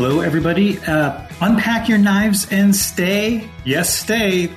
[0.00, 0.78] Hello, everybody.
[0.78, 3.50] Uh, unpack your knives and stay.
[3.64, 4.48] Yes, stay.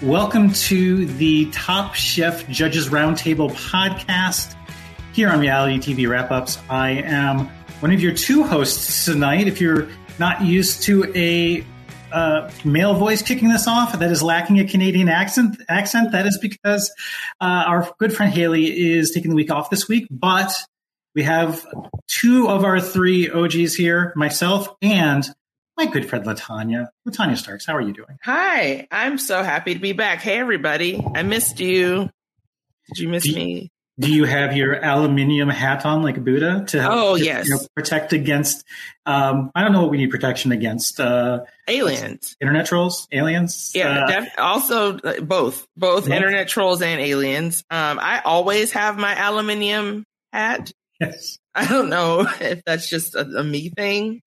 [0.00, 4.56] Welcome to the Top Chef Judges Roundtable podcast
[5.12, 6.58] here on Reality TV Wrap Ups.
[6.70, 7.40] I am
[7.80, 9.46] one of your two hosts tonight.
[9.46, 9.86] If you're
[10.18, 11.62] not used to a
[12.10, 16.38] uh, male voice kicking this off that is lacking a Canadian accent, accent that is
[16.38, 16.90] because
[17.42, 20.54] uh, our good friend Haley is taking the week off this week, but
[21.16, 21.66] we have
[22.06, 25.26] two of our three OGs here, myself and
[25.76, 26.88] my good friend Latanya.
[27.08, 28.18] Latanya Starks, how are you doing?
[28.22, 30.20] Hi, I'm so happy to be back.
[30.20, 31.02] Hey, everybody.
[31.14, 32.10] I missed you.
[32.88, 33.72] Did you miss do, me?
[33.98, 37.48] Do you have your aluminium hat on like Buddha to help oh, to, yes.
[37.48, 38.62] You know, protect against?
[39.06, 41.00] Um, I don't know what we need protection against.
[41.00, 43.72] Uh, aliens, internet trolls, aliens.
[43.74, 47.64] Yeah, uh, def- also uh, both, both internet trolls and aliens.
[47.70, 50.72] Um, I always have my aluminium hat.
[51.00, 51.38] Yes.
[51.54, 54.20] I don't know if that's just a, a, me thing,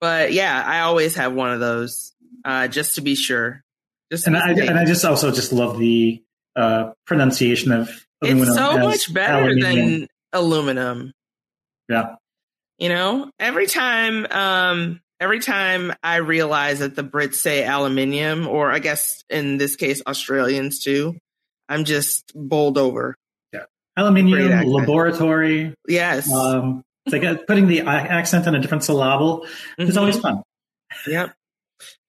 [0.00, 2.12] but yeah, I always have one of those
[2.44, 3.62] uh, just to be sure.
[4.10, 6.22] Just and I and I just also just love the
[6.54, 9.90] uh, pronunciation of it's so much better aluminium.
[10.00, 11.12] than aluminum.
[11.88, 12.14] Yeah,
[12.78, 18.70] you know, every time, um, every time I realize that the Brits say aluminium, or
[18.70, 21.16] I guess in this case Australians too,
[21.68, 23.16] I'm just bowled over
[23.96, 25.74] aluminium laboratory.
[25.88, 26.30] Yes.
[26.32, 29.46] Um, it's like putting the accent on a different syllable.
[29.78, 29.98] It's mm-hmm.
[29.98, 30.42] always fun.
[31.06, 31.34] Yep.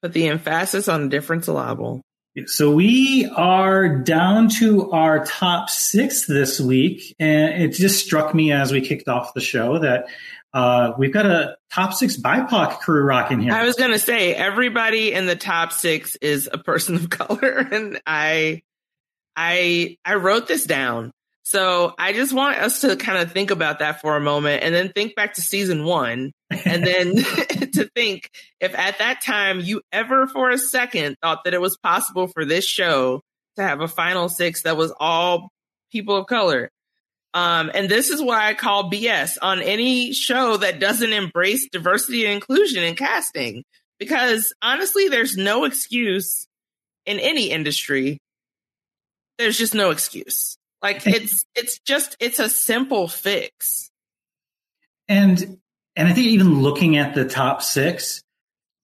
[0.01, 2.01] Put the emphasis on a different syllable.
[2.45, 8.51] So we are down to our top six this week, and it just struck me
[8.51, 10.05] as we kicked off the show that
[10.53, 13.53] uh, we've got a top six BIPOC crew rocking here.
[13.53, 17.67] I was going to say everybody in the top six is a person of color,
[17.71, 18.61] and I,
[19.35, 21.11] I, I wrote this down
[21.47, 24.75] so I just want us to kind of think about that for a moment and
[24.75, 27.16] then think back to season one and then
[27.72, 31.78] to think if at that time you ever for a second thought that it was
[31.78, 33.22] possible for this show
[33.56, 35.47] to have a final six that was all
[35.90, 36.69] people of color.
[37.34, 42.25] Um, and this is why I call BS on any show that doesn't embrace diversity
[42.25, 43.64] and inclusion in casting.
[44.00, 46.46] Because honestly, there's no excuse
[47.06, 48.18] in any industry.
[49.38, 50.58] There's just no excuse.
[50.87, 53.91] Like it's it's just it's a simple fix.
[55.09, 55.59] And
[55.97, 58.21] and I think even looking at the top six,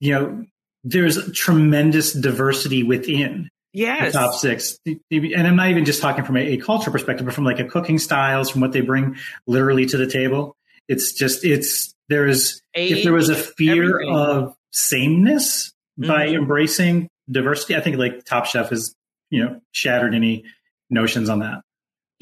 [0.02, 0.46] you know,
[0.84, 4.12] there's tremendous diversity within yes.
[4.12, 4.78] the top six.
[4.86, 7.66] And I'm not even just talking from a, a culture perspective, but from like a
[7.66, 9.16] cooking styles, from what they bring
[9.48, 10.58] literally to the table.
[10.90, 14.14] It's just it's there is if there was a fear everything.
[14.14, 16.12] of sameness mm-hmm.
[16.12, 18.94] by embracing diversity, I think like Top Chef has
[19.30, 20.44] you know shattered any
[20.90, 21.62] notions on that.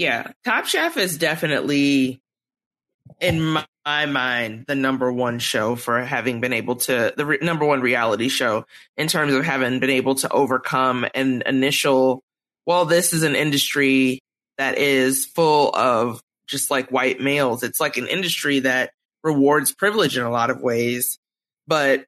[0.01, 2.23] Yeah, Top Chef is definitely,
[3.19, 7.38] in my, my mind, the number one show for having been able to, the re-
[7.39, 8.66] number one reality show
[8.97, 12.23] in terms of having been able to overcome an initial,
[12.66, 14.22] well, this is an industry
[14.58, 17.61] that is full of just like white males.
[17.61, 18.90] It's like an industry that
[19.23, 21.20] rewards privilege in a lot of ways.
[21.67, 22.05] But,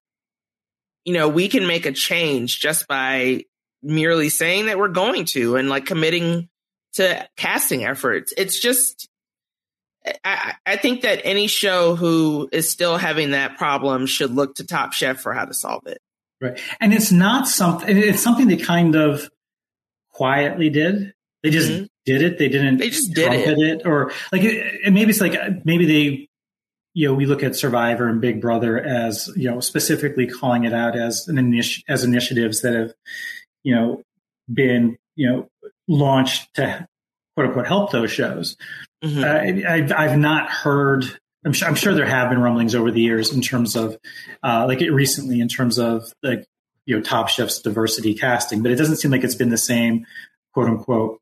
[1.05, 3.43] you know, we can make a change just by
[3.83, 6.49] merely saying that we're going to and like committing
[6.93, 8.33] to casting efforts.
[8.37, 9.09] It's just,
[10.23, 14.65] I, I, think that any show who is still having that problem should look to
[14.65, 15.99] Top Chef for how to solve it.
[16.41, 16.59] Right.
[16.79, 19.29] And it's not something, it's something they kind of
[20.11, 21.13] quietly did.
[21.41, 21.85] They just mm-hmm.
[22.05, 22.37] did it.
[22.37, 22.77] They didn't.
[22.77, 23.59] They just did it.
[23.59, 23.85] it.
[23.85, 26.27] Or like, it, maybe it's like, maybe they
[26.93, 30.73] you know, we look at Survivor and Big Brother as, you know, specifically calling it
[30.73, 32.93] out as an initi- as initiatives that have,
[33.63, 34.03] you know,
[34.51, 35.49] been, you know,
[35.87, 36.87] launched to
[37.35, 38.57] quote unquote help those shows.
[39.03, 39.23] Mm-hmm.
[39.23, 41.05] Uh, I've, I've not heard.
[41.45, 43.97] I'm sure, I'm sure there have been rumblings over the years in terms of,
[44.43, 46.45] uh, like it recently in terms of like
[46.85, 50.05] you know Top Chef's diversity casting, but it doesn't seem like it's been the same
[50.53, 51.19] quote unquote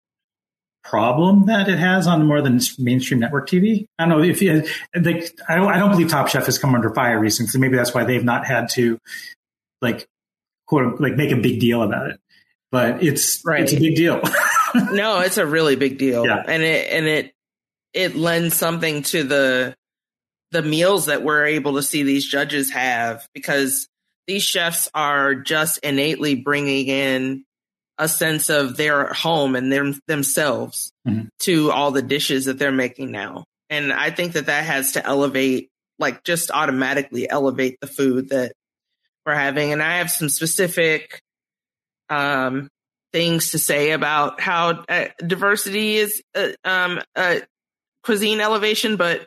[0.84, 3.86] problem that it has on more than mainstream network TV.
[4.00, 4.64] I don't know if you,
[4.96, 7.50] like, I don't, I don't believe Top Chef has come under fire recently.
[7.50, 8.98] So maybe that's why they've not had to
[9.82, 10.08] like
[10.68, 12.20] quote like make a big deal about it.
[12.72, 13.62] But it's right.
[13.62, 14.22] it's a big deal.
[14.92, 16.44] no, it's a really big deal, yeah.
[16.48, 17.34] and it and it
[17.94, 19.76] it lends something to the
[20.52, 23.88] the meals that we're able to see these judges have because
[24.28, 27.44] these chefs are just innately bringing in
[27.98, 31.28] a sense of their home and them themselves mm-hmm.
[31.40, 33.46] to all the dishes that they're making now.
[33.70, 35.70] And I think that that has to elevate,
[36.00, 38.54] like just automatically elevate the food that
[39.26, 39.72] we're having.
[39.72, 41.22] And I have some specific
[42.10, 42.68] um,
[43.12, 47.38] things to say about how uh, diversity is uh, um, uh,
[48.04, 49.26] cuisine elevation, but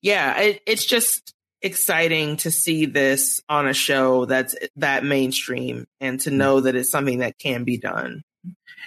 [0.00, 6.20] yeah, it, it's just exciting to see this on a show that's that mainstream and
[6.20, 8.22] to know that it's something that can be done.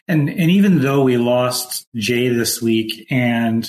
[0.07, 3.67] And and even though we lost Jae this week, and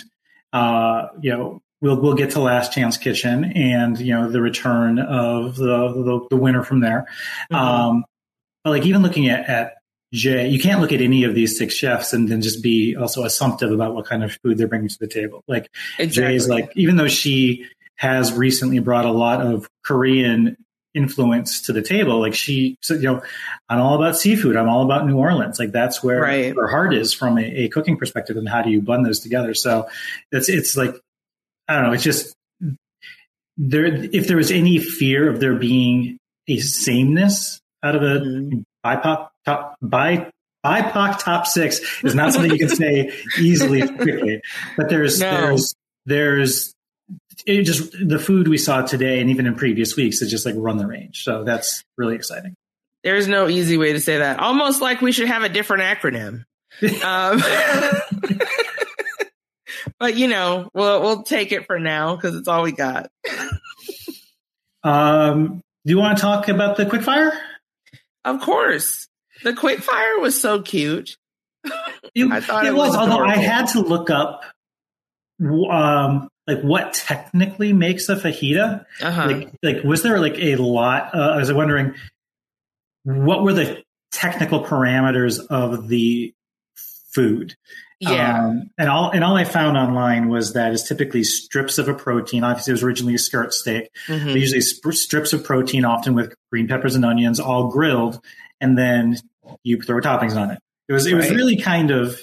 [0.53, 4.99] uh, you know we'll we'll get to Last Chance Kitchen and you know the return
[4.99, 7.07] of the the, the winner from there.
[7.51, 7.55] Mm-hmm.
[7.55, 8.05] Um,
[8.65, 9.75] but like even looking at, at
[10.17, 13.25] Jae, you can't look at any of these six chefs and then just be also
[13.25, 15.45] assumptive about what kind of food they're bringing to the table.
[15.47, 16.33] Like exactly.
[16.33, 17.67] Jae is like, even though she
[17.97, 20.57] has recently brought a lot of Korean
[20.97, 22.21] influence to the table.
[22.21, 23.23] Like she said, you know,
[23.69, 24.57] I'm all about seafood.
[24.57, 25.59] I'm all about New Orleans.
[25.59, 26.55] Like that's where right.
[26.55, 29.53] her heart is from a, a, cooking perspective and how do you blend those together?
[29.53, 29.89] So
[30.33, 30.95] it's, it's like,
[31.69, 31.93] I don't know.
[31.93, 32.35] It's just
[33.59, 33.85] there.
[33.87, 38.61] If there was any fear of there being a sameness out of a mm-hmm.
[38.87, 44.43] BIPOC top, BIPOC top six is not something you can say easily quickly,
[44.77, 45.31] but there's, no.
[45.31, 45.75] there's,
[46.07, 46.75] there's
[47.47, 50.55] it just the food we saw today and even in previous weeks is just like
[50.57, 51.23] run the range.
[51.23, 52.55] So that's really exciting.
[53.05, 54.41] There's no easy way to say that.
[54.41, 56.45] Almost like we should have a different acronym.
[57.05, 57.43] um,
[59.99, 63.11] but you know, we'll we'll take it for now because it's all we got.
[64.83, 67.33] um, do you want to talk about the quickfire?
[68.27, 69.07] Of course,
[69.45, 71.17] the quick fire was so cute.
[72.15, 74.43] It, I thought it, it was, was although I had to look up
[75.71, 78.85] um, like what technically makes a fajita.
[79.01, 79.27] Uh-huh.
[79.27, 81.15] Like, like was there like a lot?
[81.15, 81.95] Uh, I was wondering
[83.05, 83.83] what were the
[84.13, 86.33] technical parameters of the
[87.17, 87.57] food.
[87.99, 91.89] Yeah, um, and all and all I found online was that it's typically strips of
[91.89, 92.45] a protein.
[92.45, 93.89] Obviously, it was originally a skirt steak.
[94.07, 94.37] Mm-hmm.
[94.37, 98.21] usually sp- strips of protein, often with green peppers and onions, all grilled,
[98.61, 99.17] and then
[99.65, 100.59] you throw toppings on it.
[100.91, 102.23] It was it was really kind of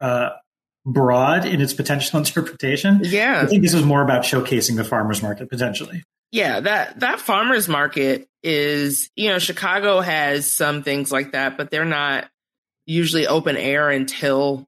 [0.00, 0.30] uh,
[0.86, 3.00] broad in its potential interpretation.
[3.02, 3.42] Yeah.
[3.42, 6.02] I think this was more about showcasing the farmers market potentially.
[6.32, 11.70] Yeah, that that farmers market is, you know, Chicago has some things like that, but
[11.70, 12.28] they're not
[12.86, 14.66] usually open air until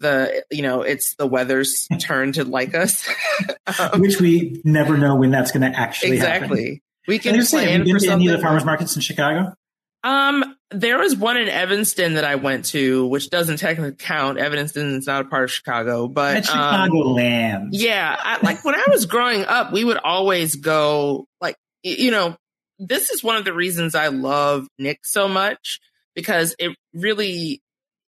[0.00, 3.08] the you know it's the weather's turn to like us
[3.78, 6.34] um, which we never know when that's going to actually happen.
[6.34, 6.80] exactly happen.
[7.06, 9.54] we can plan say, have you been to any of the farmers markets in chicago
[10.02, 14.38] um, there was one in Evanston that I went to, which doesn't technically count.
[14.38, 17.70] Evanston is not a part of Chicago, but um, land.
[17.72, 21.26] Yeah, I, like when I was growing up, we would always go.
[21.42, 22.34] Like you know,
[22.78, 25.80] this is one of the reasons I love Nick so much
[26.14, 27.60] because it really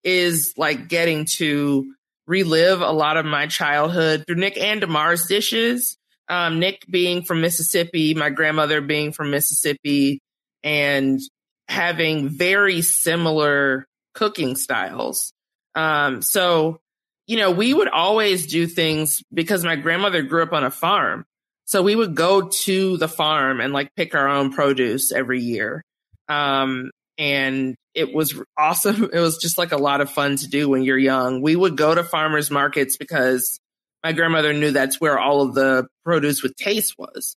[0.04, 1.92] is like getting to
[2.26, 5.96] relive a lot of my childhood through Nick and Damar's dishes.
[6.28, 10.20] Um, Nick being from Mississippi, my grandmother being from Mississippi,
[10.62, 11.20] and
[11.68, 15.32] having very similar cooking styles.
[15.74, 16.78] Um, so,
[17.26, 21.24] you know, we would always do things because my grandmother grew up on a farm.
[21.64, 25.82] So we would go to the farm and like pick our own produce every year.
[26.28, 29.04] Um, and it was awesome.
[29.12, 31.42] It was just like a lot of fun to do when you're young.
[31.42, 33.60] We would go to farmers markets because
[34.02, 37.36] my grandmother knew that's where all of the produce with taste was.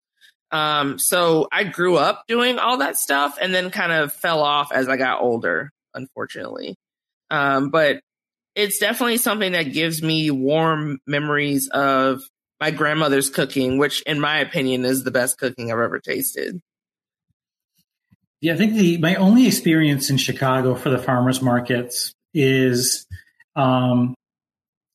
[0.52, 4.72] Um, so I grew up doing all that stuff and then kind of fell off
[4.72, 6.76] as I got older, unfortunately.
[7.30, 8.00] Um, but
[8.56, 12.22] it's definitely something that gives me warm memories of
[12.62, 16.62] my grandmother's cooking, which in my opinion is the best cooking I've ever tasted.
[18.46, 23.08] Yeah, I think the my only experience in Chicago for the farmers markets is
[23.56, 24.14] um,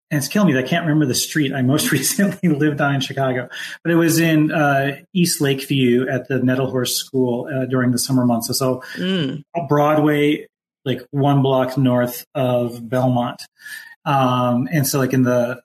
[0.08, 2.94] and it's killing me that I can't remember the street I most recently lived on
[2.94, 3.48] in Chicago,
[3.82, 8.24] but it was in uh, East Lakeview at the Nettelhorst School uh, during the summer
[8.24, 8.56] months.
[8.56, 9.42] So, mm.
[9.68, 10.46] Broadway,
[10.84, 13.42] like one block north of Belmont,
[14.04, 15.60] um, and so like in the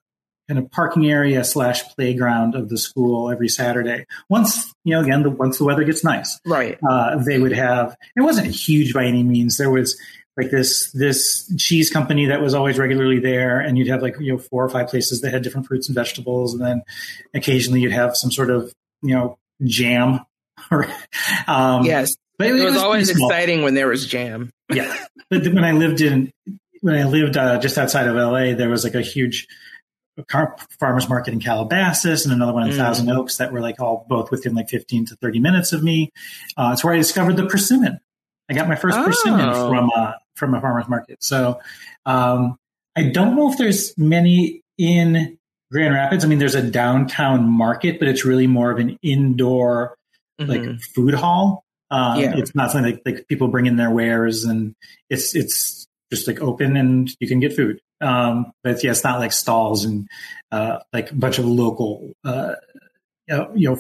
[0.48, 4.06] kind of parking area slash playground of the school every Saturday.
[4.30, 6.78] Once you know, again, the, once the weather gets nice, right?
[6.88, 7.96] Uh, they would have.
[8.16, 9.58] It wasn't huge by any means.
[9.58, 9.98] There was
[10.38, 14.34] like this this cheese company that was always regularly there and you'd have like you
[14.34, 16.84] know four or five places that had different fruits and vegetables and then
[17.34, 20.20] occasionally you'd have some sort of you know jam
[20.72, 20.88] or
[21.48, 25.44] um, yes but it, it was, was always exciting when there was jam yeah but
[25.48, 26.32] when i lived in
[26.82, 29.48] when i lived uh, just outside of la there was like a huge
[30.80, 32.78] farmers market in calabasas and another one in mm.
[32.78, 36.12] thousand oaks that were like all both within like 15 to 30 minutes of me
[36.56, 38.00] uh, it's where i discovered the persimmon
[38.50, 39.06] I got my first oh.
[39.06, 41.24] persimmon from uh, from a farmer's market.
[41.24, 41.60] So
[42.06, 42.58] um,
[42.96, 45.38] I don't know if there's many in
[45.72, 46.24] Grand Rapids.
[46.24, 49.98] I mean, there's a downtown market, but it's really more of an indoor
[50.40, 50.50] mm-hmm.
[50.50, 51.64] like food hall.
[51.92, 52.38] Um, yeah.
[52.38, 54.76] It's not something like, like people bring in their wares and
[55.10, 57.80] it's it's just like open and you can get food.
[58.02, 60.08] Um, but yeah, it's not like stalls and
[60.52, 62.56] uh, like a bunch of local uh,
[63.28, 63.80] you know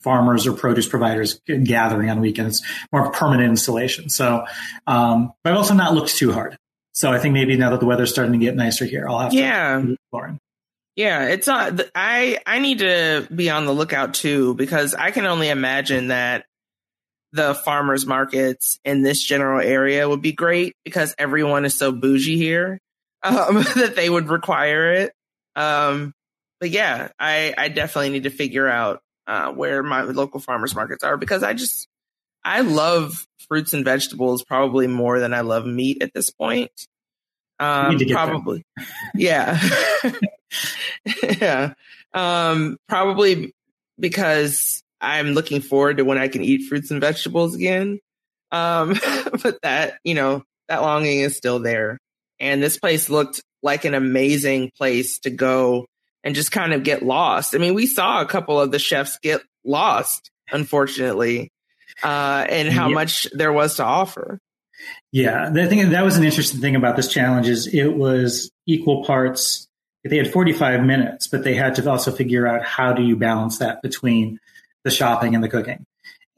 [0.00, 2.62] farmers or produce providers gathering on weekends,
[2.92, 4.08] more permanent installation.
[4.08, 4.44] So,
[4.86, 6.58] um, but I've also not looked too hard.
[6.92, 9.32] So I think maybe now that the weather's starting to get nicer here, I'll have
[9.32, 9.80] yeah.
[9.80, 9.96] to
[10.94, 11.80] Yeah, it's not.
[11.94, 16.44] I I need to be on the lookout too because I can only imagine that
[17.32, 22.36] the farmers markets in this general area would be great because everyone is so bougie
[22.36, 22.78] here
[23.22, 25.12] um, that they would require it.
[25.56, 26.14] Um,
[26.60, 31.04] but yeah, I I definitely need to figure out uh, where my local farmers markets
[31.04, 31.88] are because I just
[32.44, 36.70] I love fruits and vegetables probably more than I love meat at this point.
[37.58, 38.64] Um, probably,
[39.14, 39.60] yeah,
[41.40, 41.74] yeah,
[42.12, 43.54] um, probably
[43.98, 47.98] because I'm looking forward to when I can eat fruits and vegetables again.
[48.50, 48.94] Um,
[49.42, 51.98] but that you know that longing is still there,
[52.40, 55.86] and this place looked like an amazing place to go
[56.24, 57.54] and just kind of get lost.
[57.54, 61.50] I mean, we saw a couple of the chefs get lost, unfortunately,
[62.02, 62.94] uh, and how yeah.
[62.94, 64.38] much there was to offer.
[65.12, 69.04] Yeah, I think that was an interesting thing about this challenge is it was equal
[69.04, 69.66] parts.
[70.04, 73.58] They had 45 minutes, but they had to also figure out how do you balance
[73.58, 74.40] that between
[74.84, 75.84] the shopping and the cooking.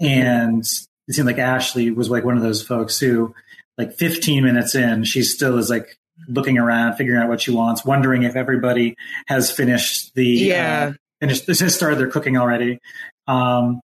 [0.01, 0.65] And
[1.09, 3.35] it seemed like Ashley was like one of those folks who,
[3.79, 5.99] like 15 minutes in, she still is like
[6.29, 8.97] looking around, figuring out what she wants, wondering if everybody
[9.27, 10.91] has finished the yeah.
[10.91, 12.79] Uh, finished this has started their cooking already.
[13.27, 13.81] Um,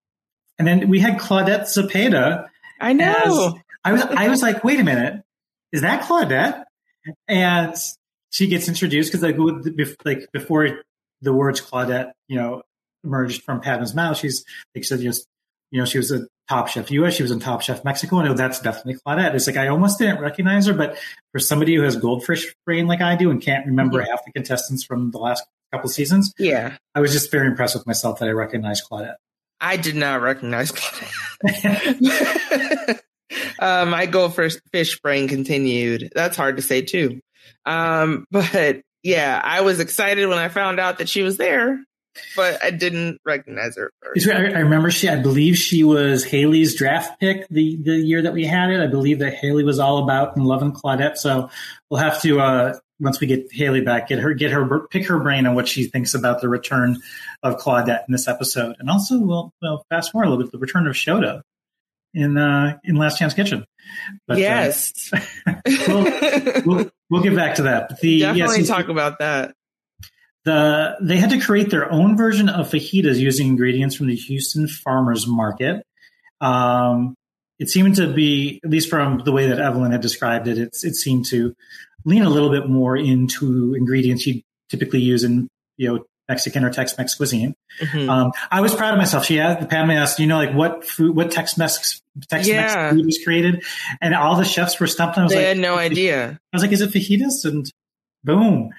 [0.59, 2.49] and then we had Claudette Zepeda.
[2.81, 3.59] I know.
[3.85, 5.23] I was I was like, wait a minute,
[5.73, 6.65] is that Claudette?
[7.27, 7.75] And
[8.31, 9.37] she gets introduced because like
[10.05, 10.83] like before
[11.23, 12.63] the words Claudette, you know,
[13.09, 15.27] emerged from Padma's mouth, she's like said just
[15.71, 18.39] you know, she was a Top Chef US, she was in Top Chef Mexico, and
[18.39, 19.35] that's definitely Claudette.
[19.35, 20.97] It's like I almost didn't recognize her, but
[21.33, 24.11] for somebody who has goldfish brain like I do and can't remember mm-hmm.
[24.11, 27.87] half the contestants from the last couple seasons, yeah, I was just very impressed with
[27.87, 29.17] myself that I recognized Claudette.
[29.61, 31.11] I did not recognize Claudette.
[33.59, 36.13] uh, my goldfish brain continued.
[36.15, 37.21] That's hard to say too.
[37.67, 41.79] Um, but yeah, I was excited when I found out that she was there
[42.37, 43.93] but I didn't recognize her.
[44.05, 48.33] I, I remember she, I believe she was Haley's draft pick the, the year that
[48.33, 48.81] we had it.
[48.81, 51.17] I believe that Haley was all about and loving Claudette.
[51.17, 51.51] So
[51.91, 55.19] we'll have to, uh, once we get Haley back, get her, get her, pick her
[55.19, 56.99] brain on what she thinks about the return
[57.43, 58.77] of Claudette in this episode.
[58.79, 61.43] And also we'll, we'll fast forward a little bit, the return of Shota
[62.15, 63.65] in, uh, in Last Chance Kitchen.
[64.27, 65.11] But, uh, yes.
[65.13, 65.55] Uh,
[65.89, 67.89] we'll, we'll, we'll, get back to that.
[67.89, 69.55] But the, Definitely yes, talk about that
[70.49, 74.67] the they had to create their own version of fajitas using ingredients from the Houston
[74.67, 75.85] Farmers Market.
[76.41, 77.15] Um,
[77.59, 80.77] it seemed to be, at least from the way that Evelyn had described it, it,
[80.83, 81.55] it seemed to
[82.05, 86.71] lean a little bit more into ingredients you typically use in you know Mexican or
[86.71, 87.55] Tex-Mex cuisine.
[87.81, 88.11] Mm-hmm.
[88.11, 89.25] Um, I was proud of myself.
[89.25, 92.91] She asked, Padma asked, you know, like what food, what Tex-Mex, Tex-Mex yeah.
[92.91, 93.65] food was created,
[94.01, 95.17] and all the chefs were stumped.
[95.17, 96.39] I was they like, had no idea.
[96.53, 97.45] I was like, is it fajitas?
[97.45, 97.71] And
[98.25, 98.71] boom,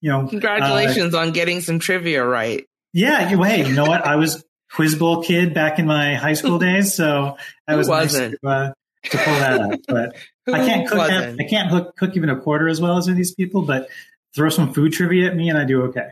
[0.00, 2.66] you know, congratulations uh, on getting some trivia right.
[2.92, 4.04] Yeah, you, hey, you know what?
[4.04, 8.32] I was quiz bowl kid back in my high school days, so I was wasn't?
[8.32, 8.72] nice to, uh,
[9.10, 9.80] to pull that up.
[9.86, 10.16] But
[10.54, 11.10] I can't cook.
[11.10, 13.62] Half, I can't cook, cook even a quarter as well as these people.
[13.62, 13.88] But
[14.34, 16.08] throw some food trivia at me, and I do okay.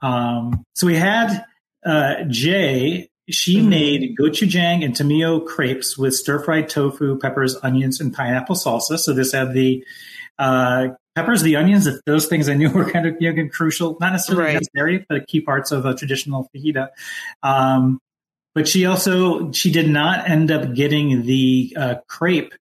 [0.00, 1.44] Um, so we had
[1.84, 3.08] uh, Jae.
[3.30, 3.68] She mm-hmm.
[3.68, 8.98] made gochujang and tomillo crepes with stir fried tofu, peppers, onions, and pineapple salsa.
[8.98, 9.84] So this had the
[10.38, 14.12] uh, peppers, the onions, those things I knew were kind of you know, crucial, not
[14.12, 14.52] necessarily Right.
[14.54, 16.88] necessary, but key parts of a traditional fajita.
[17.42, 18.00] Um,
[18.54, 22.52] but she also she did not end up getting the uh, crepe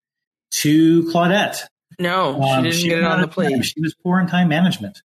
[0.53, 1.59] to Claudette.
[1.99, 3.49] No, Um, she didn't get it on the of time.
[3.51, 3.65] plate.
[3.65, 5.01] She was poor in time management.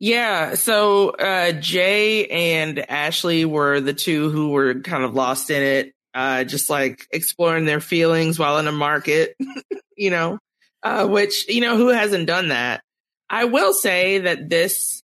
[0.00, 0.54] Yeah.
[0.54, 5.92] So uh, Jae and Ashley were the two who were kind of lost in it,
[6.14, 9.36] uh, just like exploring their feelings while in a market,
[9.96, 10.38] you know,
[10.86, 12.80] uh, which, you know, who hasn't done that?
[13.28, 15.02] I will say that this,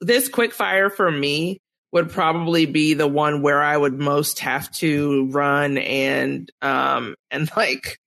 [0.00, 1.58] this quick fire for me
[1.92, 7.50] would probably be the one where I would most have to run and, um, and
[7.56, 7.98] like,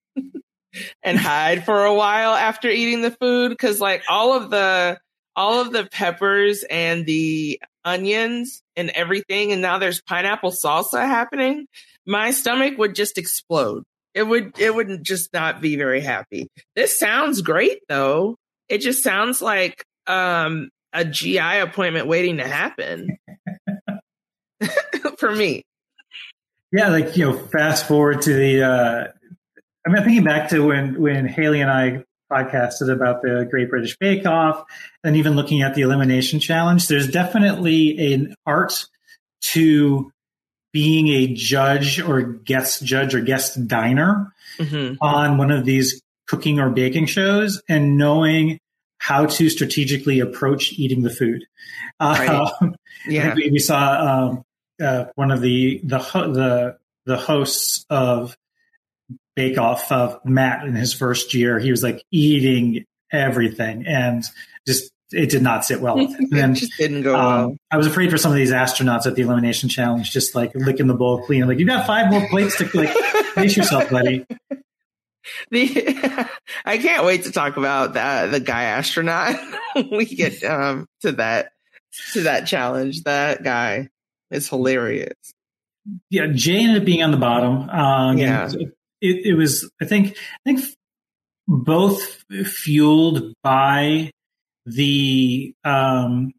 [1.03, 3.55] and hide for a while after eating the food.
[3.59, 4.97] Cause like all of the,
[5.35, 11.67] all of the peppers and the onions and everything, and now there's pineapple salsa happening,
[12.07, 13.83] my stomach would just explode.
[14.13, 16.47] It would it wouldn't just not be very happy.
[16.75, 18.35] This sounds great though.
[18.67, 23.17] It just sounds like um a GI appointment waiting to happen.
[25.17, 25.63] For me.
[26.71, 28.63] Yeah, like you know, fast forward to the.
[28.63, 29.07] Uh,
[29.85, 33.69] I mean, I'm thinking back to when when Haley and I podcasted about the Great
[33.69, 34.63] British Bake Off,
[35.03, 36.87] and even looking at the elimination challenge.
[36.87, 38.85] There's definitely an art
[39.51, 40.11] to
[40.71, 46.59] being a judge or guest judge or guest diner hmm on one of these cooking
[46.59, 48.59] or baking shows, and knowing
[48.97, 51.45] how to strategically approach eating the food.
[52.01, 52.51] Right.
[52.61, 52.69] Uh,
[53.07, 53.33] Yeah.
[53.33, 54.43] we, we saw um,
[54.81, 58.35] uh, one of the the the the hosts of
[59.35, 64.23] Bake Off, of Matt, in his first year, he was like eating everything, and
[64.67, 66.29] just it did not sit well with him.
[66.33, 67.29] And just didn't go well.
[67.51, 70.51] um, I was afraid for some of these astronauts at the elimination challenge, just like
[70.55, 71.47] licking the bowl clean.
[71.47, 72.89] Like you got five more plates to like
[73.35, 74.25] pace yourself, buddy.
[75.51, 76.27] The,
[76.65, 79.35] I can't wait to talk about that the guy astronaut.
[79.91, 81.51] we get um, to that
[82.13, 83.03] to that challenge.
[83.03, 83.89] That guy
[84.31, 85.13] is hilarious.
[86.09, 87.69] Yeah, Jae ended up being on the bottom.
[87.69, 88.49] Um, Yeah.
[89.01, 89.69] it, it was.
[89.81, 90.17] I think.
[90.45, 90.65] I think
[91.47, 94.11] both fueled by
[94.65, 96.33] the um,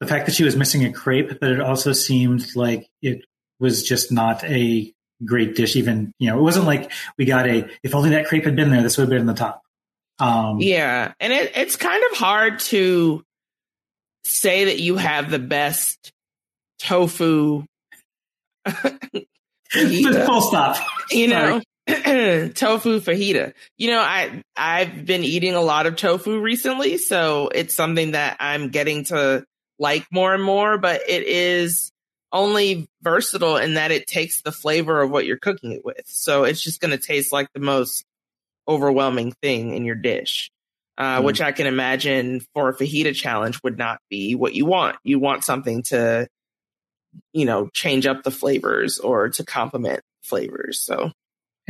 [0.00, 3.24] the fact that she was missing a crepe, but it also seemed like it
[3.60, 4.92] was just not a
[5.24, 5.76] great dish.
[5.76, 7.68] Even you know, it wasn't like we got a.
[7.82, 9.62] If only that crepe had been there, this would have been in the top.
[10.18, 13.22] Um, Yeah, and it, it's kind of hard to
[14.24, 16.12] say that you have the best
[16.80, 17.64] tofu.
[19.72, 20.76] Full stop.
[21.10, 21.60] you know
[22.54, 23.52] tofu fajita.
[23.76, 28.36] You know i i've been eating a lot of tofu recently so it's something that
[28.38, 29.44] i'm getting to
[29.78, 31.90] like more and more but it is
[32.32, 36.00] only versatile in that it takes the flavor of what you're cooking it with.
[36.06, 38.04] So it's just going to taste like the most
[38.66, 40.50] overwhelming thing in your dish
[40.98, 41.24] uh, Mm.
[41.24, 44.96] which i can imagine for a fajita challenge would not be what you want.
[45.02, 46.28] You want something to
[47.32, 51.10] you know change up the flavors or to complement flavors so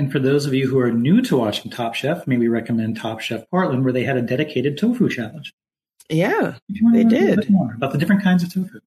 [0.03, 3.21] And for those of you who are new to watching Top Chef, maybe recommend Top
[3.21, 5.55] Chef Portland, where they had a dedicated tofu challenge.
[6.09, 7.55] Yeah, If you want They to learn a did.
[7.77, 8.81] about the different kinds of tofu.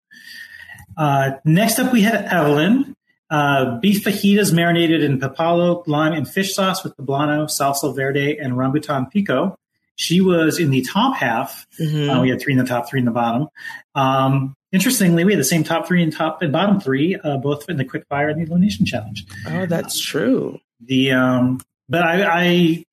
[0.98, 2.96] Uh, next up, we had Evelyn.
[3.30, 8.54] Uh, beef fajitas marinated in papalo, lime, and fish sauce with poblano, salsa verde, and
[8.54, 9.58] rambutan pico.
[9.96, 11.66] She was in the top half.
[11.80, 12.10] Mhm.
[12.14, 13.48] Uh, we had three in the top, three in the bottom.
[13.96, 17.70] Um, interestingly, we had the same top three and top and bottom three, uh, both
[17.70, 19.26] in the quick fire and the elimination challenge.
[19.48, 20.60] oh, that's true.
[20.84, 22.86] The um, but I, I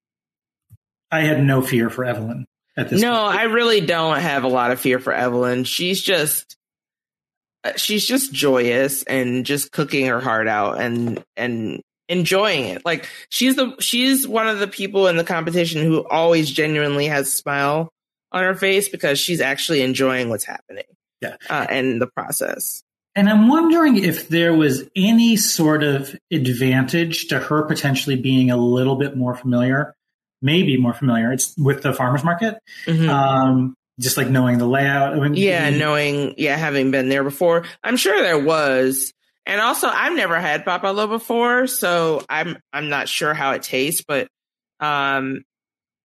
[1.11, 3.01] I had no fear for Evelyn at this.
[3.01, 3.39] No, point.
[3.39, 5.65] I really don't have a lot of fear for Evelyn.
[5.65, 6.57] She's just
[7.65, 12.85] uh, she's just joyous and just cooking her heart out and and enjoying it.
[12.85, 17.29] Like she's the she's one of the people in the competition who always genuinely has
[17.29, 17.91] a smile
[18.33, 20.85] on her face because she's actually enjoying what's happening.
[21.21, 21.37] Yeah.
[21.49, 22.83] Uh, and the process.
[23.15, 28.57] And I'm wondering if there was any sort of advantage to her potentially being a
[28.57, 29.95] little bit more familiar,
[30.41, 31.33] maybe more familiar.
[31.33, 33.09] It's with the farmers market, Mhm.
[33.09, 35.13] um, just like knowing the layout.
[35.15, 39.13] I mean, Yeah, knowing, yeah, having been there before, I'm sure there was.
[39.45, 44.03] And also, I've never had papalo before, so I'm I'm not sure how it tastes,
[44.07, 44.29] but
[44.81, 45.43] um,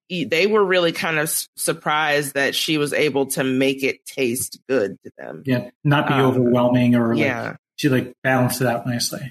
[0.10, 4.98] they were really kind of surprised that she was able to make it taste good
[5.04, 5.44] to them.
[5.46, 9.30] yeah, not be Um, overwhelming or like yeah, she like balanced it out nicely.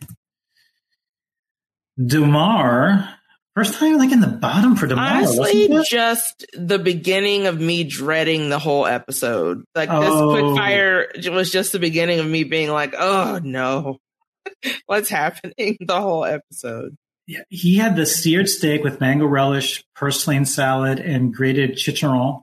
[2.05, 3.09] Demar,
[3.55, 5.05] first time like in the bottom for Demar.
[5.15, 9.65] honestly, wasn't just the beginning of me dreading the whole episode.
[9.75, 10.31] Like this Oh.
[10.33, 13.99] quick fire was just the beginning of me being like, "Oh no,
[14.87, 16.97] what's happening?" The whole episode.
[17.27, 22.43] Yeah, he had the seared steak with mango relish, purslane salad, and grated chicharron.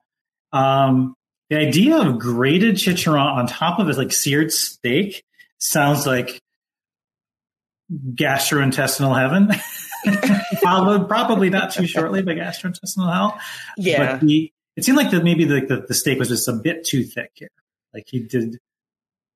[0.51, 1.15] Um,
[1.49, 5.23] the idea of grated chicharron on top of it, like seared steak,
[5.57, 6.41] sounds like
[7.91, 9.51] gastrointestinal heaven.
[10.61, 13.39] Followed probably not too shortly by gastrointestinal hell.
[13.77, 14.17] Yeah.
[14.17, 16.83] But he, it seemed like that maybe the, the, the steak was just a bit
[16.83, 17.49] too thick here.
[17.93, 18.57] Like he did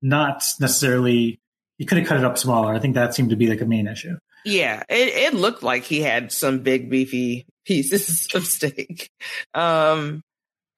[0.02, 1.40] not necessarily,
[1.78, 2.74] he could have cut it up smaller.
[2.74, 4.18] I think that seemed to be like a main issue.
[4.48, 9.10] Yeah, it, it looked like he had some big beefy pieces of steak.
[9.54, 10.22] Um,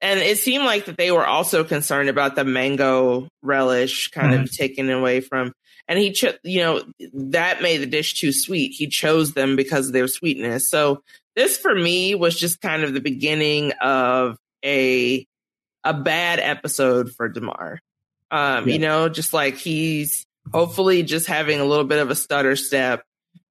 [0.00, 4.42] and it seemed like that they were also concerned about the mango relish kind Mhm.
[4.44, 5.52] of taken away from
[5.88, 6.82] and he cho- you know
[7.14, 11.02] that made the dish too sweet he chose them because of their sweetness so
[11.36, 15.26] this for me was just kind of the beginning of a
[15.84, 17.80] a bad episode for demar
[18.30, 18.72] um Yeah.
[18.74, 23.02] you know just like he's hopefully just having a little bit of a stutter step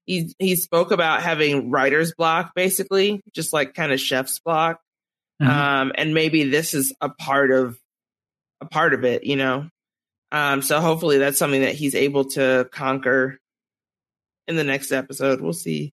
[0.10, 4.80] he he spoke about having writer's block basically just like kind of chef's block
[5.42, 5.48] Mhm.
[5.48, 7.78] um, and maybe this is a part of
[8.60, 9.70] a part of it, you know.
[10.34, 13.38] Um, so hopefully that's something that he's able to conquer
[14.48, 15.40] in the next episode.
[15.42, 15.94] We'll see.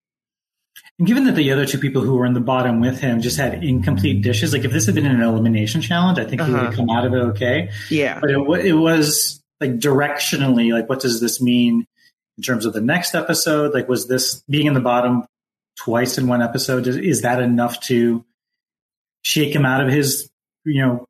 [0.97, 3.37] And given that the other two people who were in the bottom with him just
[3.37, 6.59] had incomplete dishes, like if this had been an elimination challenge, I think he would
[6.61, 6.75] have Uh-huh.
[6.77, 7.69] come out of it okay.
[7.89, 11.85] Yeah, But it, it was like directionally, like what does this mean
[12.37, 13.73] in terms of the next episode?
[13.73, 15.25] Like, was this being in the bottom
[15.77, 16.87] twice in one episode?
[16.87, 18.23] Is, is that enough to
[19.21, 20.29] shake him out of his,
[20.65, 21.05] you know,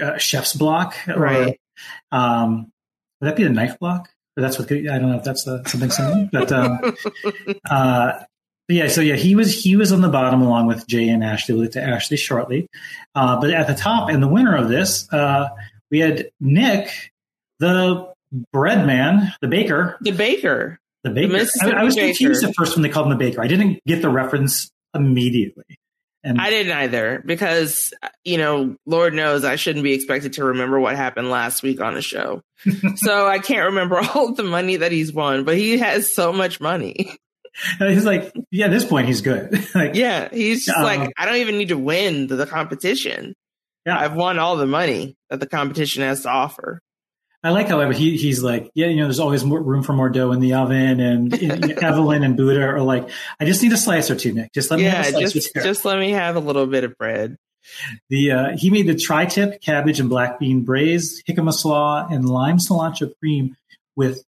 [0.00, 0.94] uh, chef's block?
[1.08, 1.60] Or, Right.
[2.12, 2.70] um,
[3.20, 4.08] would that be the knife block?
[4.36, 6.78] Or that's what I don't know if that's uh, something similar, but um,
[7.70, 8.12] uh,
[8.66, 8.88] but yeah.
[8.88, 11.54] So yeah, he was he was on the bottom along with Jae and Ashley.
[11.54, 12.66] We'll get to Ashley shortly,
[13.14, 15.50] uh, but at the top and the winner of this, uh,
[15.92, 17.12] we had Nick,
[17.60, 18.12] the
[18.52, 20.78] bread man, the baker, the baker.
[21.02, 21.32] the baker.
[21.32, 23.42] Mississippi I, I was confused at first when they called him the baker.
[23.42, 25.64] I didn't get the reference immediately.
[26.26, 27.92] And I didn't either because
[28.24, 31.96] you know, Lord knows I shouldn't be expected to remember what happened last week on
[31.98, 32.40] a show.
[32.96, 36.60] so I can't remember all the money that he's won, but he has so much
[36.62, 37.14] money.
[37.78, 39.52] he's like, yeah, at this point he's good.
[39.74, 43.34] like, Yeah, he's just Um, like, I don't even need to win the, the competition.
[43.84, 43.98] yeah.
[43.98, 46.80] I've won all the money that the competition has to offer.
[47.44, 50.08] I like, however, he, he's like, yeah, you know, there's always more room for more
[50.08, 50.98] dough in the oven.
[50.98, 51.34] And
[51.82, 54.52] Evelyn and Buddha are like, I just need a slice or two, Nick.
[54.54, 55.32] Just let me have yeah, a slice.
[55.32, 57.36] just just let me have a little bit of bread.
[58.08, 62.58] The uh, he made the tri-tip cabbage and black bean braised jicama slaw, and lime
[62.58, 63.56] cilantro cream
[63.94, 64.24] with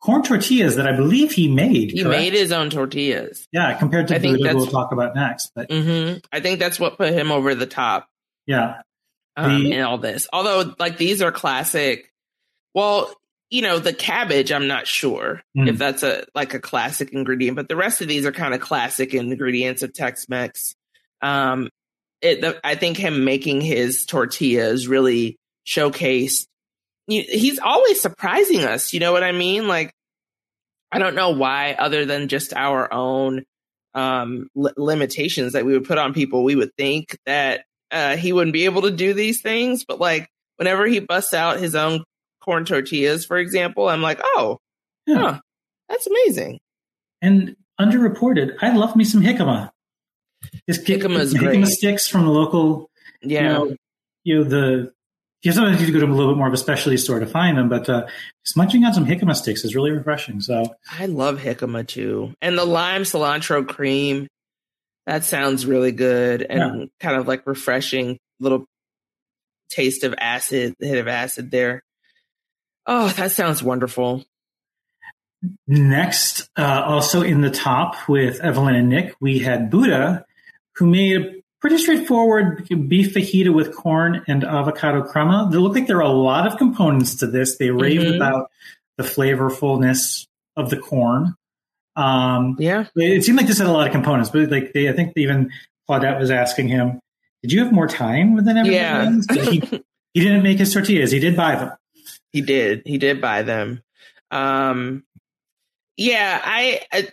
[0.00, 1.90] corn tortillas that I believe he made.
[1.90, 2.20] He correct?
[2.20, 3.46] made his own tortillas.
[3.52, 5.52] yeah, compared to I Buddha, we'll talk about next.
[5.54, 8.08] But hmm I think that's what put him over the top
[8.46, 8.82] yeah,
[9.36, 10.28] um, The- in all this.
[10.32, 12.12] Although, like these are classic.
[12.76, 13.12] Well,
[13.48, 15.68] you know, the cabbage, I'm not sure Mm.
[15.68, 18.60] if that's a like a classic ingredient, but the rest of these are kind of
[18.60, 20.74] classic ingredients of Tex-Mex.
[21.22, 21.70] Um,
[22.20, 26.46] it, the, I think him making his tortillas really showcased.
[27.06, 28.92] You, he's always surprising us.
[28.92, 29.68] You know what I mean?
[29.68, 29.92] Like,
[30.92, 33.44] I don't know why, other than just our own
[33.94, 38.34] um, li- limitations that we would put on people, we would think that uh, he
[38.34, 39.84] wouldn't be able to do these things.
[39.86, 42.04] But like, whenever he busts out his own
[42.46, 44.58] corn tortillas, for example, I'm like, oh,
[45.06, 45.18] yeah.
[45.18, 45.40] huh,
[45.88, 46.60] that's amazing.
[47.20, 49.70] And underreported, I love me some jicama.
[50.68, 51.66] Just jicama great.
[51.66, 52.90] sticks from the local
[53.22, 53.40] Yeah.
[53.40, 53.76] you know,
[54.24, 54.92] you know the
[55.42, 57.26] you sometimes need to go to a little bit more of a specialty store to
[57.26, 58.06] find them, but uh,
[58.44, 60.40] just munching on some jicama sticks is really refreshing.
[60.40, 62.34] So I love jicama too.
[62.42, 64.26] And the lime cilantro cream,
[65.06, 68.64] that sounds really good and kind of like refreshing little
[69.70, 71.82] taste of acid, hit of acid there.
[72.86, 74.24] Oh, that sounds wonderful.
[75.66, 80.24] next, uh, also in the top with Evelyn and Nick, we had Buddha,
[80.76, 85.48] who made a pretty straightforward beef fajita with corn and avocado crema.
[85.50, 87.58] They look like there are a lot of components to this.
[87.58, 88.16] They raved Mhm.
[88.16, 88.50] about
[88.96, 91.34] the flavorfulness of the corn.
[91.96, 92.86] Um, Yeah.
[92.96, 95.50] It seemed like this had a lot of components, but like they, I think even
[95.88, 97.00] Claudette was asking him,
[97.42, 99.50] "Did you have more time than everybody Yeah.
[99.50, 99.60] he,
[100.14, 101.72] he didn't make his tortillas; he did buy them.
[102.36, 102.82] He did.
[102.84, 103.80] He did buy them.
[104.30, 105.04] Um,
[105.96, 107.08] yeah, I, I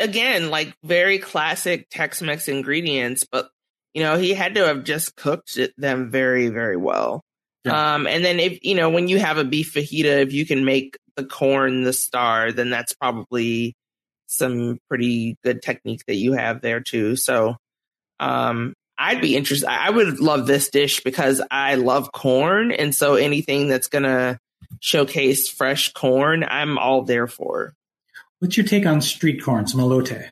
[0.00, 3.48] again like very classic Tex-Mex ingredients, but
[3.94, 7.22] you know he had to have just cooked it, them very very well.
[7.64, 7.94] Yeah.
[7.94, 10.64] Um, and then if you know when you have a beef fajita, if you can
[10.64, 13.76] make the corn the star, then that's probably
[14.26, 17.14] some pretty good technique that you have there too.
[17.14, 17.54] So,
[18.18, 19.68] um, I'd be interested.
[19.70, 24.40] I would love this dish because I love corn, and so anything that's gonna
[24.80, 27.74] showcase fresh corn, I'm all there for.
[28.40, 30.30] What's your take on street corn, some elote?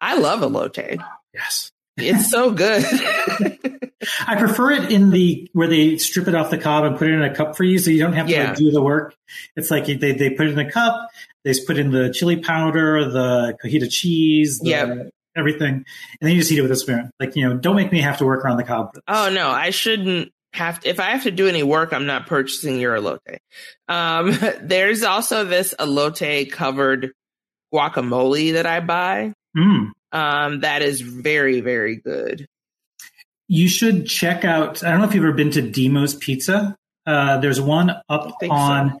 [0.00, 1.02] I love elote.
[1.34, 1.70] Yes.
[1.96, 2.84] It's so good.
[4.26, 7.12] I prefer it in the where they strip it off the cob and put it
[7.12, 8.48] in a cup for you, so you don't have to Yeah.
[8.50, 9.14] like, do the work.
[9.56, 11.08] It's like they they put it in a cup.
[11.44, 15.10] They put in the chili powder, the cojita cheese, the, Yep.
[15.36, 15.84] Everything, and
[16.20, 17.10] then you just eat it with a spoon.
[17.20, 18.98] Like you know, don't make me have to work around the cob.
[19.06, 22.26] Oh no, I shouldn't have to, if I have to do any work, I'm not
[22.26, 23.38] purchasing your elote.
[23.88, 27.12] Um, there's also this elote covered
[27.72, 29.32] guacamole that I buy.
[29.56, 29.90] Mm.
[30.12, 32.46] Um, that is very, very good.
[33.48, 34.84] You should check out.
[34.84, 36.76] I don't know if you've ever been to Dimo's Pizza.
[37.06, 38.98] Uh, there's one up on so.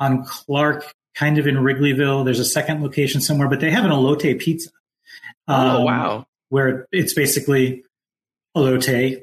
[0.00, 2.24] on Clark, kind of in Wrigleyville.
[2.24, 4.70] There's a second location somewhere, but they have an elote pizza.
[5.48, 6.26] Oh Um, wow.
[6.48, 7.84] where it's basically
[8.56, 9.22] elote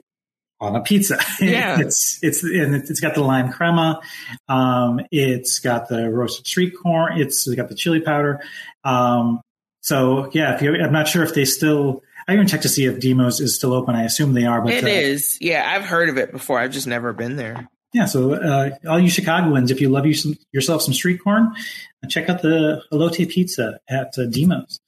[0.61, 1.19] on a pizza.
[1.41, 1.79] Yeah.
[1.79, 3.99] it's it's and it's got the lime crema.
[4.47, 7.19] Um, it's got the roasted street corn.
[7.19, 8.41] It's got the chili powder.
[8.83, 9.41] Um,
[9.81, 12.01] so yeah, if you, I'm not sure if they still.
[12.25, 13.95] I even checked to see if Dimo's is still open.
[13.95, 15.37] I assume they are, but It uh, is.
[15.41, 16.57] Yeah, I've heard of it before.
[16.57, 17.67] I've just never been there.
[17.93, 18.05] yeah.
[18.05, 21.51] So uh, all you Chicagoans, if you love you some, yourself some street corn,
[22.01, 24.79] uh, check out the elote pizza at uh, Dimo's.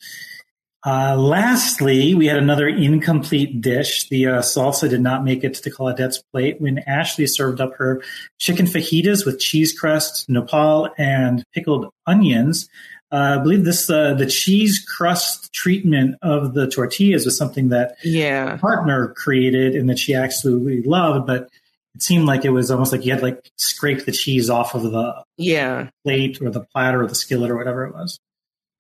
[0.86, 4.08] Uh, lastly, we had another incomplete dish.
[4.10, 8.04] The uh, salsa did not make it to Claudette's plate when Ashley served up her
[8.38, 12.70] chicken fajitas with cheese crust, nopal, and pickled onions.
[13.12, 17.96] Uh, I believe this uh, the cheese crust treatment of the tortillas was something that
[18.04, 18.58] Yeah.
[18.58, 21.50] partner created and that she absolutely loved, but
[21.96, 24.84] it seemed like it was almost like you had like scrape the cheese off of
[24.84, 25.90] the Yeah.
[26.04, 28.20] plate or the platter or the skillet or whatever it was.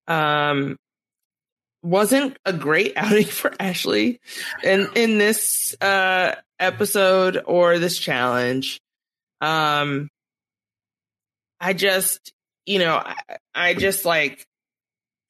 [0.07, 0.77] Um
[1.85, 4.19] wasn't a great outing for Ashley
[4.63, 8.81] in in this uh episode or this challenge.
[9.41, 10.09] Um
[11.59, 12.33] I just,
[12.65, 13.15] you know, I,
[13.53, 14.45] I just like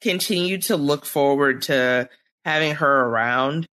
[0.02, 2.10] continue to look forward to
[2.44, 3.66] having her around.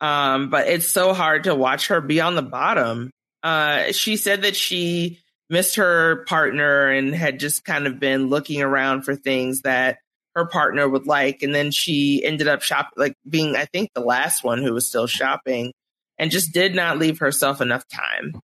[0.00, 3.10] Um, but it's so hard to watch her be on the bottom.
[3.42, 8.62] Uh, she said that she missed her partner and had just kind of been looking
[8.62, 9.98] around for things that
[10.34, 11.42] her partner would like.
[11.42, 14.86] And then she ended up shop like being, I think, the last one who was
[14.86, 15.72] still shopping
[16.18, 18.40] and just did not leave herself enough time.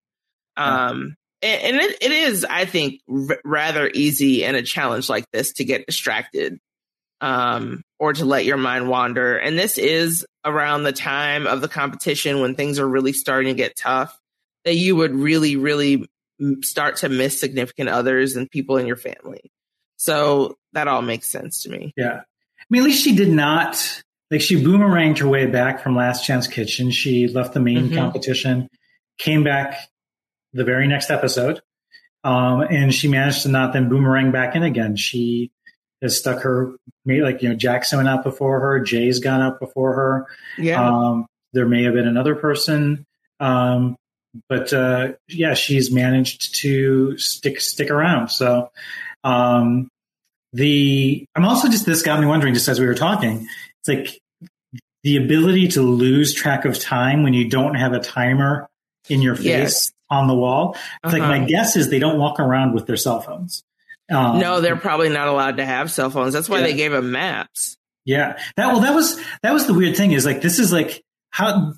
[0.57, 5.27] Um, and, and it, it is, I think, r- rather easy in a challenge like
[5.33, 6.59] this to get distracted
[7.21, 9.37] um, or to let your mind wander.
[9.37, 13.63] And this is around the time of the competition when things are really starting to
[13.63, 14.19] get tough
[14.65, 16.07] that you would really, really
[16.63, 19.51] start to miss significant others and people in your family.
[19.97, 21.93] So that all makes sense to me.
[21.97, 22.21] Yeah.
[22.23, 26.25] I mean, at least she did not, like, she boomeranged her way back from Last
[26.25, 26.91] Chance Kitchen.
[26.91, 27.97] She left the main Mhm.
[27.97, 28.69] competition,
[29.19, 29.77] came back
[30.53, 31.61] the very next episode,
[32.25, 34.97] um, and she managed to not then boomerang back in again.
[34.97, 35.51] She
[36.03, 36.73] has stuck her,
[37.07, 40.27] like, you know, Jackson went out before her, Jae's gone out before her.
[40.59, 40.87] Yeah.
[40.87, 43.07] Um, there may have been another person.
[43.41, 43.97] Um,
[44.49, 48.29] but uh, yeah, she's managed to stick stick around.
[48.29, 48.71] So
[49.25, 49.89] um,
[50.53, 53.49] the I'm also just this got me wondering just as we were talking.
[53.81, 54.21] It's like
[55.03, 58.69] the ability to lose track of time when you don't have a timer
[59.09, 59.93] in your face Yes.
[60.11, 60.77] on the wall.
[61.03, 61.39] It's like Uh-huh.
[61.41, 63.63] my guess is they don't walk around with their cell phones.
[64.11, 66.33] Um, no, they're probably not allowed to have cell phones.
[66.35, 66.65] That's why Yeah.
[66.67, 67.77] they gave them maps.
[68.07, 68.39] Yeah.
[68.57, 71.73] That well that was that was the weird thing is like this is like how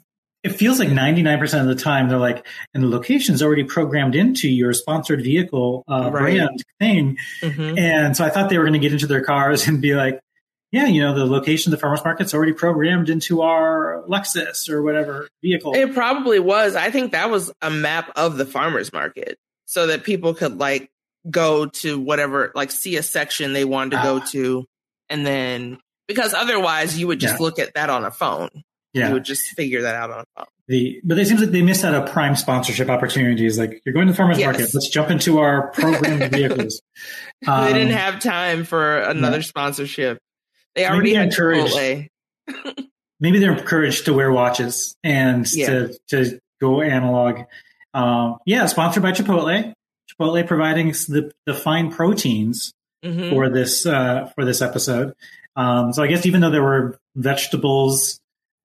[0.46, 4.48] it feels like 99% of the time they're like and the location's already programmed into
[4.48, 6.36] your sponsored vehicle uh, Right.
[6.36, 7.18] brand thing.
[7.42, 7.78] Mhm.
[7.78, 10.20] And so I thought they were going to get into their cars and be like
[10.72, 14.82] yeah, you know, the location of the farmers market's already programmed into our Lexus or
[14.82, 15.74] whatever vehicle.
[15.74, 16.74] It probably was.
[16.74, 20.90] I think that was a map of the farmers market so that people could like
[21.30, 24.26] go to whatever, like see a section they wanted to go Ah.
[24.32, 24.64] to.
[25.08, 25.78] And then,
[26.08, 27.44] because otherwise you would just Yeah.
[27.44, 28.50] look at that on a phone.
[28.96, 29.08] Yeah.
[29.08, 30.24] You would just figure that out on.
[30.68, 33.58] The, but it seems like they missed out a prime sponsorship opportunities.
[33.58, 34.46] Like you're going to the farmers Yes.
[34.46, 34.70] market.
[34.74, 36.82] Let's jump into our programmed vehicles.
[37.42, 40.18] they didn't Um, have time for another sponsorship.
[40.74, 41.74] They Maybe already had encouraged.
[41.76, 42.08] Chipotle.
[43.20, 45.66] maybe they're encouraged to wear watches and Yeah.
[45.66, 47.42] to, to go analog.
[47.94, 49.72] Um, yeah, sponsored by Chipotle.
[50.10, 52.72] Chipotle providing the, the fine proteins
[53.04, 53.30] Mhm.
[53.30, 55.12] for this uh, for this episode.
[55.54, 58.18] Um, so I guess even though there were vegetables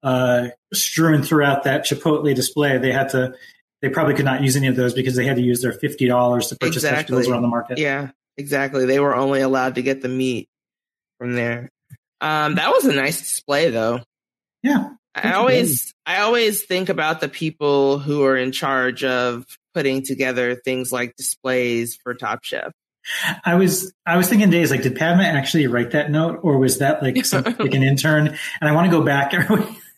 [0.04, 3.34] uh, strewn throughout that Chipotle display, they had to.
[3.82, 6.08] They probably could not use any of those because they had to use their fifty
[6.08, 6.98] dollars to purchase Exactly.
[6.98, 7.78] vegetables around the market.
[7.80, 8.86] Yeah, exactly.
[8.86, 10.48] They were only allowed to get the meat
[11.20, 11.70] from there.
[12.20, 14.02] Um, that was a nice display, though.
[14.62, 14.90] Yeah.
[15.16, 20.56] I always, I always think about the people who are in charge of putting together
[20.56, 22.72] things like displays for Top Chef.
[23.44, 26.78] I was I was thinking days like, did Padma actually write that note, or was
[26.78, 28.28] that like some like an intern?
[28.28, 29.34] And I want to go back.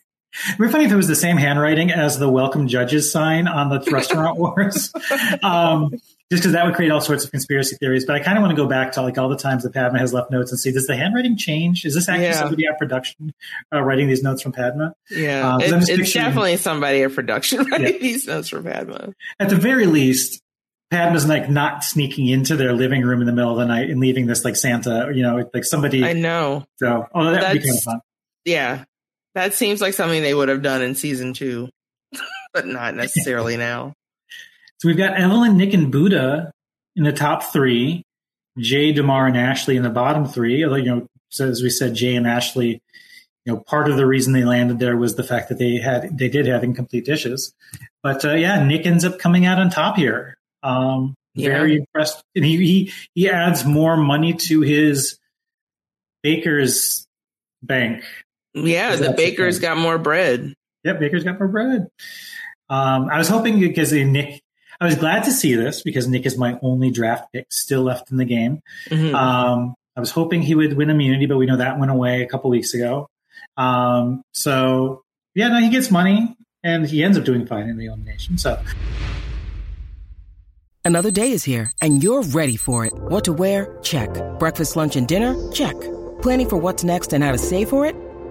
[0.49, 3.69] It'd be funny if it was the same handwriting as the welcome judges sign on
[3.69, 4.91] the restaurant wars.
[5.43, 5.91] Um,
[6.31, 8.05] just because that would create all sorts of conspiracy theories.
[8.05, 9.99] But I kind of want to go back to like all the times that Padma
[9.99, 11.85] has left notes and see does the handwriting change?
[11.85, 12.31] Is this actually Yeah.
[12.33, 13.33] somebody at production
[13.71, 14.95] uh, writing these notes from Padma?
[15.11, 17.99] Yeah, Uh, 'cause it- it's picturing- definitely somebody at production writing Yeah.
[18.01, 19.13] these notes for Padma.
[19.39, 20.41] At the very least,
[20.89, 23.99] Padma's like not sneaking into their living room in the middle of the night and
[23.99, 26.03] leaving this like Santa, you know, like somebody.
[26.03, 26.65] I know.
[26.77, 27.99] so, oh, that would be kind of fun.
[28.45, 28.83] Yeah,
[29.35, 31.69] that seems like something they would have done in season two,
[32.53, 33.93] but not necessarily now.
[34.79, 36.51] So we've got Evelyn, Nick, and Buddha
[36.95, 38.03] in the top three.
[38.59, 40.63] Jae, Damarr, and Ashley in the bottom three.
[40.63, 42.81] Although, you know, so as we said, Jae and Ashley,
[43.45, 46.17] you know, part of the reason they landed there was the fact that they had
[46.17, 47.53] they did have incomplete dishes.
[48.03, 50.35] But uh, yeah, Nick ends up coming out on top here.
[50.61, 51.49] Um, Yeah.
[51.49, 55.17] Very impressed, and he, he he adds more money to his
[56.21, 57.07] baker's
[57.63, 58.03] bank.
[58.53, 59.69] Yeah, the that baker's something?
[59.69, 60.53] got more bread.
[60.83, 61.87] Yep, Baker's got more bread.
[62.69, 64.41] Um, I was hoping because Nick,
[64.81, 68.11] I was glad to see this because Nick is my only draft pick still left
[68.11, 68.59] in the game.
[68.89, 69.13] Mhm.
[69.13, 72.27] Um, I was hoping he would win immunity, but we know that went away a
[72.27, 73.07] couple weeks ago.
[73.55, 75.03] Um, so
[75.35, 78.37] yeah, no, he gets money and he ends up doing fine in the elimination.
[78.37, 78.59] So
[80.85, 82.91] Another day is here, and you're ready for it.
[82.93, 83.73] What to wear?
[83.83, 84.09] Check.
[84.37, 85.33] Breakfast, lunch, and dinner?
[85.53, 85.75] Check.
[86.21, 87.95] Planning for what's next and how to save for it?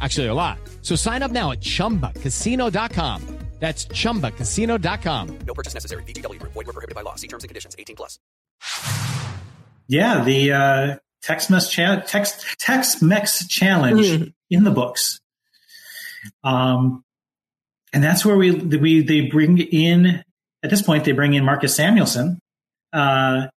[0.00, 0.58] Actually, a lot.
[0.82, 3.38] So sign up now at chumbacasino.com.
[3.58, 5.38] That's chumbacasino.com.
[5.46, 6.02] No purchase necessary.
[6.04, 6.52] VGW Group.
[6.54, 7.16] Void were prohibited by law.
[7.16, 7.76] See terms and conditions.
[7.78, 8.18] 18 plus.
[9.86, 14.32] yeah, the uh, Tex-Mex, cha- Tex- Tex-Mex challenge Mhm.
[14.48, 15.20] in the books.
[16.42, 17.04] Um,
[17.92, 20.22] and that's where we we they bring in
[20.62, 22.38] at this point they bring in Marcus Samuelsson,
[22.94, 23.48] uh,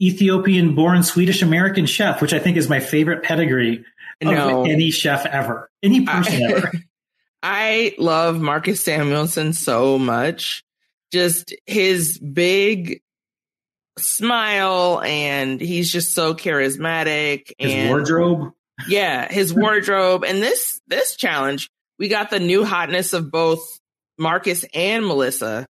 [0.00, 3.84] Ethiopian-born Swedish American chef, which I think is my favorite pedigree of
[4.30, 4.64] No.
[4.64, 6.72] any chef ever, any person I- ever.
[7.42, 10.62] I love Marcus Samuelsson so much.
[11.10, 13.00] Just his big
[13.98, 18.52] smile and he's just so charismatic His and wardrobe.
[18.88, 23.60] yeah, his wardrobe and this this challenge, we got the new hotness of both
[24.18, 25.66] Marcus and Melissa.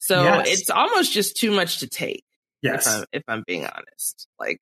[0.00, 0.48] So Yes.
[0.60, 2.24] it's almost just too much to take
[2.62, 2.86] Yes.
[2.86, 4.26] if I'm, if I'm being honest.
[4.38, 4.60] Like,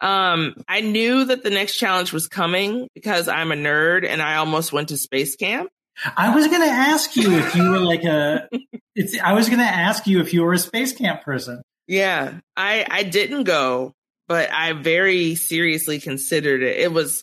[0.00, 4.36] um, I knew that the next challenge was coming because I'm a nerd and I
[4.36, 5.70] almost went to space camp.
[6.16, 8.48] I was going to ask you if you were like a.
[8.98, 9.20] It's.
[9.20, 11.60] I was going to ask you if you were a space camp person.
[11.86, 13.92] Yeah, I I didn't go,
[14.26, 16.78] but I very seriously considered it.
[16.78, 17.22] It was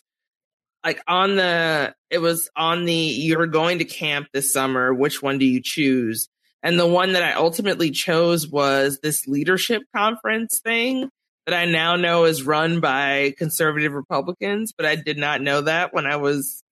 [0.84, 4.94] like on the it was on the you're going to camp this summer.
[4.94, 6.28] Which one do you choose?
[6.62, 11.10] And the one that I ultimately chose was this leadership conference thing
[11.46, 15.92] that I now know is run by conservative Republicans, but I did not know that
[15.92, 16.62] when I was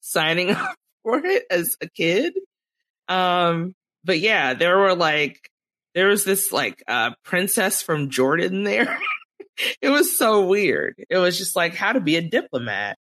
[0.00, 2.34] signing up for it as a kid.
[3.08, 5.50] Um, but yeah, there were like
[5.94, 8.98] there was this like uh princess from Jordan there.
[9.82, 10.94] it was so weird.
[11.08, 12.96] It was just like how to be a diplomat.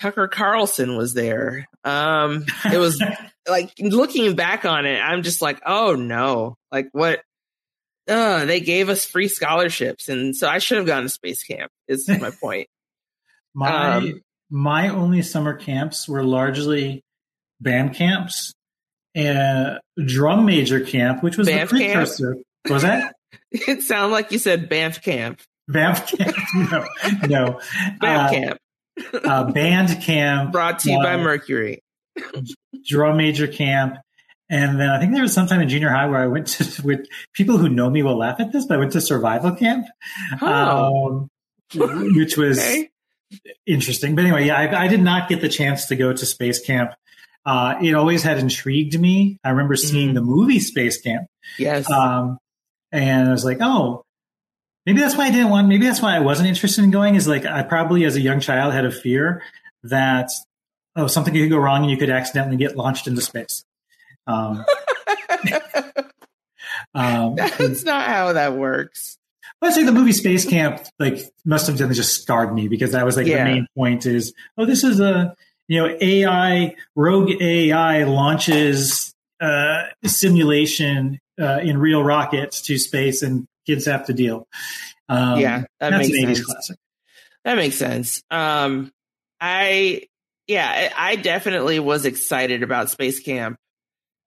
[0.00, 1.66] Tucker Carlson was there.
[1.84, 3.02] Um it was
[3.48, 6.56] like looking back on it, I'm just like, oh no.
[6.70, 7.22] Like what
[8.08, 11.70] uh they gave us free scholarships and so I should have gone to space camp
[11.88, 12.66] is my point.
[13.54, 17.02] My Um, my only summer camps were largely
[17.60, 18.52] band camps,
[19.14, 21.92] and drum major camp, which was Banff the camp?
[21.94, 22.36] precursor.
[22.68, 23.14] Was that?
[23.50, 25.40] It sounded like you said Banff Camp.
[25.68, 26.36] Banff Camp.
[26.72, 26.86] no,
[27.28, 27.60] no.
[28.00, 28.58] Banff Uh, Camp.
[29.24, 31.82] uh, band camp, Brought to you by Mercury.
[32.86, 33.96] drum major camp.
[34.50, 36.82] And then I think there was some time in junior high where I went to,
[36.82, 39.86] with people who know me will laugh at this, but I went to survival camp,
[40.40, 41.28] Oh,
[41.76, 42.90] um, which was okay.
[43.66, 44.14] interesting.
[44.14, 46.92] But anyway, yeah, I, I did not get the chance to go to space camp.
[47.44, 49.38] Uh, it always had intrigued me.
[49.42, 50.14] I remember seeing Mhm.
[50.14, 51.26] the movie Space Camp,
[51.58, 51.90] Yes.
[51.90, 52.38] um,
[52.92, 54.04] and I was like, oh,
[54.86, 55.66] maybe that's why I didn't want.
[55.66, 57.16] Maybe that's why I wasn't interested in going.
[57.16, 59.42] Is like I probably, as a young child, had a fear
[59.84, 60.28] that
[60.94, 63.64] oh, something could go wrong and you could accidentally get launched into space.
[64.26, 64.64] Um,
[66.94, 69.18] um, That's not how that works.
[69.60, 73.04] I'd say the movie Space Camp like must have done just scarred me because that
[73.04, 73.44] was like Yeah.
[73.44, 75.36] the main point is oh this is a
[75.68, 83.46] you know AI rogue AI launches uh, simulation uh, in real rockets to space and
[83.66, 84.46] kids have to deal.
[85.08, 86.46] Um, yeah, that that's makes an 80s sense.
[86.46, 86.76] classic.
[87.44, 88.22] That makes sense.
[88.30, 88.92] Um,
[89.40, 90.06] I,
[90.46, 93.58] yeah, I I definitely was excited about Space Camp.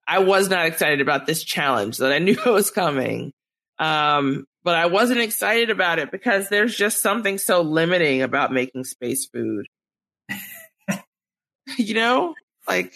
[0.07, 3.33] I was not excited about this challenge that I knew it was coming.
[3.77, 8.83] Um, but I wasn't excited about it because there's just something so limiting about making
[8.83, 9.67] space food.
[11.77, 12.33] you know,
[12.67, 12.93] like,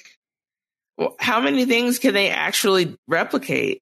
[0.97, 3.81] well, how many things can they actually replicate?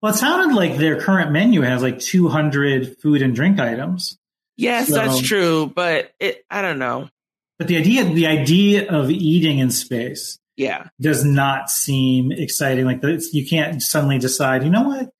[0.00, 4.16] Well, it sounded like their current menu has like 200 food and drink items.
[4.56, 7.08] Yes, So- that's true, but it, I don't know.
[7.58, 10.88] But the idea, the idea of eating in space Yeah.
[11.00, 12.84] does not seem exciting.
[12.86, 13.00] Like
[13.32, 15.10] you can't suddenly decide, you know what?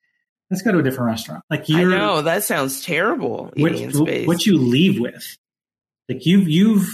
[0.50, 1.42] Let's go to a different restaurant.
[1.50, 3.52] Like I you're, know that sounds terrible.
[3.56, 4.26] what, space.
[4.26, 5.36] what you leave with.
[6.08, 6.88] Like you've you've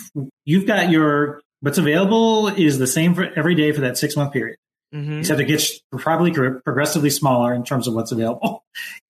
[0.44, 4.32] you've got your what's available is the same for every day for that six month
[4.32, 4.56] period.
[4.94, 5.20] Mhm.
[5.20, 8.64] Except it gets probably gr- progressively smaller in terms of what's available.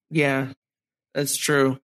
[0.09, 0.49] Yeah,
[1.15, 1.79] that's true.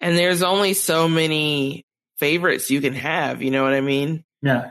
[0.00, 1.84] And there's only so many
[2.18, 3.40] favorites you can have.
[3.40, 4.22] You know what I mean?
[4.42, 4.70] Yeah,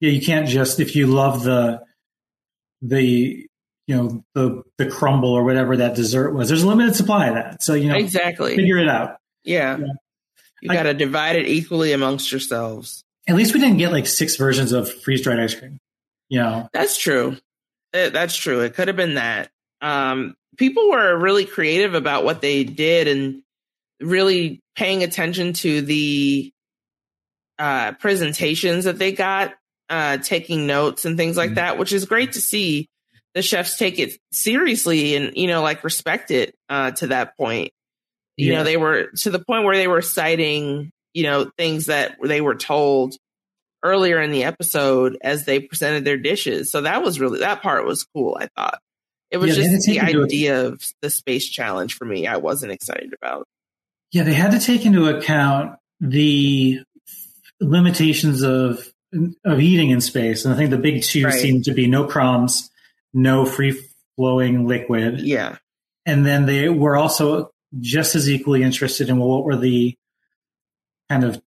[0.00, 0.10] yeah.
[0.10, 1.82] You can't just if you love the
[2.82, 3.46] the
[3.86, 6.48] you know the the crumble or whatever that dessert was.
[6.48, 8.56] There's a limited supply of that, so you know exactly.
[8.56, 9.16] figure it out.
[9.44, 9.78] Yeah.
[9.78, 9.86] Yeah.
[10.62, 13.04] You got to divide it equally amongst yourselves.
[13.28, 15.78] At least we didn't get like six versions of freeze dried ice cream.
[16.28, 17.36] You know, That's true.
[17.92, 18.60] Eh, That's true.
[18.60, 19.50] It could have been that.
[19.80, 23.42] Um, people were really creative about what they did and
[24.00, 26.52] really paying attention to the
[27.58, 29.54] uh, presentations that they got,
[29.88, 31.54] uh, taking notes and things like Mhm.
[31.56, 32.88] that, which is great to see
[33.34, 37.72] the chefs take it seriously and, you know, like respect it uh, to that point.
[38.36, 38.58] You Yeah.
[38.58, 42.40] know, they were to the point where they were citing, you know, things that they
[42.40, 43.16] were told
[43.82, 46.70] earlier in the episode as they presented their dishes.
[46.70, 48.36] So that was really that part was cool.
[48.40, 48.80] I thought
[49.30, 52.26] it was Yeah, just the into idea of the space challenge for me.
[52.26, 53.46] I wasn't excited about.
[54.12, 56.80] Yeah, they had to take into account the
[57.60, 58.86] limitations of
[59.44, 61.34] of eating in space, and I think the big two Right.
[61.34, 62.70] seem to be no crumbs,
[63.14, 63.78] no free
[64.16, 65.56] flowing liquid, Yeah,
[66.04, 67.50] and then they were also
[67.80, 69.94] just as equally interested in what were the
[71.10, 71.40] kind of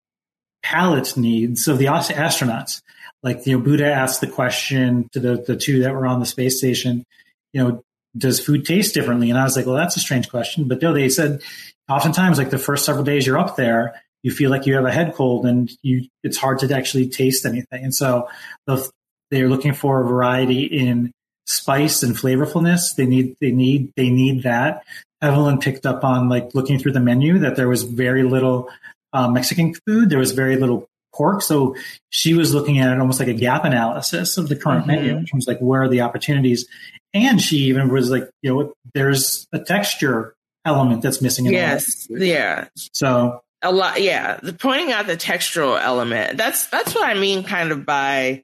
[0.62, 2.82] palate needs of the astronauts.
[3.24, 6.26] Like you know, Buddha asked the question to the the two that were on the
[6.26, 7.06] space station,
[7.54, 7.84] you know,
[8.18, 9.30] does food taste differently?
[9.30, 10.68] And I was like, well, that's a strange question.
[10.68, 11.42] But no, they said
[11.90, 14.92] oftentimes, like the first several days you're up there, you feel like you have a
[14.92, 17.84] head cold and you it's hard to actually taste anything.
[17.84, 18.28] And so
[18.68, 18.90] the,
[19.32, 21.12] they're looking for a variety in
[21.46, 22.96] spice and flavorfulness.
[22.96, 24.84] They need they need they need that.
[25.22, 28.70] Evelyn picked up on like looking through the menu that there was very little
[29.14, 30.10] uh, Mexican food.
[30.10, 31.42] There was very little pork.
[31.42, 31.76] So
[32.10, 34.88] she was looking at it almost like a gap analysis of the current Mhm.
[34.88, 36.68] menu in terms like where are the opportunities.
[37.14, 42.08] And she even was like, you know, there's a texture element that's missing in yes,
[42.10, 44.02] yeah, So a lot.
[44.02, 46.38] Yeah, the pointing out the textural element.
[46.38, 48.44] That's that's what I mean, kind of by,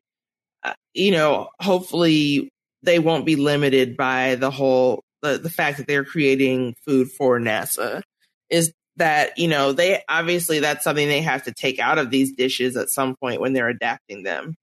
[0.63, 2.49] uh, you know, hopefully
[2.83, 7.39] they won't be limited by the whole the the fact that they're creating food for
[7.39, 8.01] NASA.
[8.49, 12.33] Is that you know they obviously that's something they have to take out of these
[12.33, 14.55] dishes at some point when they're adapting them.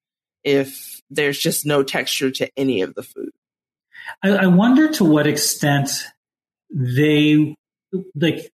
[0.44, 3.30] If there's just no texture to any of the food.
[4.22, 5.90] I, I wonder to what extent
[6.70, 7.55] they
[8.14, 8.50] like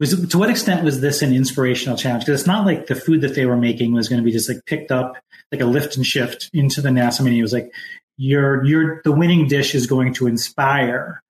[0.00, 2.24] was to what extent was this an inspirational challenge?
[2.24, 4.48] Because it's not like the food that they were making was going to be just
[4.48, 5.16] like picked up
[5.50, 7.40] like a lift and shift into the NASA menu.
[7.40, 7.72] It was like
[8.16, 11.22] your your the winning dish is going to inspire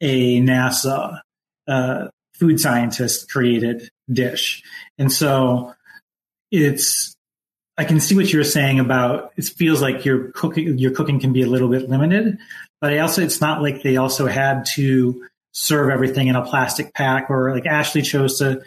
[0.00, 1.20] a NASA
[1.66, 4.62] uh, food scientist created dish,
[4.98, 5.74] and so
[6.50, 7.14] it's
[7.76, 11.32] I can see what you're saying about it feels like your cooking your cooking can
[11.32, 12.38] be a little bit limited,
[12.80, 15.24] but I also it's not like they also had to
[15.54, 18.60] serve everything in a plastic pack, or like Ashley chose to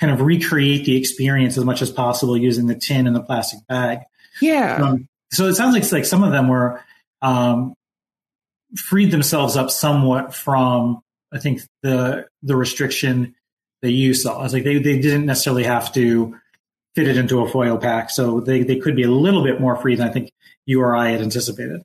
[0.00, 3.60] kind of recreate the experience as much as possible using the tin and the plastic
[3.68, 4.00] bag.
[4.40, 4.76] Yeah.
[4.82, 6.82] Um, so it sounds like like some of them were
[7.22, 7.74] um,
[8.76, 11.02] freed themselves up somewhat from
[11.32, 13.34] I think the the restriction
[13.82, 14.44] that you saw.
[14.44, 16.36] It's like they, they didn't necessarily have to
[16.94, 19.76] fit it into a foil pack, so they, they could be a little bit more
[19.76, 20.30] free than I think
[20.66, 21.82] you or I had anticipated.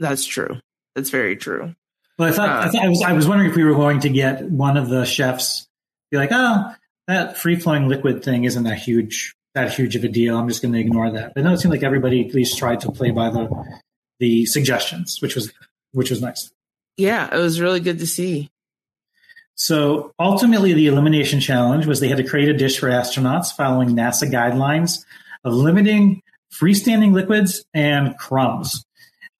[0.00, 0.58] That's true.
[0.94, 1.74] That's very true.
[2.18, 4.00] But I thought, Uh, I, thought I was I was wondering if we were going
[4.00, 5.66] to get one of the chefs
[6.10, 6.74] be like, oh,
[7.06, 10.36] that free flowing liquid thing isn't that huge that huge of a deal.
[10.36, 11.32] I'm just going to ignore that.
[11.34, 13.48] But no, it seemed like everybody at least tried to play by the
[14.18, 15.52] the suggestions, which was
[15.92, 16.50] which was nice.
[16.96, 18.50] Yeah, it was really good to see.
[19.54, 23.90] So ultimately, the elimination challenge was they had to create a dish for astronauts following
[23.90, 25.04] NASA guidelines
[25.44, 28.84] of limiting freestanding liquids and crumbs.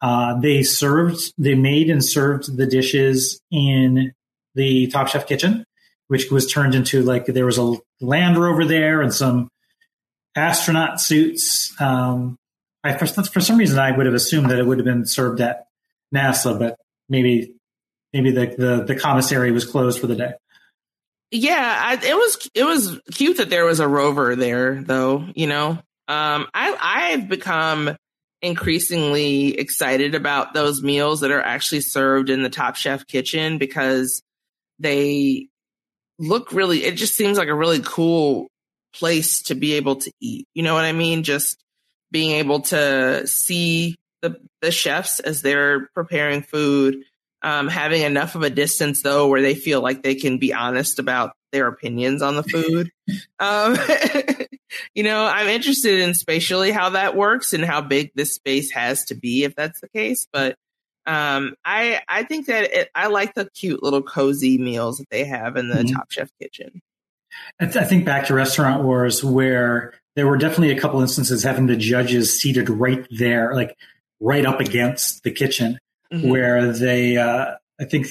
[0.01, 4.13] Uh, they served, they made and served the dishes in
[4.55, 5.65] the Top Chef kitchen,
[6.07, 9.49] which was turned into like there was a Land Rover there and some
[10.37, 11.75] astronaut suits.
[11.81, 12.37] Um,
[12.85, 15.41] I, for, for some reason, I would have assumed that it would have been served
[15.41, 15.67] at
[16.15, 16.77] NASA, but
[17.09, 17.55] maybe
[18.13, 20.33] maybe the, the, the commissary was closed for the day.
[21.31, 25.27] Yeah, I, it was it was cute that there was a rover there, though.
[25.35, 25.71] You know,
[26.09, 27.97] um, I I've become
[28.43, 34.23] increasingly excited about those meals that are actually served in the Top Chef kitchen because
[34.79, 35.49] they
[36.19, 36.85] look really.
[36.85, 38.49] It just seems like a really cool
[38.95, 40.47] place to be able to eat.
[40.55, 41.23] You know what I mean?
[41.23, 41.59] Just
[42.11, 47.05] being able to see the the chefs as they're preparing food
[47.43, 50.99] um, having enough of a distance though where they feel like they can be honest
[50.99, 52.91] about their opinions on the food.
[53.39, 53.77] um,
[54.95, 59.05] you know, I'm interested in spatially how that works and how big this space has
[59.07, 60.27] to be if that's the case.
[60.33, 60.57] But
[61.07, 65.25] um, I I think that it, I like the cute little cozy meals that they
[65.25, 65.93] have in the Mhm.
[65.95, 66.81] Top Chef kitchen.
[67.61, 71.43] I, th- I think back to Restaurant Wars where there were definitely a couple instances
[71.45, 73.77] having the judges seated right there, like
[74.21, 75.79] right up against the kitchen,
[76.13, 76.29] Mhm.
[76.29, 78.09] where they, uh, I think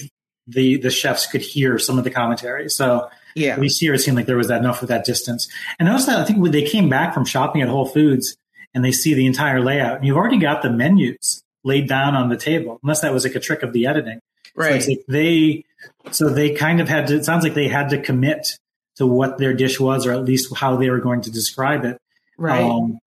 [0.48, 2.70] the the chefs could hear some of the commentary.
[2.70, 5.48] So Yeah, at least here it seemed like there was that enough of that distance.
[5.80, 8.38] And notice that I think when they came back from shopping at Whole Foods
[8.74, 12.30] and they see the entire layout, and you've already got the menus laid down on
[12.30, 14.20] the table, unless that was like a trick of the editing.
[14.56, 14.76] So right.
[14.76, 15.66] it's like they,
[16.12, 17.16] so they kind of had to.
[17.16, 18.58] It sounds like they had to commit
[18.96, 21.98] to what their dish was, or at least how they were going to describe it.
[22.38, 22.64] right.
[22.64, 23.00] Um,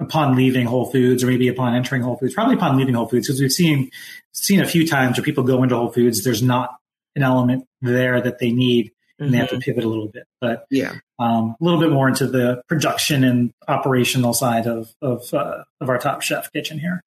[0.00, 3.26] upon leaving Whole Foods, or maybe upon entering Whole Foods, probably upon leaving Whole Foods,
[3.26, 3.90] because we've seen
[4.32, 6.76] seen a few times where people go into Whole Foods, there's not
[7.16, 9.62] an element there that they need, and they have to Mhm.
[9.62, 10.24] pivot a little bit.
[10.40, 10.94] But Yeah.
[11.18, 15.88] um, a little bit more into the production and operational side of of, uh, of
[15.88, 17.02] our Top Chef kitchen here.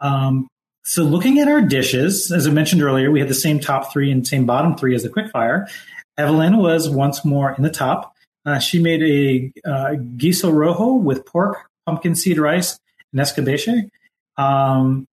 [0.00, 0.48] Um,
[0.84, 4.10] so looking at our dishes, as I mentioned earlier, we had the same top three
[4.10, 5.66] and same bottom three as the quickfire.
[6.16, 8.14] Evelyn was once more in the top.
[8.46, 12.78] Uh, she made a uh, guiso rojo with pork, pumpkin seed rice,
[13.12, 13.88] and escabeche.
[14.36, 15.06] Um,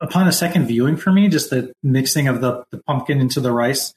[0.00, 3.50] upon a second viewing for me, just the mixing of the, the pumpkin into the
[3.52, 3.92] rice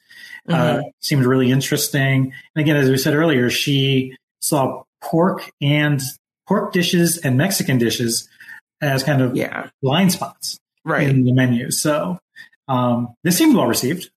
[0.48, 2.32] uh, seemed really interesting.
[2.54, 6.00] And again, as we said earlier, she saw pork and
[6.48, 8.28] pork dishes and Mexican dishes
[8.80, 9.68] as kind of Yeah.
[9.82, 11.08] blind spots Right.
[11.08, 11.70] in the menu.
[11.70, 12.18] So
[12.68, 14.10] um, this seemed well received.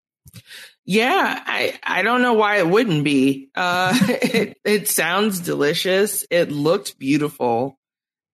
[0.85, 3.49] Yeah, I, I don't know why it wouldn't be.
[3.55, 6.25] Uh, it, it sounds delicious.
[6.29, 7.77] It looked beautiful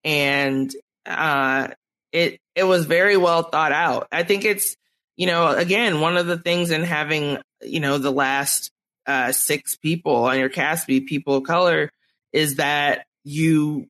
[0.04, 0.74] and,
[1.06, 1.70] uh,
[2.12, 4.08] it, it was very well thought out.
[4.12, 4.76] I think it's,
[5.20, 8.72] you know, again, one of the things in having, you know, the last,
[9.06, 11.92] uh, six people on your cast be people of color
[12.32, 13.86] is that you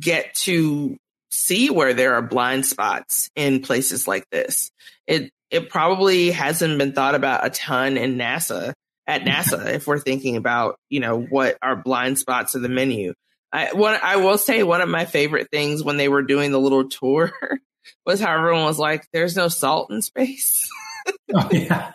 [0.00, 0.96] get to
[1.30, 4.72] see where there are blind spots in places like this.
[5.06, 8.72] It it probably hasn't been thought about a ton in NASA
[9.06, 13.14] at NASA if we're thinking about you know what are blind spots of the menu.
[13.52, 16.60] I one I will say one of my favorite things when they were doing the
[16.60, 17.32] little tour
[18.06, 20.68] was how everyone was like, "There's no salt in space."
[21.32, 21.92] Oh, yeah.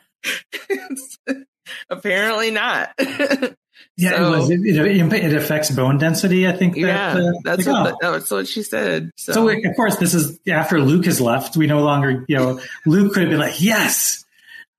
[1.90, 2.90] Apparently not.
[3.98, 4.50] Yeah, So- it was.
[4.50, 6.48] It, it, it affects bone density.
[6.48, 6.76] I think.
[6.76, 8.12] That, yeah, uh, that's like, what oh.
[8.14, 9.12] that's what she said.
[9.16, 11.56] So, So of course, this is after Luke has left.
[11.56, 14.26] We no longer, you know, Luke could have been like, "Yes,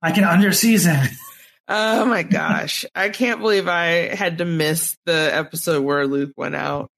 [0.02, 1.08] I can underseason."
[1.68, 2.84] Oh my gosh.
[2.94, 6.90] I can't believe I had to miss the episode where Luke went out.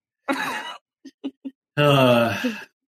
[1.76, 2.36] Uh,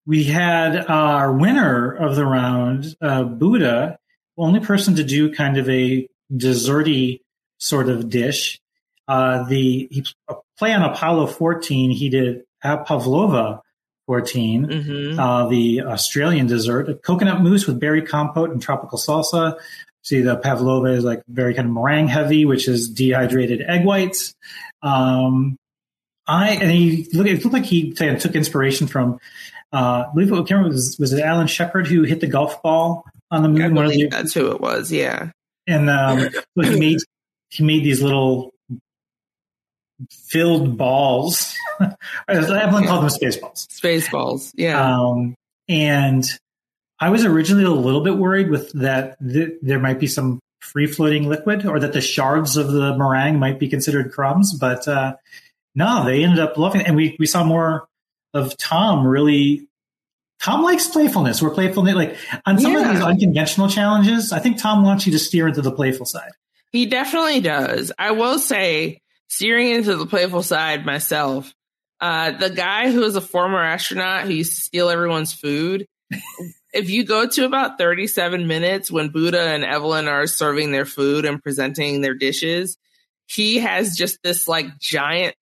[0.09, 3.99] we had our winner of the round, uh, Buddha,
[4.39, 7.19] only person to do kind of a desserty
[7.59, 8.59] sort of dish.
[9.07, 10.03] Uh, the he,
[10.57, 13.61] play on Apollo 14, he did pavlova
[14.07, 14.63] 14.
[14.63, 19.59] hmm Uh, the Australian dessert, a coconut mousse with berry compote and tropical salsa.
[20.01, 24.33] See, the pavlova is like very kind of meringue heavy, which is dehydrated egg whites.
[24.81, 25.55] Um,
[26.25, 27.27] I and he look.
[27.27, 29.19] It looked like he took inspiration from.
[29.71, 32.27] Uh, I believe it, I can't remember, was, was it Alan Shepard who hit the
[32.27, 33.61] golf ball on the moon?
[33.61, 34.91] Of believe that's who it was.
[34.91, 35.31] Yeah.
[35.67, 36.97] and um, so he made
[37.49, 38.51] he made these little
[40.09, 41.55] filled balls.
[42.27, 43.67] Evelyn called them space balls.
[43.71, 44.51] Spaceballs.
[44.55, 44.97] Yeah.
[44.97, 45.35] Um,
[45.67, 46.25] and
[46.99, 50.87] I was originally a little bit worried with that th- there might be some free
[50.87, 55.15] floating liquid or that the shards of the meringue might be considered crumbs, but uh,
[55.75, 56.87] no, they ended up loving it.
[56.87, 57.87] And we, we saw more
[58.33, 59.67] of Tom really.
[60.41, 61.41] Tom likes playfulness.
[61.41, 61.83] We're playful.
[61.83, 62.15] Like
[62.45, 62.89] on some Yeah.
[62.89, 66.31] of these unconventional challenges, I think Tom wants you to steer into the playful side.
[66.71, 67.91] He definitely does.
[67.99, 71.53] I will say, steering into the playful side myself,
[71.99, 75.85] uh, the guy who is a former astronaut who used to steal everyone's food.
[76.73, 81.25] if you go to about 37 minutes when Buddha and Evelyn are serving their food
[81.25, 82.77] and presenting their dishes,
[83.25, 85.35] he has just this like giant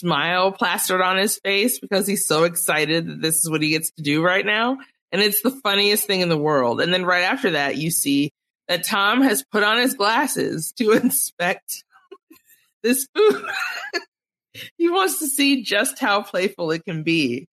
[0.00, 3.90] smile plastered on his face because he's so excited that this is what he gets
[3.92, 4.78] to do right now.
[5.12, 6.80] And it's the funniest thing in the world.
[6.80, 8.30] And then right after that, you see
[8.68, 11.84] that Tom has put on his glasses to inspect
[12.82, 13.44] this food.
[14.78, 17.46] he wants to see just how playful it can be.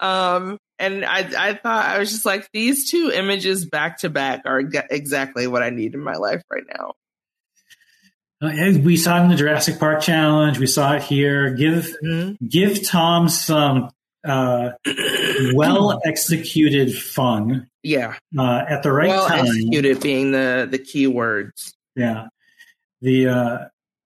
[0.00, 4.42] Um, and I, I thought I was just like, these two images back to back
[4.44, 6.94] are exactly what I need in my life right now.
[8.44, 10.58] Uh, We saw it in the Jurassic Park challenge.
[10.58, 11.50] We saw it here.
[11.50, 12.36] Give Mhm.
[12.48, 13.90] give Tom some
[14.26, 14.70] uh,
[15.54, 19.46] well executed fun Yeah, uh, at the right well time.
[19.46, 21.74] executed being the the key words.
[21.96, 22.28] Yeah,
[23.02, 23.58] the uh,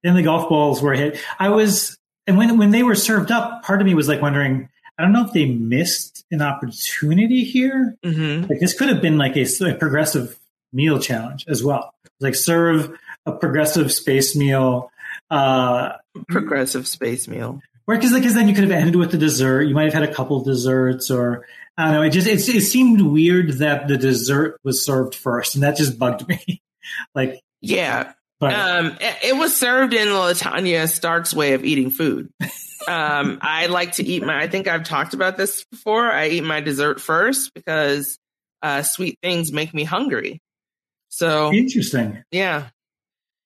[0.05, 1.19] and the golf balls were hit.
[1.39, 4.69] I was and when when they were served up, part of me was like wondering.
[5.01, 7.97] I don't know if they missed an opportunity here.
[8.03, 9.47] hmm Like this could have been like a
[9.79, 10.37] progressive
[10.73, 11.95] meal challenge as well.
[12.19, 12.99] Like serve
[13.29, 14.91] a progressive space meal.
[15.31, 15.93] Uh,
[16.29, 17.61] Progressive space meal.
[17.87, 19.63] Or because because then you could have ended with the dessert.
[19.63, 22.03] You might have had a couple desserts, or I don't know.
[22.03, 25.99] It just it, it seemed weird that the dessert was served first, and that just
[25.99, 26.61] bugged me.
[27.15, 32.31] like, Yeah, but Um, it, it was served in Latanya Stark's way of eating food.
[32.87, 34.41] Um, I like to eat my.
[34.41, 36.11] I think I've talked about this before.
[36.11, 38.19] I eat my dessert first because
[38.63, 40.41] uh, sweet things make me hungry.
[41.11, 42.23] So interesting.
[42.31, 42.69] yeah,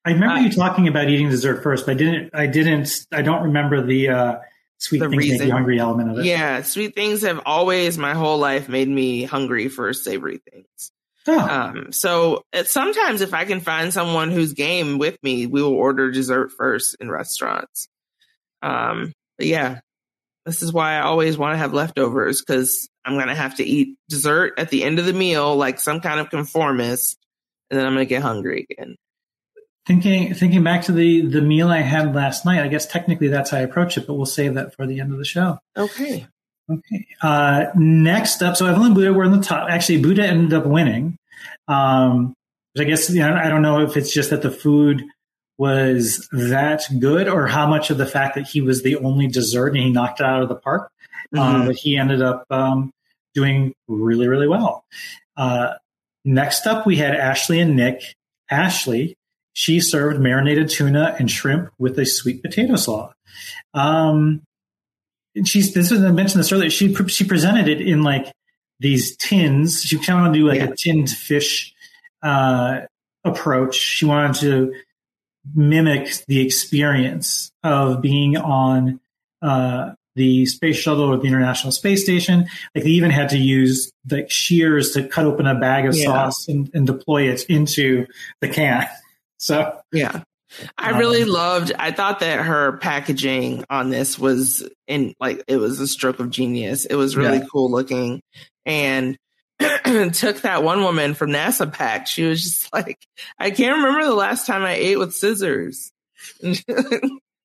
[0.05, 2.30] I remember uh, you talking about eating dessert first, but I didn't.
[2.34, 3.07] I didn't.
[3.12, 4.34] I don't remember the uh,
[4.78, 5.46] sweet The things make reason.
[5.46, 6.24] you hungry element of it.
[6.24, 10.66] yeah, sweet things have always my whole life made me hungry for savory things.
[11.28, 15.72] Oh, Um, so sometimes if I can find someone who's game with me, we will
[15.72, 17.86] order dessert first in restaurants.
[18.61, 19.80] Um, but yeah,
[20.46, 23.64] this is why I always want to have leftovers because I'm going to have to
[23.64, 27.16] eat dessert at the end of the meal, like some kind of conformist,
[27.70, 28.96] and then I'm going to get hungry again.
[29.87, 32.62] Thinking thinking back to the the meal I had last night.
[32.62, 35.12] I guess technically that's how I approach it, but we'll save that for the end
[35.12, 35.59] of the show.
[35.76, 36.26] Okay.
[36.70, 37.07] Okay.
[37.20, 39.68] Uh, next up, so Evelyn and Buddha were in the top.
[39.68, 41.16] Actually, Buddha ended up winning.
[41.68, 42.35] Um,
[42.78, 45.03] I guess you know, I don't know if it's just that the food
[45.59, 49.68] was that good or how much of the fact that he was the only dessert
[49.68, 50.91] and he knocked it out of the park.
[51.37, 51.66] Uh, Mhm.
[51.66, 52.91] but he ended up um,
[53.35, 54.85] doing really, really well.
[55.37, 55.74] Uh,
[56.24, 58.14] next up, we had Ashley and Nick.
[58.51, 59.16] Ashley,
[59.53, 63.12] she served marinated tuna and shrimp with a sweet potato slaw.
[63.74, 64.42] Um,
[65.34, 66.70] and she's this was I mentioned this earlier.
[66.70, 68.32] She she presented it in like
[68.80, 69.82] these tins.
[69.82, 70.68] She kind of wanted to do like Yeah.
[70.70, 71.72] a tinned fish
[72.22, 72.80] uh,
[73.24, 73.74] approach.
[73.76, 74.74] She wanted to
[75.55, 79.00] mimic the experience of being on
[79.40, 82.46] uh, the space shuttle or the International Space Station.
[82.74, 86.05] Like they even had to use like shears to cut open a bag of Yeah.
[86.05, 88.07] sauce and, and deploy it into
[88.40, 88.86] the can.
[89.43, 90.22] So Yeah.
[90.78, 95.57] I Um, really loved I thought that her packaging on this was in like it
[95.57, 96.84] was a stroke of genius.
[96.84, 97.47] It was really Yeah.
[97.51, 98.20] cool looking
[98.64, 99.16] and
[100.12, 102.07] took that one woman from NASA pack.
[102.07, 102.99] She was just like,
[103.38, 105.90] I can't remember the last time I ate with scissors.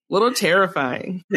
[0.09, 1.23] Little terrifying.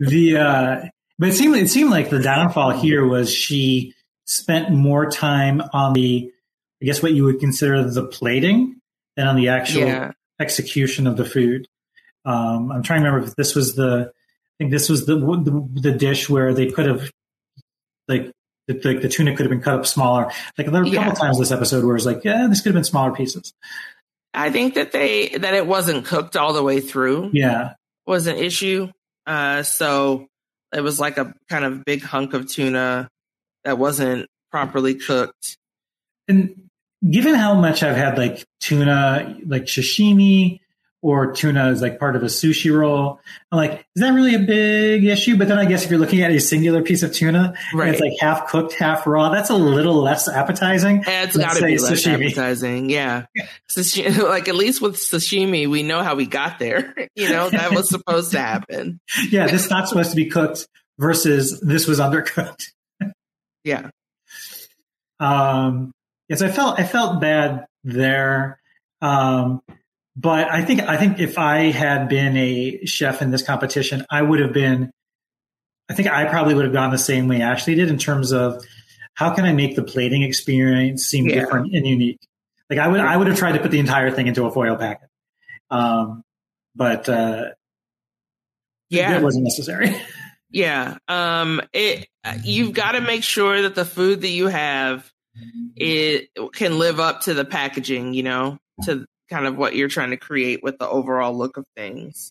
[0.00, 0.84] the uh,
[1.18, 3.94] but it seemed it seemed like the downfall here was she
[4.26, 6.30] spent more time on the
[6.82, 8.76] I guess what you would consider the plating
[9.16, 10.12] than on the actual Yeah.
[10.40, 11.66] execution of the food.
[12.24, 15.68] Um, I'm trying to remember if this was the I think this was the the,
[15.80, 17.10] the dish where they could have
[18.08, 18.32] like
[18.68, 20.30] the, the, the tuna could have been cut up smaller.
[20.58, 21.04] Like there were a Yeah.
[21.04, 23.52] couple times this episode where it's like, yeah, this could have been smaller pieces.
[24.34, 27.30] I think that they that it wasn't cooked all the way through.
[27.32, 27.74] Yeah,
[28.06, 28.90] was an issue.
[29.26, 30.26] Uh, so
[30.74, 33.08] It was like a kind of big hunk of tuna
[33.64, 35.56] that wasn't properly cooked.
[36.28, 36.65] And
[37.08, 40.60] given how much I've had like tuna, like sashimi
[41.02, 43.20] or tuna is like part of a sushi roll,
[43.52, 45.36] I'm like, is that really a big issue?
[45.36, 47.90] But then I guess if you're looking at a singular piece of tuna, and Right.
[47.90, 51.04] it's like half cooked, half raw, that's a little less appetizing.
[51.06, 52.26] It's got to be less sashimi.
[52.26, 52.90] appetizing.
[52.90, 53.26] Yeah.
[53.70, 56.92] Sashi- like at least with sashimi, we know how we got there.
[57.14, 58.98] you know, that was supposed to happen.
[59.30, 60.66] Yeah, this is not supposed to be cooked
[60.98, 62.64] versus this was undercooked.
[63.64, 63.90] Yeah.
[65.20, 65.92] Um,
[66.28, 68.60] yes, I felt I felt bad there.
[69.00, 69.62] Um,
[70.16, 74.22] but I think I think if I had been a chef in this competition, I
[74.22, 74.90] would have been.
[75.88, 78.64] I think I probably would have gone the same way Ashley did in terms of
[79.14, 81.40] how can I make the plating experience seem Yeah.
[81.40, 82.18] different and unique.
[82.68, 84.74] Like I would I would have tried to put the entire thing into a foil
[84.76, 85.08] packet,
[85.70, 86.24] um,
[86.74, 87.50] but uh,
[88.90, 89.16] Yeah.
[89.16, 89.94] it wasn't necessary.
[90.48, 90.98] Yeah.
[91.08, 92.06] Um it
[92.44, 95.12] you've got to make sure that the food that you have
[95.76, 100.10] it can live up to the packaging, you know, to kind of what you're trying
[100.10, 102.30] to create with the overall look of things.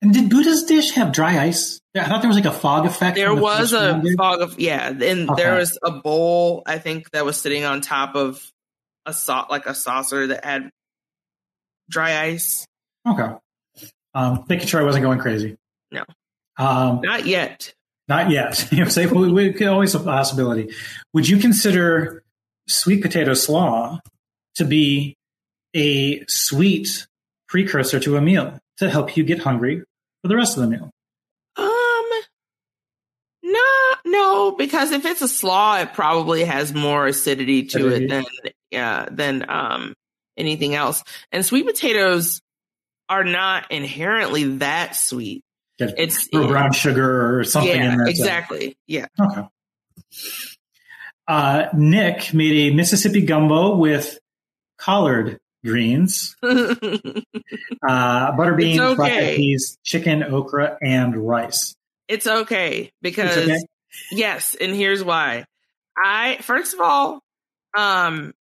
[0.00, 1.78] And did Buddha's dish have dry ice?
[1.94, 3.16] I thought there was like a fog effect.
[3.16, 4.16] There the was a dude.
[4.16, 5.42] fog of yeah, and Okay.
[5.42, 8.42] there was a bowl I think that was sitting on top of
[9.06, 10.70] a sau- like a saucer that had
[11.90, 12.66] dry ice.
[13.06, 13.28] Okay.
[14.14, 15.56] Um, making sure I wasn't going crazy.
[15.90, 16.04] No.
[16.56, 17.74] Um, Not yet.
[18.08, 18.68] not yet.
[18.72, 20.72] you know, say we, we could always a possibility.
[21.12, 22.23] Would you consider
[22.68, 24.00] sweet potato slaw
[24.56, 25.16] to be
[25.74, 27.06] a sweet
[27.48, 29.82] precursor to a meal to help you get hungry
[30.22, 30.90] for the rest of the meal?
[31.56, 32.04] Um,
[33.42, 33.60] no,
[34.06, 38.04] no, because if it's a slaw, it probably has more acidity to Acidity.
[38.04, 38.24] it than
[38.70, 39.94] yeah than um
[40.36, 41.02] anything else.
[41.30, 42.40] And sweet potatoes
[43.08, 45.42] are not inherently that sweet.
[45.78, 48.06] It's brown sugar or something yeah, in there.
[48.06, 48.76] to- exactly.
[48.86, 49.06] Yeah.
[49.20, 49.42] Okay.
[51.26, 54.18] Uh, Nick made a Mississippi gumbo with
[54.78, 57.16] collard greens, uh,
[57.82, 58.94] butter beans, okay.
[58.94, 61.74] black peas, chicken, okra, and rice.
[62.08, 63.58] it's okay because okay?
[64.12, 65.44] yes, and here's why.
[65.96, 67.20] I first of all,
[67.76, 68.34] um,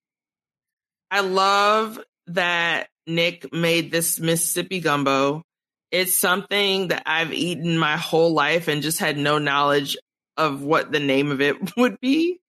[1.09, 5.43] I love that Nick made this Mississippi gumbo.
[5.91, 9.95] It's something that I've eaten my whole life and just had no knowledge
[10.38, 12.39] of what the name of it would be.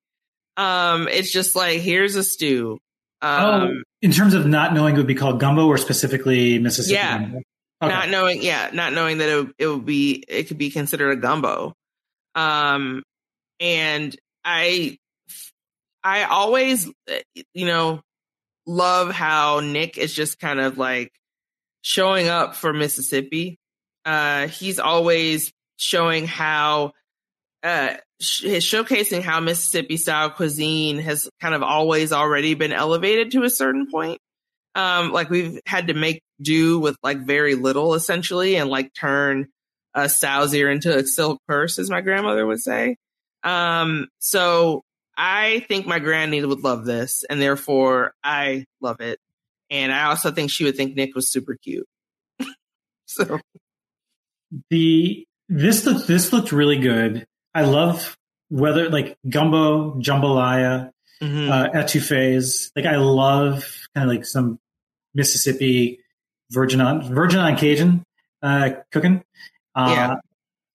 [0.57, 2.79] Um, it's just like here's a stew.
[3.23, 6.95] oh, Um, in terms of not knowing it would be called gumbo or specifically Mississippi
[6.95, 7.19] Yeah.
[7.19, 7.39] gumbo?
[7.83, 7.93] Okay.
[7.93, 11.11] not knowing yeah not knowing that it, would- it would be it could be considered
[11.11, 11.75] a gumbo
[12.35, 13.03] um
[13.61, 14.97] and i
[16.03, 16.89] i always
[17.53, 18.01] you know
[18.67, 21.11] love how nick is just kind of like
[21.83, 23.59] showing up for mississippi
[24.07, 26.93] uh he's always showing how
[27.65, 33.43] uh is showcasing how mississippi style cuisine has kind of always already been elevated to
[33.43, 34.21] a certain point.
[34.75, 39.47] Um like we've had to make do with like very little essentially and like turn
[39.95, 42.97] a sow's ear into a silk purse as my grandmother would say.
[43.43, 44.83] Um so
[45.17, 49.19] i think my granny would love this and therefore i love it.
[49.71, 51.87] And i also think she would think nick was super cute.
[53.07, 53.39] So.
[54.71, 57.27] The this looked this looked really good.
[57.55, 58.17] I love
[58.49, 60.91] whether like gumbo, jambalaya,
[61.23, 61.51] mhm.
[61.51, 62.71] uh, etouffees.
[62.77, 64.59] Like I love kind of like some
[65.15, 66.01] Mississippi
[66.51, 68.05] virgin on virgin on Cajun
[68.43, 69.23] uh, cooking.
[69.75, 70.15] Uh, Yeah.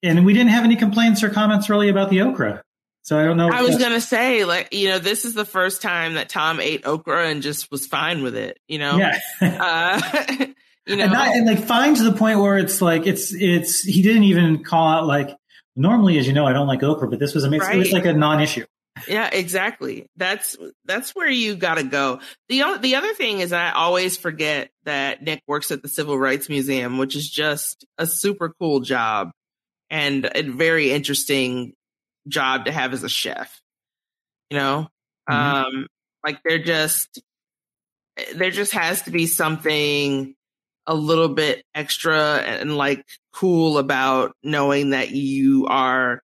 [0.02, 2.64] And we didn't have any complaints or comments really about the okra.
[3.02, 3.50] So I don't know.
[3.52, 6.86] I was gonna say, like, you know, this is the first time that Tom ate
[6.86, 8.60] okra and just was fine with it.
[8.68, 9.20] You know, Yeah.
[9.42, 10.00] uh,
[10.88, 13.82] you know, and, not, and like fine to the point where it's like it's it's
[13.82, 15.36] he didn't even call out like
[15.80, 17.74] normally as you know I don't like okra but this was amazing.
[17.74, 18.66] It was like a non-issue.
[19.08, 20.08] Yeah, exactly.
[20.18, 22.20] That's that's where you got to go.
[22.50, 26.50] The the other thing is I always forget that Nick works at the Civil Rights
[26.50, 29.32] Museum, which is just a super cool job
[29.90, 31.74] and a very interesting
[32.28, 33.62] job to have as a chef.
[34.50, 34.90] You know,
[35.30, 35.34] Mhm.
[35.66, 35.88] um,
[36.26, 37.22] like there just
[38.36, 40.36] there just has to be something
[40.88, 46.22] a little bit extra and like cool about knowing that you are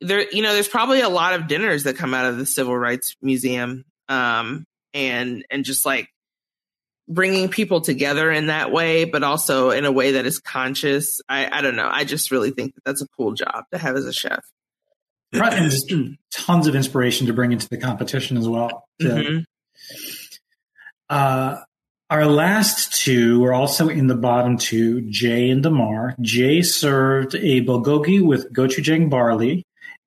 [0.00, 2.76] there you know there's probably a lot of dinners that come out of the civil
[2.76, 6.08] rights museum um and and just like
[7.08, 11.48] bringing people together in that way but also in a way that is conscious i
[11.58, 14.06] i don't know i just really think that that's a cool job to have as
[14.06, 14.42] a chef
[15.32, 15.88] and just
[16.32, 18.88] tons of inspiration to bring into the competition as well.
[19.00, 19.44] to- Mhm.
[21.08, 21.58] Uh,
[22.10, 26.16] Our last two were also in the bottom two, Jae and Damarr.
[26.18, 29.64] Jae served a bulgogi with gochujang barley,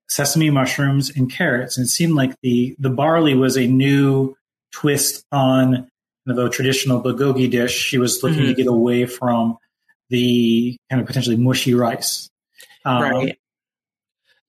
[0.09, 1.77] sesame mushrooms, and carrots.
[1.77, 4.35] And it seemed like the, the barley was a new
[4.73, 5.87] twist on
[6.27, 7.71] kind of a traditional bulgogi dish.
[7.73, 8.47] She was looking Mhm.
[8.47, 9.57] to get away from
[10.09, 12.29] the kind of potentially mushy rice.
[12.83, 13.39] Um, right.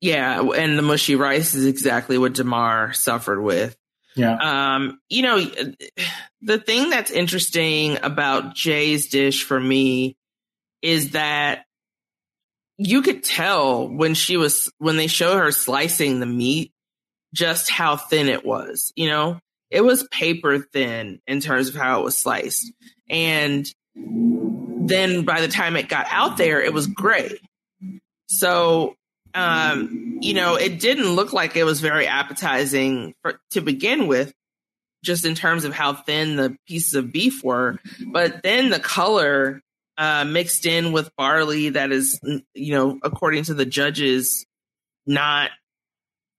[0.01, 3.77] Yeah, and the mushy rice is exactly what Damarr suffered with.
[4.17, 4.37] Yeah.
[4.75, 5.45] Um, you know,
[6.43, 10.17] the thing that's interesting about Jae's dish for me
[10.83, 11.65] is that
[12.77, 16.73] you could tell when she was when they show her slicing the meat
[17.35, 19.41] just how thin it was, you know?
[19.71, 22.73] It was paper thin in terms of how it was sliced.
[23.11, 27.39] And then by the time it got out there, it was gray.
[28.27, 28.95] So,
[29.35, 34.33] um, you know, it didn't look like it was very appetizing for, to begin with,
[35.03, 37.79] just in terms of how thin the pieces of beef were.
[38.07, 39.61] But then the color
[39.99, 42.19] uh, mixed in with barley that is,
[42.55, 44.47] you know, according to the judges,
[45.07, 45.51] not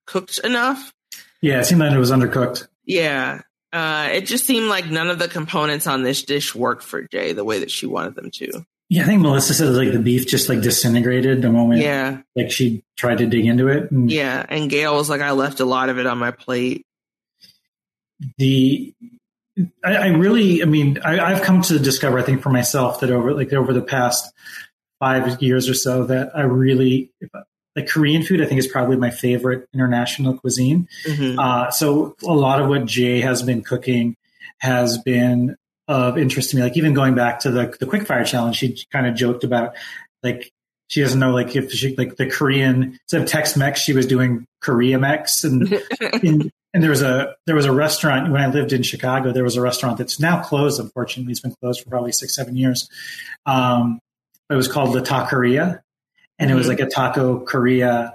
[0.08, 0.94] cooked enough.
[1.42, 2.68] Yeah, it seemed like it was undercooked.
[2.86, 3.42] Yeah.
[3.72, 7.36] Uh, it just seemed like none of the components on this dish worked for Jae
[7.36, 8.66] the way that she wanted them to.
[8.90, 12.22] Yeah, I think Melissa said like the beef just like disintegrated the moment Yeah.
[12.36, 13.90] like she tried to dig into it.
[13.92, 14.46] And Yeah.
[14.48, 16.86] And Gail was like, I left a lot of it on my plate.
[18.38, 18.94] the
[19.84, 23.10] I, I really, I mean, I, I've come to discover, I think, for myself that
[23.10, 24.32] over like over the past
[25.00, 27.12] five years or so, that I really
[27.76, 28.42] like Korean food.
[28.42, 30.88] I think is probably my favorite international cuisine.
[31.08, 31.38] Mhm.
[31.40, 34.16] Uh, so a lot of what Jae has been cooking
[34.60, 35.56] has been
[35.88, 36.64] of interest to me.
[36.64, 39.76] Like even going back to the the quickfire challenge, she kind of joked about
[40.24, 40.52] like
[40.88, 44.06] she doesn't know like if she like the Korean instead of Tex Mex, she was
[44.06, 45.72] doing Korea Mex, and,
[46.24, 49.32] and and there was a there was a restaurant when I lived in Chicago.
[49.32, 50.80] There was a restaurant that's now closed.
[50.80, 52.90] Unfortunately, it's been closed for probably six seven years.
[53.46, 54.00] Um,
[54.50, 55.82] it was called La Taqueria,
[56.40, 56.70] and it was Mhm.
[56.70, 58.14] like a taco Korea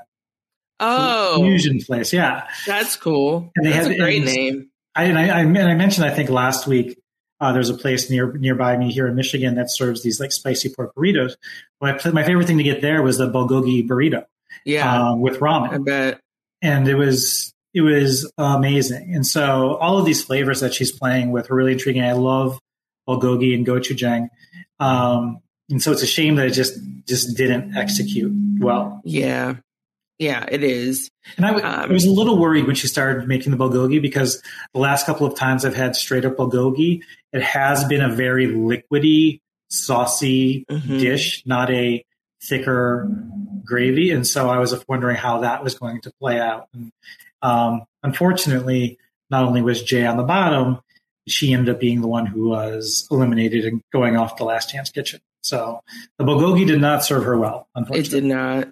[0.82, 2.12] Oh, fusion place.
[2.12, 3.50] Yeah, that's cool.
[3.56, 4.66] And they that's had- a great and- name.
[4.94, 6.98] I, and I, I, and I mentioned, I think last week,
[7.40, 10.68] uh, there's a place near nearby me here in Michigan that serves these like spicy
[10.74, 11.34] pork burritos.
[11.80, 14.24] My, my favorite thing to get there was the bulgogi burrito
[14.64, 15.10] Yeah.
[15.12, 16.20] uh, with I ramen, bet.
[16.62, 19.14] and it was it was amazing.
[19.14, 22.02] And so all of these flavors that she's playing with are really intriguing.
[22.02, 22.58] I love
[23.08, 24.28] bulgogi and gochujang,
[24.78, 29.00] um, and so it's a shame that it just just didn't execute well.
[29.04, 29.56] Yeah.
[30.20, 31.10] Yeah, it is.
[31.38, 34.00] And I, w- Um, I was a little worried when she started making the bulgogi
[34.02, 34.42] because
[34.74, 37.00] the last couple of times I've had straight up bulgogi,
[37.32, 39.40] it has been a very liquidy,
[39.70, 41.00] saucy Mhm.
[41.00, 42.04] dish, not a
[42.44, 43.08] thicker
[43.64, 44.10] gravy.
[44.10, 46.68] And so I was wondering how that was going to play out.
[46.74, 46.92] And,
[47.40, 48.98] um, unfortunately,
[49.30, 50.80] not only was Jae on the bottom,
[51.28, 54.90] she ended up being the one who was eliminated and going off the last chance
[54.90, 55.20] kitchen.
[55.42, 55.80] So
[56.18, 58.68] the bulgogi did not serve her well, It did not.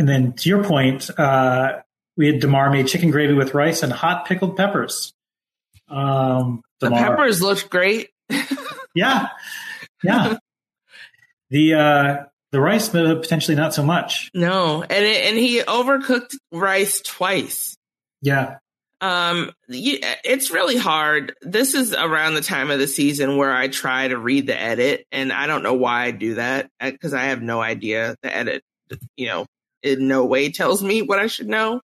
[0.00, 1.80] And then to your point, uh,
[2.16, 5.12] we had Damarr made chicken gravy with rice and hot pickled peppers.
[5.90, 8.08] Um, The peppers looked great.
[8.94, 9.28] yeah,
[10.02, 10.38] yeah.
[11.50, 12.16] the uh,
[12.50, 14.30] the rice potentially not so much.
[14.32, 17.76] No, and it, and he overcooked rice twice.
[18.22, 18.56] Yeah,
[19.02, 21.34] Um, you, it's really hard.
[21.42, 25.04] This is around the time of the season where I try to read the edit,
[25.12, 28.16] and I don't know why I do that because I have no idea.
[28.22, 28.62] The edit,
[29.18, 29.44] you know,
[29.82, 31.80] in no way tells me what I should know.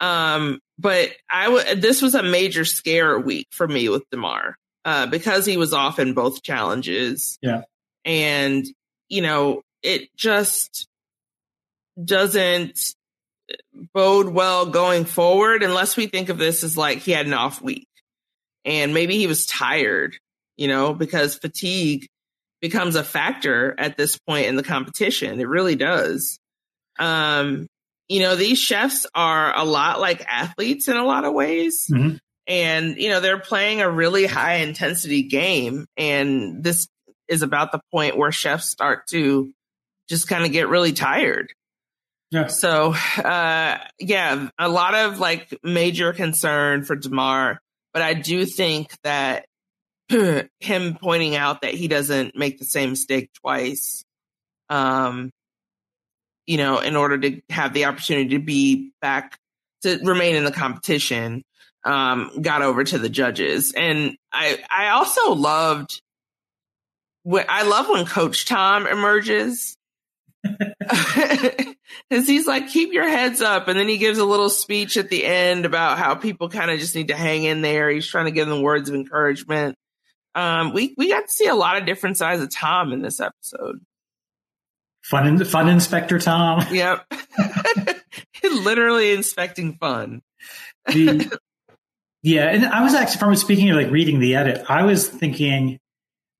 [0.00, 4.54] Um, but I w- this was a major scare week for me with Damarr
[4.84, 7.38] uh, because he was off in both challenges.
[7.42, 7.62] Yeah.
[8.04, 8.66] and
[9.08, 10.86] you know, it just
[12.02, 12.94] doesn't
[13.92, 17.60] bode well going forward unless we think of this as like he had an off
[17.60, 17.88] week
[18.64, 20.16] and maybe he was tired,
[20.56, 22.06] you know, because fatigue
[22.60, 25.40] becomes a factor at this point in the competition.
[25.40, 26.38] It really does.
[27.00, 27.66] Um,
[28.08, 31.86] you know, these chefs are a lot like athletes in a lot of ways.
[31.90, 32.18] Mhm.
[32.46, 35.86] And, you know, they're playing a really high intensity game.
[35.96, 36.88] And this
[37.28, 39.52] is about the point where chefs start to
[40.08, 41.52] just kind of get really tired.
[42.32, 42.48] yeah.
[42.48, 47.58] So, uh, yeah, a lot of like major concern for Damarr,
[47.92, 49.46] but I do think that
[50.08, 54.04] him pointing out that he doesn't make the same mistake twice,
[54.68, 55.30] um,
[56.50, 59.38] you know, in order to have the opportunity to be back
[59.82, 61.44] to remain in the competition,
[61.84, 63.72] um, got over to the judges.
[63.72, 66.02] And I, I also loved
[67.22, 69.76] when I love when Coach Tom emerges.
[70.90, 73.68] Cause he's like, keep your heads up.
[73.68, 76.80] And then he gives a little speech at the end about how people kind of
[76.80, 77.90] just need to hang in there.
[77.90, 79.76] He's trying to give them words of encouragement.
[80.34, 83.20] Um, we we got to see a lot of different sides of Tom in this
[83.20, 83.78] episode.
[85.02, 86.64] Fun, fun Inspector Tom.
[86.70, 87.04] Yep,
[88.52, 90.22] literally inspecting fun.
[90.86, 91.36] The,
[92.22, 95.78] yeah, and I was actually from speaking of like reading the edit, I was thinking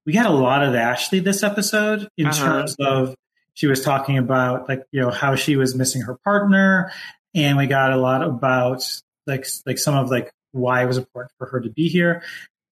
[0.07, 2.45] we got a lot of Ashley this episode in Uh-huh.
[2.47, 3.15] terms of
[3.55, 6.93] she was talking about like you know how she was missing her partner,
[7.35, 8.83] and we got a lot about
[9.27, 12.23] like like some of like why it was important for her to be here,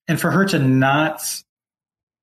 [0.07, 1.21] and for her to not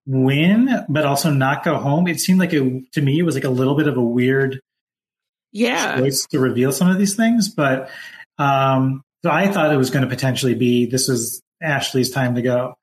[0.08, 2.08] win but also not go home.
[2.08, 4.60] It seemed like it to me it was like a little bit of a weird
[5.52, 7.50] Yeah, choice to reveal some of these things.
[7.50, 7.90] But
[8.38, 12.42] um, so I thought it was going to potentially be this is Ashley's time to
[12.42, 12.76] go.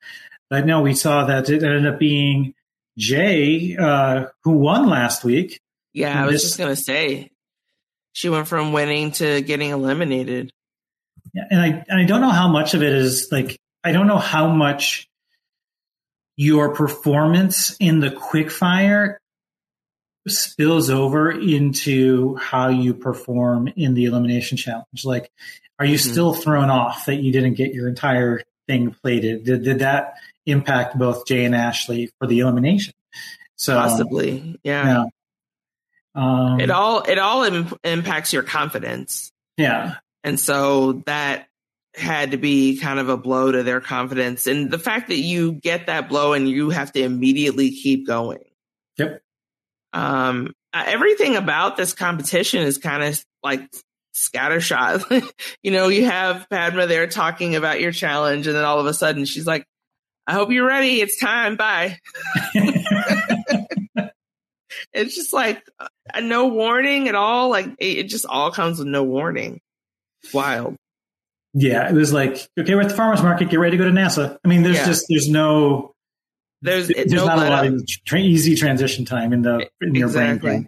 [0.50, 2.54] But no, we saw that it ended up being
[2.98, 5.60] Jae uh, who won last week.
[5.92, 6.20] yeah.
[6.22, 7.30] I was This- just gonna say
[8.14, 10.50] she went from winning to getting eliminated.
[11.32, 14.06] Yeah, And I and I don't know how much of it is like I don't
[14.06, 15.06] know how much
[16.36, 19.16] your performance in the quickfire
[20.28, 25.04] spills over into how you perform in the elimination challenge.
[25.04, 25.30] Like,
[25.78, 26.10] are you Mhm.
[26.12, 29.44] still thrown off that you didn't get your entire thing plated?
[29.44, 30.14] Did, did that
[30.46, 32.94] impact both Jae and Ashleigh for the elimination?
[33.56, 34.86] So Possibly, yeah.
[34.86, 35.04] yeah.
[36.14, 39.30] Um, It all it all Im- impacts your confidence.
[39.56, 39.96] yeah.
[40.24, 41.48] And so that
[41.94, 44.46] had to be kind of a blow to their confidence.
[44.46, 48.44] And the fact that you get that blow and you have to immediately keep going.
[48.98, 49.22] Yep.
[49.92, 53.60] Um, everything about this competition is kind of like
[54.14, 55.30] scattershot.
[55.62, 58.94] you know, you have Padma there talking about your challenge, and then all of a
[58.94, 59.66] sudden she's like,
[60.26, 61.00] I hope you're ready.
[61.00, 61.56] It's time.
[61.56, 61.98] Bye.
[64.92, 67.50] it's just like uh, no warning at all.
[67.50, 69.60] Like it, it just all comes with no warning.
[70.32, 70.76] Wild.
[71.54, 73.50] Yeah, it was like, okay, we're at the farmer's market.
[73.50, 74.38] Get ready to go to NASA.
[74.44, 74.86] I mean, there's Yeah.
[74.86, 75.92] just, there's no,
[76.62, 77.72] There's, there's no not a lot up.
[77.74, 80.06] of tra- easy transition time in the, in your.
[80.08, 80.38] Exactly.
[80.48, 80.66] brain.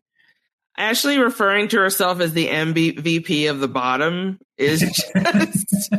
[0.78, 5.94] Ashleigh referring to herself as the MVP of the bottom is just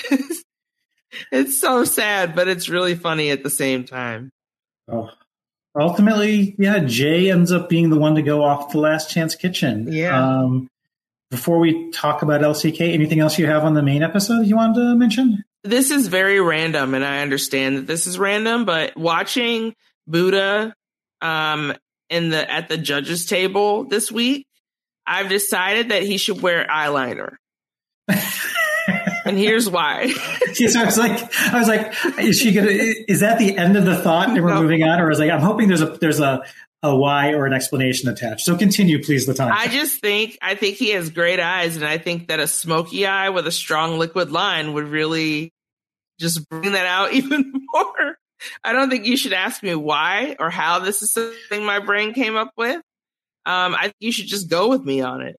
[1.32, 4.30] it's so sad, but it's really funny at the same time.
[4.90, 5.10] Oh.
[5.78, 9.86] Ultimately, yeah, Jae ends up being the one to go off the last chance kitchen.
[9.92, 10.38] Yeah.
[10.40, 10.68] Um,
[11.30, 14.74] before we talk about LCK, anything else you have on the main episode you wanted
[14.80, 15.44] to mention?
[15.62, 19.74] This is very random, and I understand that this is random, but watching
[20.06, 20.74] Buddha
[21.22, 21.74] um
[22.08, 24.46] in the at the judges table this week,
[25.06, 27.34] I've decided that he should wear eyeliner.
[28.08, 30.12] and here's why.
[30.58, 32.70] Yeah, so I was like, I was like, is she gonna?
[32.70, 34.62] Is that the end of the thought, and we're No.
[34.62, 36.42] moving on, or is like, I'm hoping there's a there's a
[36.82, 38.44] a why or an explanation attached.
[38.44, 39.52] So continue, please, Latanya.
[39.52, 43.06] I just think I think he has great eyes, and I think that a smoky
[43.06, 45.52] eye with a strong liquid line would really
[46.18, 48.16] just bring that out even more.
[48.64, 52.14] I don't think you should ask me why or how this is something my brain
[52.14, 52.76] came up with.
[53.46, 55.36] Um, I think you should just go with me on it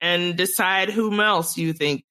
[0.00, 2.04] and decide whom else you think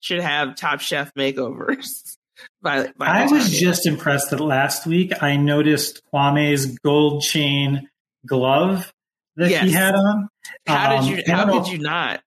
[0.00, 2.16] should have Top Chef makeovers.
[2.62, 7.88] by, by I was just impressed that last week I noticed Kwame's gold chain
[8.26, 8.92] glove
[9.36, 10.28] that he had on.
[10.66, 12.20] how Um, did you how could you not?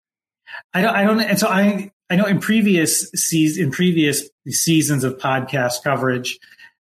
[0.74, 0.96] I don't.
[0.96, 1.20] I don't.
[1.22, 1.92] And so I.
[2.08, 6.38] I know in previous seas in previous seasons of podcast coverage,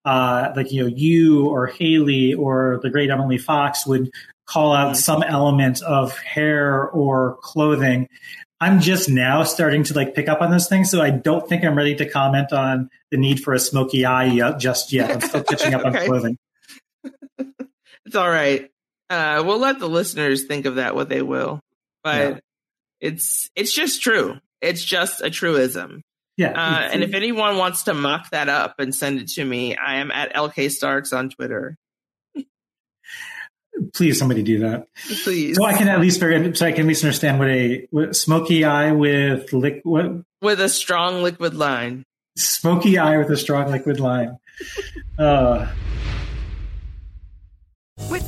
[0.04, 4.10] uh, like you know, you or Haley or the great Emily Fox would
[4.46, 4.96] call out Mhm.
[4.96, 8.08] some element of hair or clothing.
[8.60, 11.64] I'm just now starting to like pick up on those things, so I don't think
[11.64, 15.08] I'm ready to comment on the need for a smoky eye yet, just yet.
[15.12, 16.36] I'm still catching up on clothing.
[18.04, 18.68] It's all right.
[19.12, 21.60] Uh, we'll let the listeners think of that what they will,
[22.02, 22.38] but Yeah.
[23.00, 24.38] it's it's just true.
[24.60, 26.02] It's just a truism.
[26.38, 29.76] Yeah, Uh, and if anyone wants to mock that up and send it to me,
[29.76, 31.76] I am at LK Starks on Twitter.
[33.94, 34.86] please somebody do that.
[35.24, 37.86] Please, So I can at least figure, so I can at least understand what a
[37.90, 42.04] what smoky eye with liquid with a strong liquid line.
[42.36, 44.38] smoky eye with a strong liquid line.
[45.18, 45.68] Uh,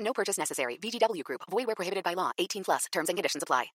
[0.00, 0.76] No purchase necessary.
[0.76, 1.42] VGW Group.
[1.50, 2.32] Void where prohibited by law.
[2.38, 2.86] 18 plus.
[2.92, 3.66] Terms and conditions apply.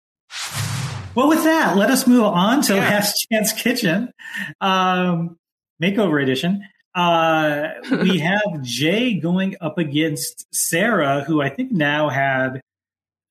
[1.16, 2.82] Well, with that, let us move on to yeah.
[2.82, 4.12] Last Chance Kitchen,
[4.60, 5.38] um,
[5.82, 6.68] makeover edition.
[6.94, 12.60] Uh, we have Jae going up against Sarah, who I think now had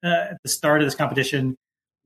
[0.03, 1.57] uh, at the start of this competition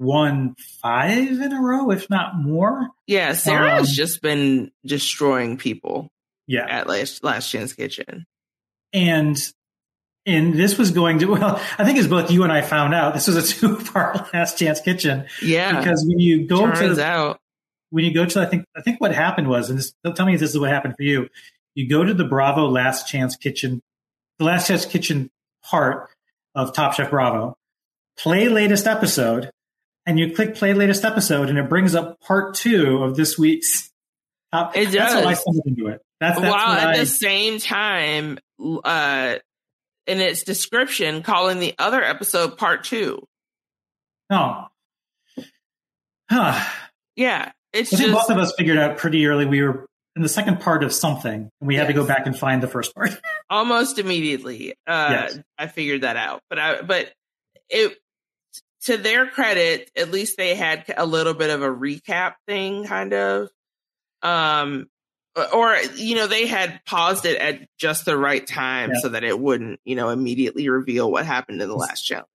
[0.00, 2.88] won five in a row, if not more.
[3.06, 6.08] Yeah, Sarah um, has just been destroying people.
[6.48, 8.24] Yeah, at Last Last Chance Kitchen,
[8.92, 9.38] and
[10.28, 13.14] and this was going to well i think as both you and i found out
[13.14, 15.26] this was a two part last chance kitchen.
[15.42, 15.78] Yeah.
[15.78, 17.40] Because when you go Turns to out.
[17.90, 20.34] when you go to i think i think what happened was and this, tell me
[20.34, 21.28] if this is what happened for you
[21.74, 23.80] you go to the bravo last chance kitchen
[24.38, 25.30] the last chance kitchen
[25.64, 26.10] part
[26.54, 27.56] of top chef bravo
[28.18, 29.50] play latest episode
[30.06, 33.90] and you click play latest episode and it brings up part two of this week's
[34.52, 34.94] top it does.
[34.94, 36.02] that's how i stumbled into it.
[36.20, 38.38] That's, that's while at I, the same time
[38.84, 39.36] uh
[40.08, 43.22] in its description calling the other episode part two.
[44.30, 44.66] Oh.
[46.30, 46.64] Huh.
[47.14, 47.52] Yeah.
[47.72, 49.86] It's I think just, both of us figured out pretty early we were
[50.16, 52.66] in the second part of something and we had to go back and find the
[52.66, 53.10] first part.
[53.50, 54.74] almost immediately.
[54.86, 55.38] Uh, Yes.
[55.58, 57.12] I figured that out, but I, but
[57.68, 57.96] it,
[58.84, 63.12] to their credit, at least they had a little bit of a recap thing, kind
[63.12, 63.50] of.
[64.22, 64.86] Um,
[65.52, 69.00] or, you know, they had paused it at just the right time Yeah.
[69.02, 72.26] so that it wouldn't, you know, immediately reveal what happened in the last challenge.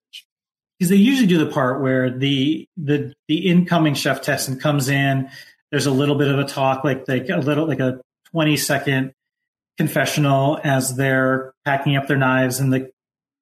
[0.80, 5.30] because they usually do the part where the the the incoming chef testing comes in.
[5.72, 8.02] There's a little bit of a talk, like like a little like a
[8.32, 9.14] 20 second
[9.78, 12.92] confessional as they're packing up their knives in the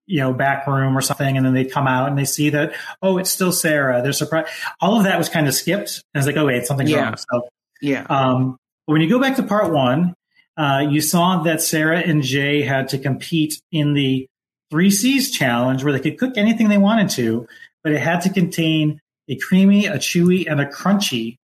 [0.07, 2.73] you know back room or something, and then they come out and they see that
[3.01, 4.01] oh it's still Sarah.
[4.01, 4.49] They're surprised.
[4.79, 6.03] All of that was kind of skipped.
[6.13, 7.03] And it's like oh wait something's Yeah.
[7.03, 7.17] wrong.
[7.17, 7.49] So
[7.81, 8.05] Yeah.
[8.09, 10.13] um, but when you go back to part one,
[10.57, 14.27] uh, you saw that Sarah and Jae had to compete in the
[14.69, 17.47] three C's challenge where they could cook anything they wanted to,
[17.83, 21.37] but it had to contain a creamy, a chewy, and a crunchy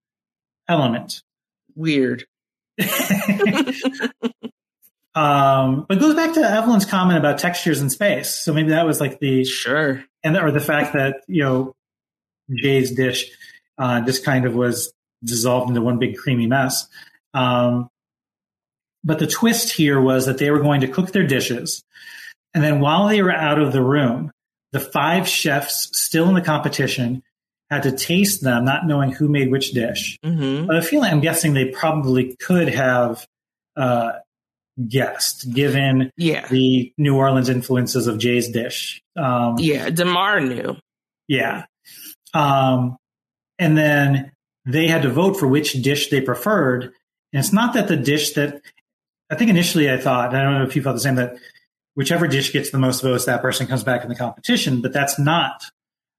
[0.68, 1.22] element.
[1.74, 2.24] Weird.
[5.18, 8.30] Um, but it goes back to Evelyn's comment about textures in space.
[8.30, 11.74] So maybe that was like the sure, and or the fact that you know
[12.48, 13.28] Jae's dish
[13.78, 14.92] uh, just kind of was
[15.24, 16.86] dissolved into one big creamy mess.
[17.38, 17.88] Um,
[19.04, 21.82] but the twist here was that they were going to cook their dishes,
[22.54, 24.30] and then while they were out of the room,
[24.72, 27.22] the five chefs still in the competition
[27.70, 30.18] had to taste them, not knowing who made which dish.
[30.24, 30.66] Mm-hmm.
[30.66, 33.26] But I feel like I'm guessing they probably could have
[33.76, 34.12] uh,
[34.88, 36.46] guessed, given Yeah.
[36.48, 39.02] the New Orleans influences of Jae's dish.
[39.16, 39.90] Um, Yeah.
[39.90, 40.76] Damarr knew.
[41.28, 41.64] yeah.
[42.34, 42.96] Um,
[43.58, 44.32] and then
[44.66, 46.92] they had to vote for which dish they preferred.
[47.32, 48.62] And it's not that the dish that
[49.30, 51.36] I think initially I thought, I don't know if you felt the same, that
[51.94, 55.18] whichever dish gets the most votes, that person comes back in the competition, but that's
[55.18, 55.62] not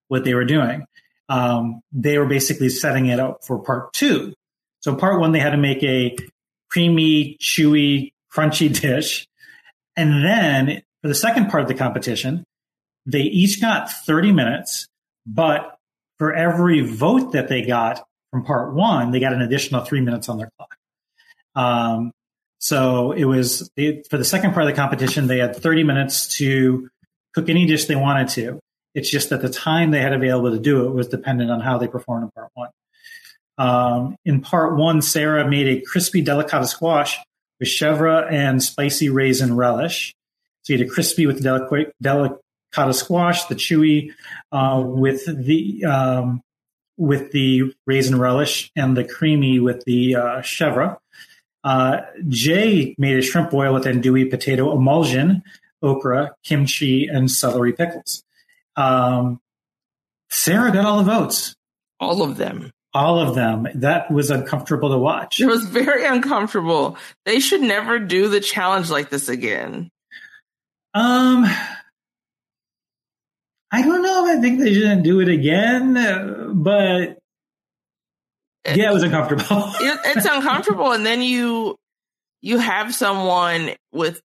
[0.07, 0.85] what they were doing.
[1.27, 4.33] Um, they were basically setting it up for part two.
[4.81, 6.15] So part one, they had to make a
[6.69, 9.27] creamy, chewy, crunchy dish.
[9.95, 12.43] And then for the second part of the competition,
[13.05, 14.87] they each got 30 minutes,
[15.25, 15.77] but
[16.17, 20.29] for every vote that they got from part one, they got an additional three minutes
[20.29, 20.75] on their clock.
[21.55, 22.11] Um,
[22.59, 26.37] so it was they, for the second part of the competition, they had 30 minutes
[26.37, 26.89] to
[27.33, 28.59] cook any dish they wanted to.
[28.95, 31.77] It's just that the time they had available to do it was dependent on how
[31.77, 32.69] they performed in part one.
[33.57, 37.17] Um, in part one, Sarah made a crispy delicata squash
[37.59, 40.15] with chevre and spicy raisin relish.
[40.63, 44.13] So you had a crispy with the delic- delicata squash, the chewy
[44.51, 46.41] uh, with the um,
[46.97, 50.97] with the raisin relish, and the creamy with the uh, chevre.
[51.63, 55.43] Uh, Jae made a shrimp boil with andouille potato emulsion,
[55.81, 58.23] okra, kimchi, and celery pickles.
[58.75, 59.39] Um,
[60.29, 61.55] Sarah got all the votes.
[61.99, 62.71] All of them.
[62.93, 63.67] All of them.
[63.75, 65.39] That was uncomfortable to watch.
[65.39, 66.97] It was very uncomfortable.
[67.25, 69.91] They should never do the challenge like this again.
[70.93, 71.45] Um,
[73.71, 77.15] I don't know if I think they shouldn't do it again, uh,
[78.65, 79.45] yeah, it was uncomfortable.
[79.81, 81.75] It, it's uncomfortable, and then you
[82.41, 84.21] you have someone with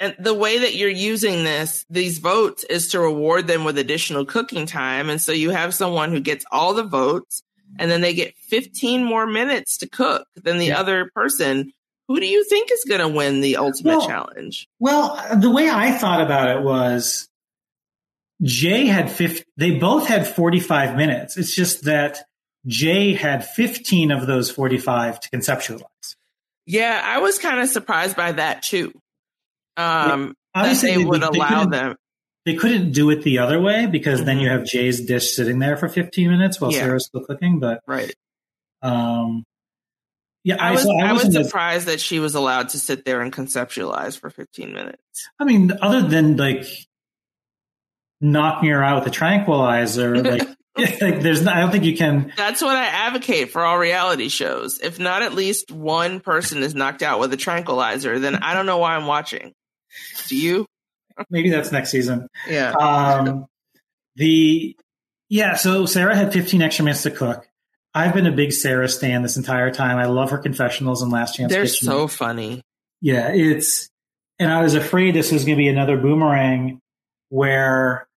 [0.00, 4.24] and the way that you're using this, these votes is to reward them with additional
[4.24, 5.10] cooking time.
[5.10, 7.42] And so you have someone who gets all the votes
[7.80, 10.78] and then they get 15 more minutes to cook than the Yeah.
[10.78, 11.72] other person.
[12.06, 14.68] Who do you think is going to win the ultimate Well, challenge?
[14.78, 17.28] Well, the way I thought about it was
[18.42, 21.36] Jae had 50, they both had 45 minutes.
[21.36, 22.18] It's just that
[22.66, 26.16] Jae had 15 of those 45 to conceptualize.
[26.66, 28.92] Yeah, I was kind of surprised by that too.
[29.76, 31.96] Um, that Obviously, they would allow couldn't- them.
[32.44, 35.76] They couldn't do it the other way because then you have Jae's dish sitting there
[35.76, 36.78] for 15 minutes while Mm-hmm.
[36.78, 36.84] Yeah.
[36.84, 37.58] Sarah's still cooking.
[37.60, 38.14] But Right.
[38.80, 39.44] um,
[40.44, 43.04] yeah, I was, so I was wasn't as- surprised that she was allowed to sit
[43.04, 44.98] there and conceptualize for 15 minutes.
[45.38, 46.64] I mean, other than like
[48.20, 50.48] knocking her out with a tranquilizer, like,
[51.00, 52.32] like there's, not, I don't think you can.
[52.36, 54.78] That's what I advocate for all reality shows.
[54.78, 58.66] If not at least one person is knocked out with a tranquilizer, then I don't
[58.66, 59.52] know why I'm watching.
[60.28, 60.66] Do you?
[61.30, 62.28] Maybe that's next season.
[62.48, 62.72] Yeah.
[62.72, 63.46] Um,
[64.16, 64.76] the
[65.28, 67.46] yeah, so Sarah had 15 extra minutes to cook.
[67.94, 69.98] I've been a big Sarah stan this entire time.
[69.98, 71.86] I love her confessionals and Last Chance They're Kitchen.
[71.86, 72.62] so funny.
[73.00, 73.88] Yeah, it's
[74.38, 76.80] and I was afraid this was going to be another boomerang
[77.28, 78.07] where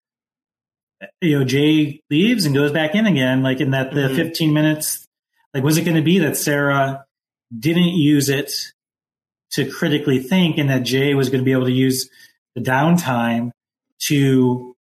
[1.22, 4.15] you know Jae leaves and goes back in again, like in that the Mhm.
[4.15, 5.07] 15 minutes.
[5.53, 7.06] Like, was it going to be that Sarah
[7.57, 8.52] didn't use it
[9.52, 12.10] to critically think, and that Jae was going to be able to use
[12.56, 13.52] the downtime
[14.03, 14.76] to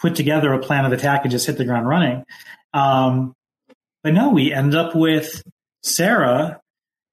[0.00, 2.24] put together a plan of attack and just hit the ground running?
[2.74, 3.34] Um,
[4.02, 5.42] but no, we end up with
[5.82, 6.60] Sarah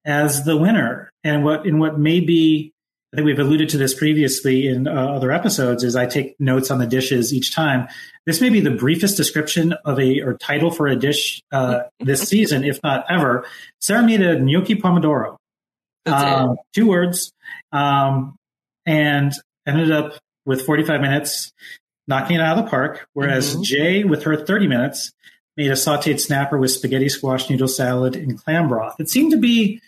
[0.04, 1.10] as the winner.
[1.22, 2.72] And what in what may be,
[3.14, 6.72] I think we've alluded to this previously in uh, other episodes, is I take notes
[6.72, 7.86] on the dishes each time.
[8.26, 12.22] This may be the briefest description of a or title for a dish uh, this
[12.22, 13.46] season, if not ever.
[13.80, 15.36] Sarah made a gnocchi pomodoro.
[16.06, 17.32] Um, two words,
[17.70, 18.34] um,
[18.84, 19.32] and
[19.64, 20.14] ended up
[20.44, 21.52] with 45 minutes
[22.08, 23.06] knocking it out of the park.
[23.12, 23.62] Whereas Mhm.
[23.62, 25.12] Jae, with her 30 minutes,
[25.56, 28.96] made a sauteed snapper with spaghetti squash noodle salad and clam broth.
[28.98, 29.80] It seemed to be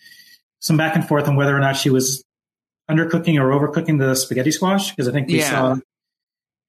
[0.61, 2.23] some back and forth on whether or not she was
[2.91, 5.51] undercooking or overcooking the spaghetti squash because I think we Yeah.
[5.51, 5.77] saw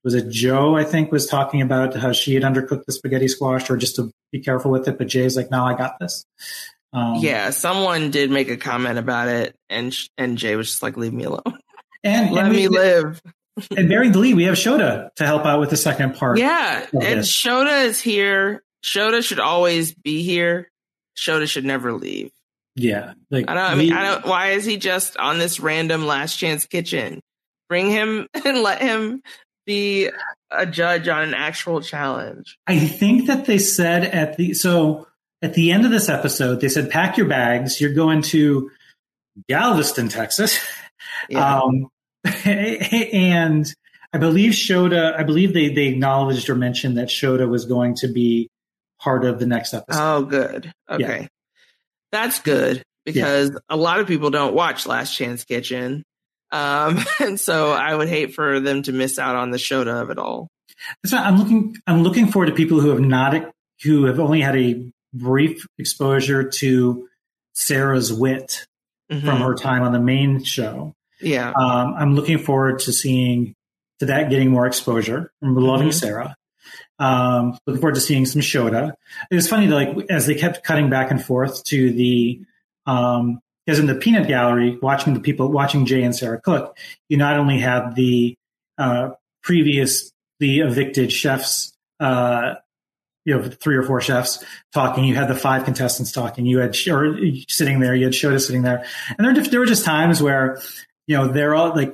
[0.03, 3.69] was it Joe I think was talking about how she had undercooked the spaghetti squash
[3.69, 6.23] or just to be careful with it, but Jae's like, no, I got this.
[6.93, 10.81] Um, yeah, someone did make a comment about it, and sh- and Jae was just
[10.81, 11.41] like, "Leave me alone,
[12.03, 13.21] and let and me we- live."
[13.75, 16.37] and the lead, we have Shota to help out with the second part.
[16.39, 17.19] Yeah, and.
[17.21, 18.63] Shota is here.
[18.83, 20.69] Shota should always be here.
[21.17, 22.31] Shota should never leave.
[22.77, 23.13] Yeah.
[23.31, 23.63] Like I don't.
[23.63, 24.25] I mean, I don't.
[24.25, 27.21] Why is he just on this random Last Chance Kitchen?
[27.67, 29.21] Bring him and let him
[29.65, 30.09] be
[30.51, 32.57] a judge on an actual challenge.
[32.67, 35.07] I think that they said at the so
[35.41, 37.81] at the end of this episode, they said, "Pack your bags.
[37.81, 38.69] You're going to
[39.49, 40.57] Galveston, Texas."
[41.29, 41.61] Yeah.
[41.61, 41.87] Um,
[42.45, 43.73] and
[44.13, 45.17] I believe Shota.
[45.17, 48.49] I believe they they acknowledged or mentioned that Shota was going to be
[48.99, 49.99] part of the next episode.
[49.99, 50.71] Oh, good.
[50.89, 51.21] Okay.
[51.21, 51.27] Yeah.
[52.11, 56.03] That's good because a lot of people don't watch Last Chance Kitchen.
[56.51, 60.09] Um, and so I would hate for them to miss out on the Shota of
[60.09, 60.47] it all.
[61.03, 61.75] That's I'm looking.
[61.87, 63.51] I'm looking forward to people who have not,
[63.83, 67.07] who have only had a brief exposure to
[67.53, 68.65] Sarah's wit
[69.09, 69.39] from Mhm.
[69.41, 70.93] her time on the main show.
[71.19, 71.49] Yeah.
[71.51, 73.55] Um, I'm looking forward to seeing
[73.99, 75.31] to that getting more exposure.
[75.41, 75.93] I'm loving Mhm.
[75.93, 76.35] Sarah.
[76.99, 78.93] Um, looking forward to seeing some Shota.
[79.29, 82.41] It was funny, like as they kept cutting back and forth to the,
[82.87, 86.75] um, because in the peanut gallery, watching the people, watching Jae and Sarah cook,
[87.09, 88.35] you not only had the
[88.77, 89.09] uh,
[89.43, 92.55] previous, the evicted chefs, uh,
[93.25, 94.43] you know, three or four chefs
[94.73, 95.03] talking.
[95.03, 96.45] You had the five contestants talking.
[96.45, 97.17] You had or
[97.49, 97.93] sitting there.
[97.93, 98.85] You had Shota sitting there,
[99.17, 100.61] and there, there were just times where,
[101.07, 101.93] you know, they're all like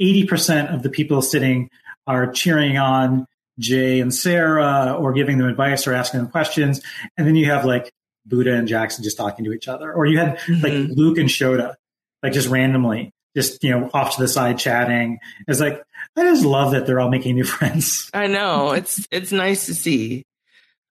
[0.00, 1.68] eighty percent of the people sitting
[2.06, 3.26] are cheering on
[3.60, 6.80] Jae and Sarah, or giving them advice or asking them questions,
[7.16, 7.92] and then you have like
[8.26, 11.74] Buddha and Jackson just talking to each other, or you had like Luke and Shota,
[12.22, 15.18] like just randomly, just you know, off to the side chatting.
[15.46, 15.82] It's like
[16.16, 18.10] I just love that they're all making new friends.
[18.14, 20.24] I know it's it's nice to see.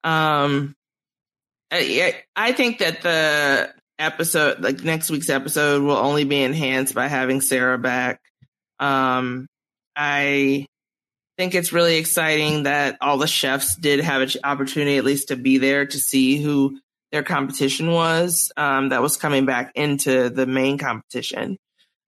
[0.04, 0.76] Um,
[1.72, 7.08] I, I think that the episode, like next week's episode, will only be enhanced by
[7.08, 8.20] having Sarah back.
[8.80, 9.48] Um,
[9.96, 10.66] I
[11.42, 15.36] think it's really exciting that all the chefs did have an opportunity, at least, to
[15.36, 16.78] be there to see who
[17.12, 18.52] their competition was.
[18.56, 21.58] Um, that was coming back into the main competition.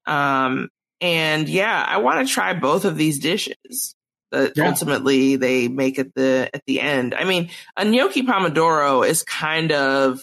[0.05, 0.69] Um,
[1.01, 3.95] and yeah, I want to try both of these dishes
[4.31, 4.67] that Yeah.
[4.67, 7.15] ultimately they make at the at the end.
[7.15, 10.21] I mean, a gnocchi pomodoro is kind of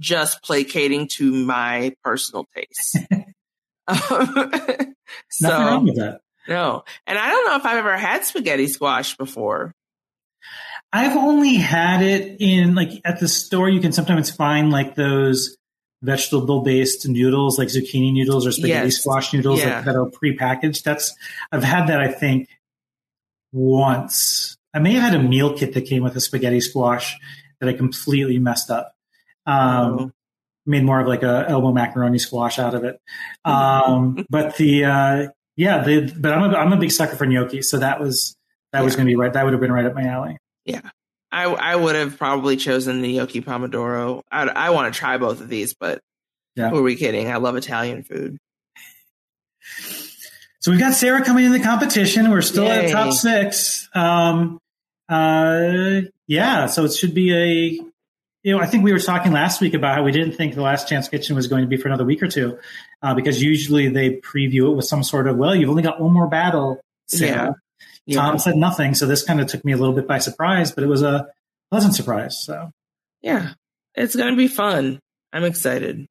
[0.00, 2.96] just placating to my personal taste.
[3.88, 4.96] Nothing
[5.40, 6.22] wrong with that.
[6.48, 6.84] No.
[7.06, 9.72] And I don't know if I've ever had spaghetti squash before.
[10.92, 13.68] I've only had it in like at the store.
[13.68, 15.56] You can sometimes find like those
[16.02, 18.98] vegetable based noodles, like zucchini noodles or spaghetti Yes.
[18.98, 19.76] squash noodles Yeah.
[19.76, 20.82] like, that are prepackaged.
[20.84, 21.14] That's
[21.50, 22.48] I've had that I think
[23.52, 24.56] once.
[24.74, 27.16] I may have had a meal kit that came with a spaghetti squash
[27.60, 28.92] that I completely messed up.
[29.46, 29.56] Um,
[29.98, 30.10] Oh.
[30.68, 33.00] Made more of like a elbow macaroni squash out of it.
[33.44, 37.62] Um, but the uh, yeah, the, but I'm a, I'm a big sucker for gnocchi,
[37.62, 38.36] so that was
[38.72, 39.32] that was going to be right.
[39.32, 40.36] That would have been right up my alley.
[40.64, 40.82] Yeah.
[41.32, 44.22] I, I would have probably chosen the gnocchi pomodoro.
[44.30, 46.00] I, I want to try both of these, but
[46.54, 46.70] Yeah.
[46.70, 47.30] who are we kidding?
[47.30, 48.38] I love Italian food.
[50.60, 52.30] So we've got Sarah coming in the competition.
[52.30, 52.92] We're still at Yay.
[52.92, 53.88] top six.
[53.94, 54.58] Um,
[55.08, 57.80] uh, yeah, so it should be a.
[58.42, 60.62] You know, I think we were talking last week about how we didn't think the
[60.62, 62.58] Last Chance Kitchen was going to be for another week or two,
[63.02, 66.12] uh, because usually they preview it with some sort of, well, you've only got one
[66.12, 67.54] more battle, Sarah.
[68.06, 68.16] Yeah.
[68.20, 68.36] Tom Yeah.
[68.38, 70.86] said nothing, so this kind of took me a little bit by surprise, but it
[70.88, 71.28] was a
[71.70, 72.42] pleasant surprise.
[72.44, 72.70] So,
[73.22, 73.52] Yeah.
[73.94, 75.00] It's going to be fun.
[75.32, 76.06] I'm excited.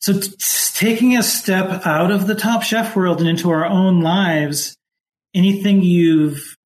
[0.00, 0.32] So, t-
[0.74, 4.76] taking a step out of the Top Chef world and into our own lives,
[5.34, 6.56] anything you've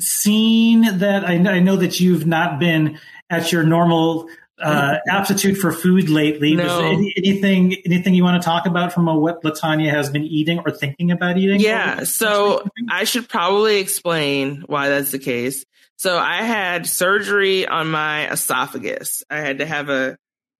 [0.00, 2.98] seen that I, I know that you've not been
[3.30, 4.28] at your normal
[4.60, 6.54] uh, aptitude for food lately.
[6.54, 6.80] No.
[6.80, 10.60] any, anything anything you want to talk about from a, what Latanya has been eating
[10.60, 11.60] or thinking about eating?
[11.60, 12.04] Yeah.
[12.04, 15.64] So I should probably explain why that's the case.
[15.96, 19.24] So I had surgery on my esophagus.
[19.30, 20.16] I had to have a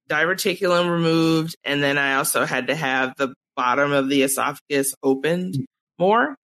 [0.09, 5.66] diverticulum removed, and then I also had to have the bottom of the esophagus opened
[5.99, 6.37] more.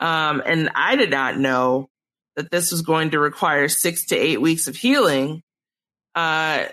[0.00, 1.88] Um, and I did not know
[2.36, 5.42] that this was going to require six to eight weeks of healing.
[6.14, 6.66] Uh,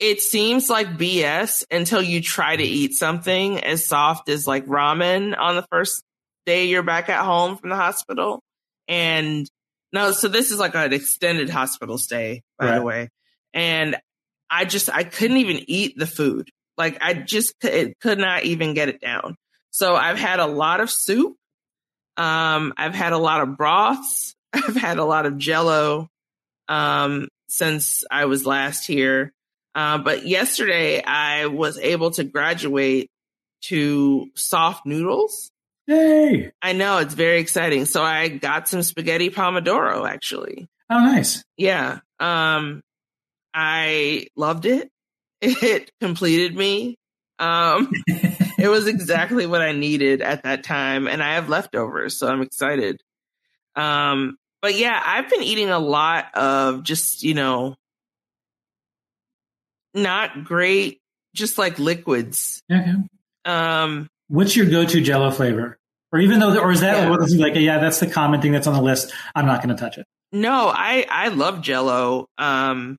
[0.00, 5.38] it seems like BS until you try to eat something as soft as like ramen
[5.38, 6.02] on the first
[6.46, 8.42] day you're back at home from the hospital.
[8.88, 9.48] And
[9.92, 13.10] no, so this is like an extended hospital stay, by the way.
[13.52, 13.96] And
[14.48, 16.48] I just, I couldn't even eat the food.
[16.78, 19.36] Like I just could, could not even get it down.
[19.70, 21.36] So I've had a lot of soup.
[22.16, 24.34] Um, I've had a lot of broths.
[24.52, 26.08] I've had a lot of jello,
[26.68, 29.32] um, since I was last here.
[29.74, 33.10] Uh, but yesterday I was able to graduate
[33.62, 35.50] to soft noodles.
[35.86, 36.52] Yay!
[36.62, 37.84] I know it's very exciting.
[37.84, 40.68] So I got some spaghetti pomodoro actually.
[40.88, 41.44] Oh, nice.
[41.56, 42.00] Yeah.
[42.18, 42.82] Um,
[43.54, 44.90] I loved it.
[45.42, 46.96] It completed me.
[47.38, 52.28] Um, it was exactly what I needed at that time, and I have leftovers, so
[52.28, 53.00] I'm excited.
[53.74, 57.76] Um, but yeah, I've been eating a lot of just you know,
[59.94, 61.00] not great,
[61.34, 62.62] just like liquids.
[62.70, 62.94] Okay.
[63.44, 65.76] Um, What's your go-to Jello flavor?
[66.12, 67.16] Or even though, or is that Yeah.
[67.24, 67.54] is like?
[67.54, 69.12] Yeah, that's the common thing that's on the list.
[69.34, 70.06] I'm not going to touch it.
[70.32, 72.26] No, I I love Jello.
[72.38, 72.96] Um,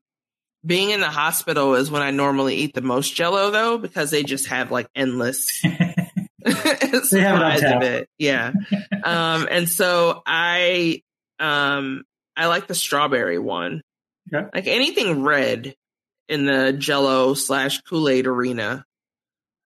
[0.65, 4.23] being in the hospital is when I normally eat the most Jello, though, because they
[4.23, 5.61] just have like endless
[6.43, 8.07] They have it on of it.
[8.17, 8.51] Yeah,
[9.03, 11.01] um, and so I
[11.39, 12.03] um
[12.37, 13.81] I like the strawberry one.
[14.33, 14.47] Okay.
[14.53, 15.75] Like anything red
[16.31, 18.83] in the Jello slash Kool Aid arena,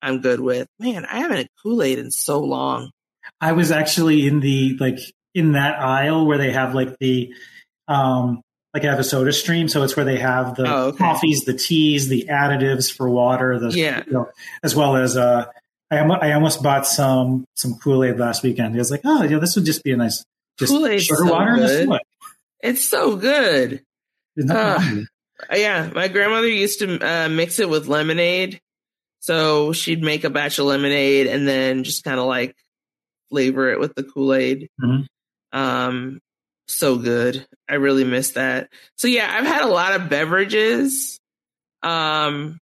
[0.02, 0.68] I'm good with.
[0.80, 2.92] Man, I haven't had Kool Aid in so long.
[3.40, 5.00] I was actually in the like
[5.34, 7.34] in that aisle where they have like the
[7.88, 8.42] um
[8.74, 10.98] like I have a soda stream, so it's where they have the Oh, okay.
[10.98, 14.04] coffees, the teas, the additives for water, the Yeah.
[14.06, 14.30] you know,
[14.64, 15.46] as well as uh
[15.92, 18.76] I am, I almost bought some some Kool Aid last weekend.
[18.76, 20.24] I was like, oh yeah, this would just be a nice
[20.60, 22.00] just Kool-Aid's sugar so water good.
[22.62, 23.84] It's so good.
[24.50, 25.02] Uh,
[25.40, 25.54] wrong with it.
[25.54, 28.60] Uh, Yeah, my grandmother used to uh, mix it with lemonade.
[29.20, 32.56] So she'd make a batch of lemonade and then just kind of like
[33.30, 34.70] flavor it with the Kool Aid.
[34.80, 35.08] Mhm.
[35.52, 36.20] Um,
[36.68, 37.48] so good.
[37.68, 38.70] I really miss that.
[38.98, 41.20] So yeah, I've had a lot of beverages.
[41.82, 42.60] Um,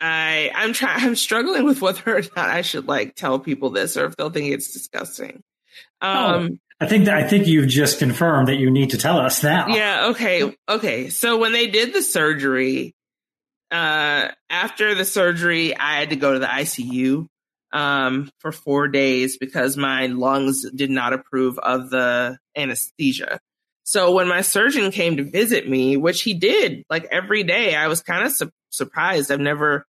[0.00, 1.04] I I'm trying.
[1.04, 4.30] I'm struggling with whether or not I should like tell people this or if they'll
[4.30, 5.42] think it's disgusting.
[6.02, 9.42] Um, I think that I think you've just confirmed that you need to tell us
[9.42, 9.68] now.
[9.68, 10.54] yeah, okay.
[10.68, 11.08] Okay.
[11.08, 12.94] So when they did the surgery,
[13.70, 17.26] uh after the surgery, I had to go to the ICU
[17.72, 23.40] um for 4 days because my lungs did not approve of the anesthesia.
[23.84, 27.88] So when my surgeon came to visit me, which he did like every day, I
[27.88, 29.30] was kind of su- surprised.
[29.32, 29.86] I've never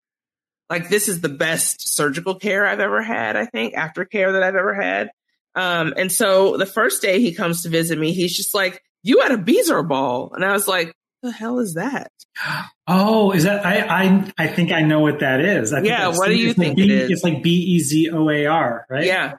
[0.70, 4.56] like this is the best surgical care I've ever had, I think, aftercare that I've
[4.56, 5.10] ever had.
[5.58, 9.22] Um, and so the first day he comes to visit me, he's just like, You
[9.22, 10.32] had a beezer ball.
[10.34, 10.94] And I was like,
[11.24, 12.12] the hell is that?
[12.90, 15.74] Oh, is that I I I think I know what that is.
[15.74, 17.10] I Yeah, what do you like think B, it is?
[17.12, 19.04] It's like B E Z O A R, right?
[19.04, 19.34] Yeah.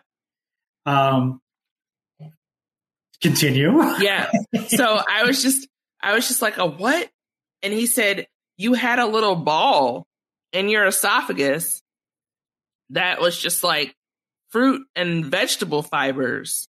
[0.85, 1.41] Um.
[3.23, 3.83] Continue.
[4.01, 4.31] Yeah.
[4.69, 5.67] So I was just,
[6.03, 7.09] I was just like, a what?
[7.63, 8.27] And he said,
[8.59, 10.07] you had a little ball
[10.53, 11.81] in your esophagus
[12.91, 13.95] that was just like
[14.51, 16.67] fruit and vegetable fibers.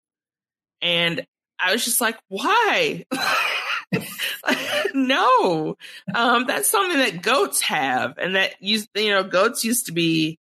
[0.82, 1.26] And
[1.60, 3.06] I was just like, why?
[4.94, 5.76] no,
[6.14, 10.38] um, that's something that goats have, and that used, you know, goats used to be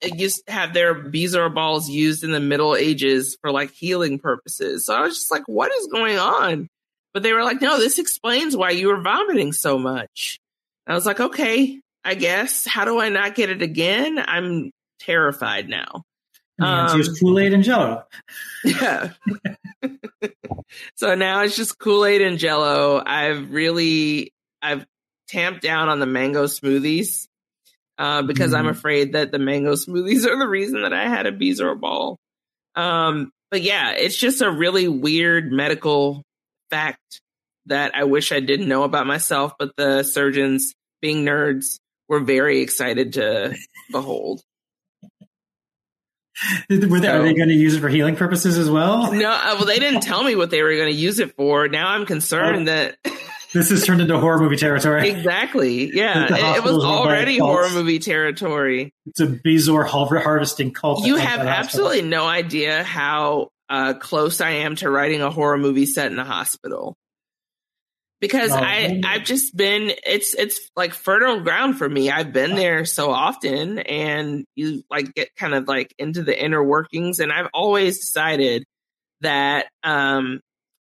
[0.00, 4.18] it used to have their bezoar balls used in the Middle Ages for like healing
[4.18, 4.86] purposes.
[4.86, 6.68] So I was just like, what is going on?
[7.12, 10.38] But they were like, no, this explains why you were vomiting so much.
[10.86, 12.66] I was like, okay, I guess.
[12.66, 14.22] How do I not get it again?
[14.24, 14.70] I'm
[15.00, 16.02] terrified now.
[16.60, 18.04] Um, use Kool Aid and Jello.
[18.64, 19.12] Yeah.
[20.96, 23.02] so now it's just Kool Aid and Jello.
[23.04, 24.32] I've really
[24.62, 24.86] I've
[25.28, 27.26] tamped down on the mango smoothies
[27.98, 28.70] uh, because I'm Mhm.
[28.70, 32.18] afraid that the mango smoothies are the reason that I had a Bezoar ball.
[32.74, 36.22] Um, but yeah, it's just a really weird medical
[36.70, 37.20] fact
[37.66, 39.54] that I wish I didn't know about myself.
[39.58, 40.72] But the surgeons,
[41.02, 41.78] being nerds,
[42.08, 43.56] were very excited to
[43.90, 44.42] behold.
[46.68, 49.12] Were they, are they going to use it for healing purposes as well?
[49.12, 51.68] No, uh, well, they didn't tell me what they were going to use it for.
[51.68, 52.96] Now I'm concerned that
[53.52, 55.10] This has turned into horror movie territory.
[55.10, 58.94] exactly, yeah, it, it was hospital's run by already horror movie territory.
[59.06, 61.04] It's a Bezoar har- harvesting cult.
[61.04, 65.86] You have absolutely no idea how uh, close I am to writing a horror movie
[65.86, 66.96] set in a hospital.
[68.20, 68.56] Because Oh.
[68.56, 72.10] I, I've just been, it's, it's like fertile ground for me.
[72.10, 76.62] I've been there so often and you like get kind of like into the inner
[76.62, 77.18] workings.
[77.20, 78.64] And I've always decided
[79.22, 80.40] that, um,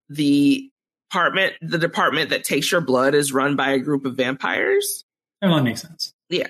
[0.08, 0.68] the
[1.10, 5.04] department, the department that takes your blood is run by a group of vampires.
[5.40, 6.12] That only makes sense.
[6.30, 6.48] Yeah.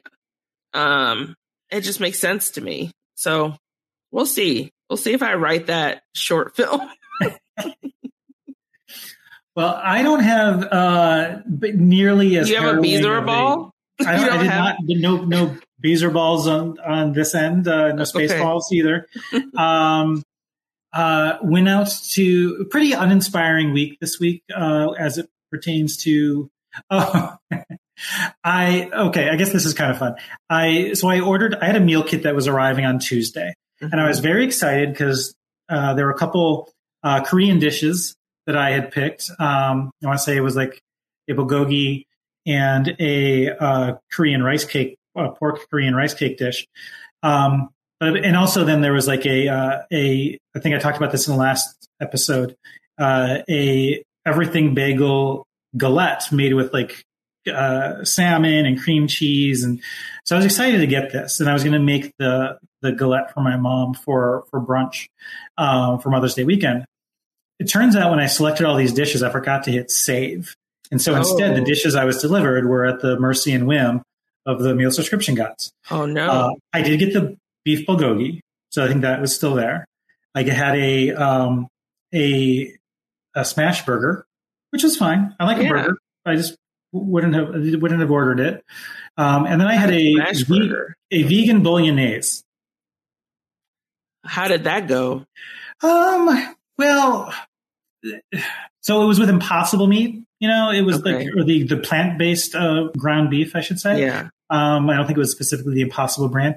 [0.73, 1.35] Um,
[1.71, 2.93] it just makes sense to me.
[3.15, 3.57] So
[4.11, 4.71] we'll see.
[4.89, 6.81] We'll see if I write that short film.
[9.59, 12.49] Well, I don't have uh, nearly as.
[12.49, 13.75] You have a harrowing ball?
[13.99, 14.77] I, don't, I did have- not.
[14.87, 17.67] No, no Bezoar balls on on this end.
[17.67, 18.41] Uh, no space Okay.
[18.41, 19.09] balls either.
[19.57, 20.23] um,
[20.93, 26.49] uh, went out to a pretty uninspiring week this week uh, as it pertains to.
[26.91, 27.37] Oh,
[28.45, 29.29] I okay.
[29.29, 30.15] I guess this is kind of fun.
[30.49, 31.57] I so I ordered.
[31.57, 34.93] I had a meal kit that was arriving on Tuesday, and I was very excited
[34.93, 35.35] because
[35.69, 36.71] uh, there were a couple
[37.03, 38.15] uh, Korean dishes
[38.49, 39.31] that I had picked.
[39.39, 40.81] Um, I want to say it was like
[41.29, 42.07] a bulgogi
[42.47, 46.67] and a uh, Korean rice cake, uh, pork Korean rice cake dish.
[47.23, 47.69] Um,
[48.01, 51.13] but, and also then there was like a uh, a I think I talked about
[51.13, 52.57] this in the last episode.
[52.99, 55.47] Uh, a everything bagel
[55.77, 57.05] galette made with like
[57.53, 59.83] uh, salmon and cream cheese, and
[60.25, 62.93] so I was excited to get this, and I was going to make the the
[62.93, 65.09] galette for my mom for for brunch
[65.59, 66.87] um, for Mother's Day weekend.
[67.59, 70.55] It turns out when I selected all these dishes, I forgot to hit save,
[70.91, 71.65] and so instead the Oh.
[71.65, 74.03] dishes I was delivered were at the mercy and whim
[74.47, 75.73] of the meal subscription gods.
[75.91, 76.29] Oh no.
[76.31, 78.41] Uh, I did get the beef bulgogi,
[78.71, 79.85] so I think that was still there.
[80.35, 81.69] I had a um,
[82.15, 82.73] a
[83.35, 84.25] a smash burger,
[84.71, 85.35] which was fine.
[85.41, 85.99] I like a burger.
[86.25, 86.57] I just
[86.93, 87.49] wouldn't have
[87.83, 88.65] wouldn't have ordered it.
[89.17, 92.43] Um, and then I had a ve- a vegan bolognese.
[94.25, 95.25] How did that go?
[95.83, 97.33] Um, well,
[98.81, 100.23] so it was with impossible meat.
[100.41, 101.27] You know, it was Okay.
[101.27, 104.01] like or the the plant based uh, ground beef, I should say.
[104.03, 104.29] Yeah.
[104.51, 106.57] Um, I don't think it was specifically the Impossible brand.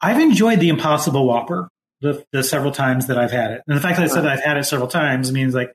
[0.00, 1.68] I've enjoyed the Impossible Whopper
[2.00, 4.32] the, the several times that I've had it, and the fact that I said that
[4.32, 5.72] I've had it several times means like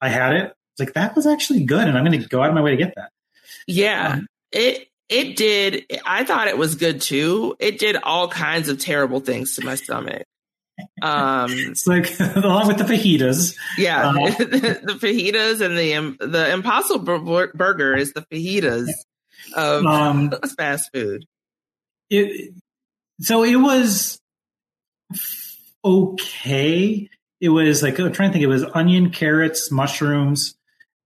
[0.00, 0.52] I had it.
[0.74, 2.70] It's like that was actually good, and I'm going to go out of my way
[2.72, 3.10] to get that.
[3.66, 4.20] Yeah.
[4.52, 7.56] it it did I thought it was good too.
[7.58, 10.22] It did all kinds of terrible things to my stomach.
[11.02, 13.56] Um It's like along with the fajitas.
[13.78, 18.88] yeah, Uh, the fajitas and the um, the impossible burger is the fajitas
[19.56, 21.24] of Um, fast food.
[22.10, 22.52] it
[23.20, 24.18] so it was
[25.84, 27.08] okay.
[27.40, 28.42] It was like I'm trying to think.
[28.44, 30.54] It was onion, carrots, mushrooms,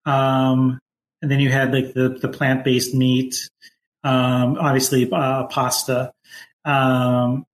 [0.05, 0.78] um,
[1.23, 3.35] and then you had like the the plant based meat.
[4.05, 6.12] Um, obviously, uh, pasta.
[6.65, 7.44] Um,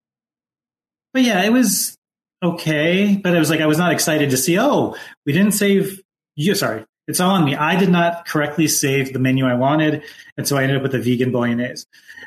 [1.12, 1.96] but yeah, it was
[2.42, 3.16] okay.
[3.22, 4.58] But it was like I was not excited to see.
[4.58, 4.96] Oh,
[5.26, 6.00] we didn't save.
[6.36, 7.54] You sorry, it's all on me.
[7.56, 10.02] I did not correctly save the menu I wanted,
[10.36, 11.84] and so I ended up with a vegan bolognese.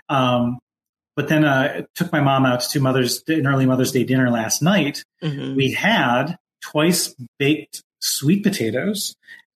[0.09, 0.59] Um,
[1.15, 4.61] but then uh, took my mom out to Mother's an early Mother's Day dinner last
[4.61, 5.03] night.
[5.23, 5.55] Mhm.
[5.55, 9.15] We had twice baked sweet potatoes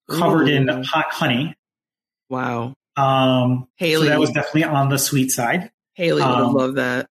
[0.09, 1.55] covered in hot honey,
[2.29, 2.73] Wow.
[2.95, 4.05] Um, Haley.
[4.07, 5.71] So that was definitely on the sweet side.
[5.93, 7.07] Haley would Um, loved that.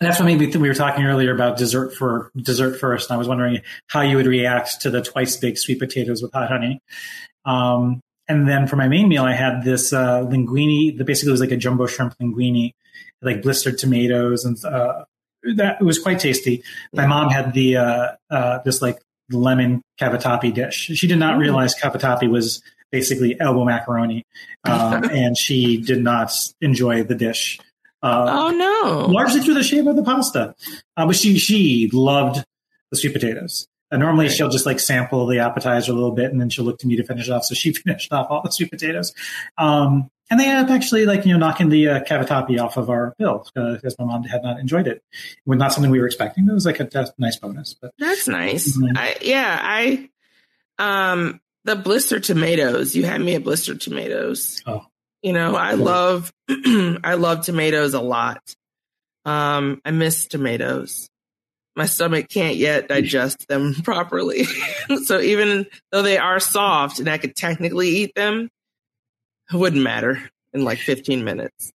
[0.00, 3.08] That's what made me think we were talking earlier about dessert for dessert first.
[3.10, 6.32] And I was wondering how you would react to the twice baked sweet potatoes with
[6.32, 6.80] hot honey.
[7.44, 10.98] Um, and then for my main meal, I had this uh, linguine.
[10.98, 12.72] That basically was like a jumbo shrimp linguine,
[13.22, 15.04] like blistered tomatoes, and uh,
[15.56, 16.62] that it was quite tasty.
[16.92, 18.98] My mom had the uh, uh, this like
[19.30, 20.90] lemon cavatappi dish.
[20.94, 21.40] She did not Mm.
[21.40, 24.24] realize cavatappi was basically elbow macaroni,
[24.64, 27.58] um, and she did not enjoy the dish.
[28.04, 29.06] Uh, oh no!
[29.12, 30.54] largely through the shape of the pasta.
[30.96, 32.44] Uh, but she she loved
[32.90, 33.66] the sweet potatoes.
[33.90, 36.78] And normally she'll just like sample the appetizer a little bit, and then she'll look
[36.80, 37.44] to me to finish it off.
[37.44, 39.14] So she finished off all the sweet potatoes,
[39.56, 42.90] um, and they ended up actually like you know knocking the uh, cavatappi off of
[42.90, 45.02] our bill uh, because my mom had not enjoyed it.
[45.12, 46.48] It was not something we were expecting.
[46.48, 47.74] It was like a, a nice bonus.
[47.74, 48.76] But That's nice.
[48.76, 48.96] Mhm.
[48.96, 50.10] I, yeah, I
[50.78, 52.96] um the blister tomatoes.
[52.96, 54.62] You had me at blister tomatoes.
[54.66, 54.86] Oh.
[55.24, 58.42] You know, I love I love tomatoes a lot.
[59.24, 61.08] Um, I miss tomatoes.
[61.74, 64.44] My stomach can't yet digest them properly.
[65.04, 68.50] so even though they are soft and I could technically eat them,
[69.50, 71.72] it wouldn't matter in like 15 minutes.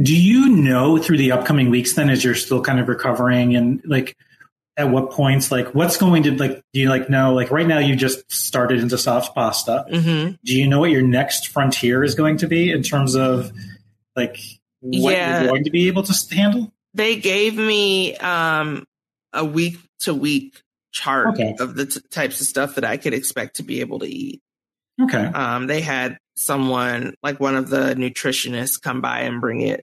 [0.00, 3.82] do you know through the upcoming weeks then, as you're still kind of recovering, and
[3.84, 4.16] like
[4.76, 7.78] at what points, like what's going to like do you like know like right now
[7.78, 9.84] you just started into soft pasta.
[9.90, 10.34] Mm-hmm.
[10.44, 13.52] do you know what your next frontier is going to be in terms of
[14.16, 14.38] like
[14.80, 15.40] what Yeah.
[15.42, 16.72] you're going to be able to handle?
[16.94, 18.84] they gave me um,
[19.32, 21.54] a week to week chart Okay.
[21.58, 24.40] of the t- types of stuff that I could expect to be able to eat.
[25.00, 25.24] Okay.
[25.24, 29.82] Um, they had someone, like one of the nutritionists, come by and bring it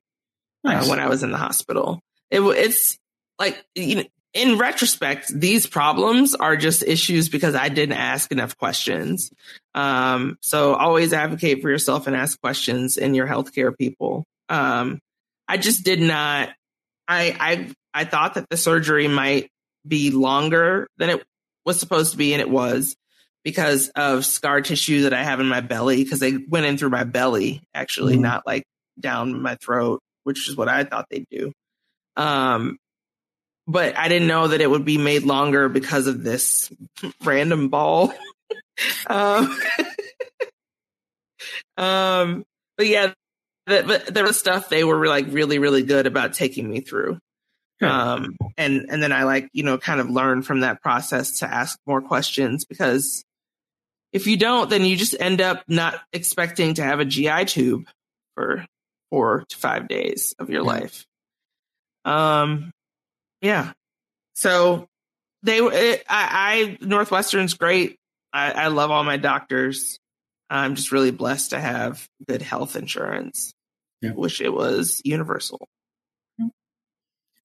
[0.64, 0.86] Nice.
[0.86, 2.00] uh, when I was in the hospital.
[2.30, 3.00] It, it's
[3.40, 4.04] like, you know,
[4.34, 9.32] in retrospect, these problems are just issues because I didn't ask enough questions.
[9.74, 14.26] Um, so always advocate for yourself and ask questions in your healthcare people.
[14.48, 15.00] Um,
[15.48, 16.50] I just did not.
[17.08, 19.50] I I I thought that the surgery might
[19.88, 21.24] be longer than it
[21.66, 22.96] was supposed to be, and it was
[23.44, 26.90] because of scar tissue that I have in my belly because they went in through
[26.90, 28.22] my belly, actually, Mhm.
[28.22, 28.64] not like
[29.00, 31.52] down my throat, which is what I thought they'd do.
[32.16, 32.78] Um,
[33.70, 36.72] but I didn't know that it would be made longer because of this
[37.24, 38.12] random ball.
[39.08, 39.60] um,
[41.78, 42.44] um,
[42.78, 43.14] but yeah,
[43.68, 47.20] the, but there was stuff they were like really, really good about taking me through.
[47.82, 51.46] Um, and, and then I like, you know, kind of learn from that process to
[51.48, 53.24] ask more questions because
[54.12, 57.86] if you don't, then you just end up not expecting to have a GI tube
[58.36, 58.66] for
[59.12, 61.06] four to five days of your life.
[62.04, 62.72] Um,
[63.42, 63.74] yeah.
[64.34, 64.88] So
[65.44, 67.98] they, it, I, I, Northwestern's great.
[68.34, 70.00] I, I love all my doctors.
[70.50, 73.54] I'm just really blessed to have good health insurance.
[74.02, 74.12] Yeah.
[74.12, 75.68] Wish it was universal.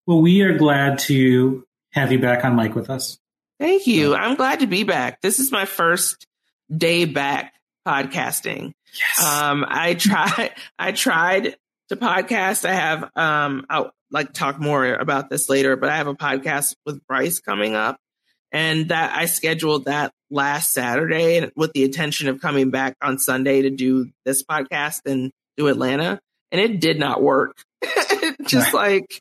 [0.06, 3.18] Well, we are glad to have you back on mic with us.
[3.58, 4.14] Thank you.
[4.14, 5.20] I'm glad to be back.
[5.20, 6.26] This is my first
[6.74, 7.54] day back
[7.86, 8.72] podcasting.
[8.98, 9.24] Yes.
[9.24, 11.56] Um, I tried, I tried
[11.88, 12.68] to podcast.
[12.68, 16.74] I have, um, I'll like talk more about this later, but I have a podcast
[16.86, 17.98] with Bryce coming up
[18.54, 23.62] and that I scheduled that last Saturday with the intention of coming back on Sunday
[23.62, 26.20] to do this podcast and do Atlanta.
[26.52, 27.56] And it did not work.
[28.46, 29.20] Just like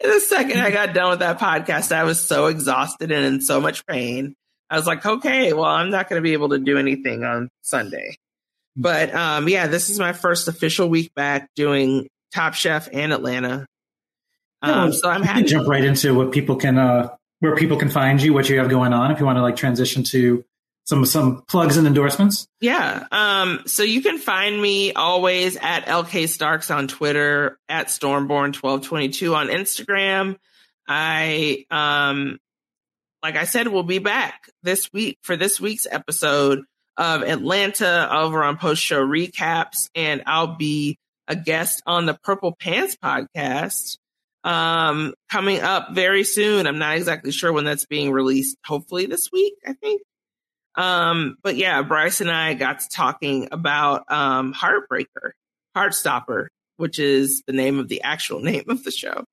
[0.00, 3.60] the second I got done with that podcast, I was so exhausted and in so
[3.60, 4.34] much pain.
[4.68, 7.48] I was like, okay, well, I'm not going to be able to do anything on
[7.62, 8.16] Sunday.
[8.76, 13.66] But um, yeah, this is my first official week back doing Top Chef and Atlanta.
[14.62, 15.44] Um, so I'm happy.
[15.44, 18.70] jump right into what people can, uh, where people can find you, what you have
[18.70, 19.10] going on.
[19.10, 20.44] If you want to like transition to
[20.84, 22.46] some some plugs and endorsements.
[22.60, 23.06] Yeah.
[23.10, 29.48] Um, so you can find me always at LK Starks on Twitter, at Stormborn1222 on
[29.48, 30.36] Instagram.
[30.86, 32.38] I, um,
[33.22, 36.64] like I said, we'll be back this week for this week's episode
[36.96, 39.88] of Atlanta over on post show recaps.
[39.94, 40.98] And I'll be
[41.28, 43.98] a guest on the Purple Pants podcast,
[44.44, 46.66] um, coming up very soon.
[46.66, 48.56] I'm not exactly sure when that's being released.
[48.64, 50.02] Hopefully this week, I think.
[50.76, 55.30] Um, but yeah, Bryce and I got to talking about um, Heartbreaker,
[55.76, 59.24] Heartstopper, which is the name of the actual name of the show.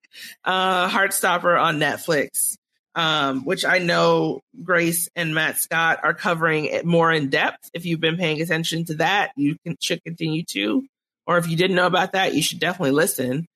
[0.43, 2.55] Uh, Heartstopper on Netflix,
[2.95, 7.69] um, which I know Grace and Matt Scott are covering it more in depth.
[7.73, 10.85] If you've been paying attention to that, you can, should continue to.
[11.25, 13.47] Or if you didn't know about that, you should definitely listen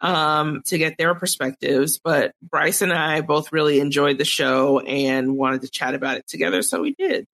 [0.00, 1.98] um, to get their perspectives.
[1.98, 6.26] But Bryce and I both really enjoyed the show and wanted to chat about it
[6.26, 7.26] together, so we did.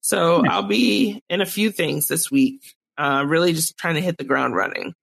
[0.00, 2.74] So I'll be in a few things this week.
[2.98, 4.94] Uh, really just trying to hit the ground running.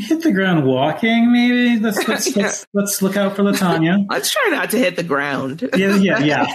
[0.08, 1.78] Hit the ground walking, maybe.
[1.80, 2.44] Let's let's Yeah.
[2.44, 4.04] let's, let's look out for Latanya.
[4.10, 5.68] Let's try not to hit the ground.
[5.76, 6.46] Yeah, yeah, yeah.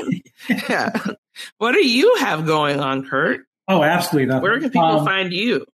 [0.69, 0.91] yeah.
[1.57, 3.41] What do you have going on, Curt?
[3.67, 4.27] Oh, absolutely.
[4.27, 4.41] nothing.
[4.43, 5.65] Where can people Um, find you?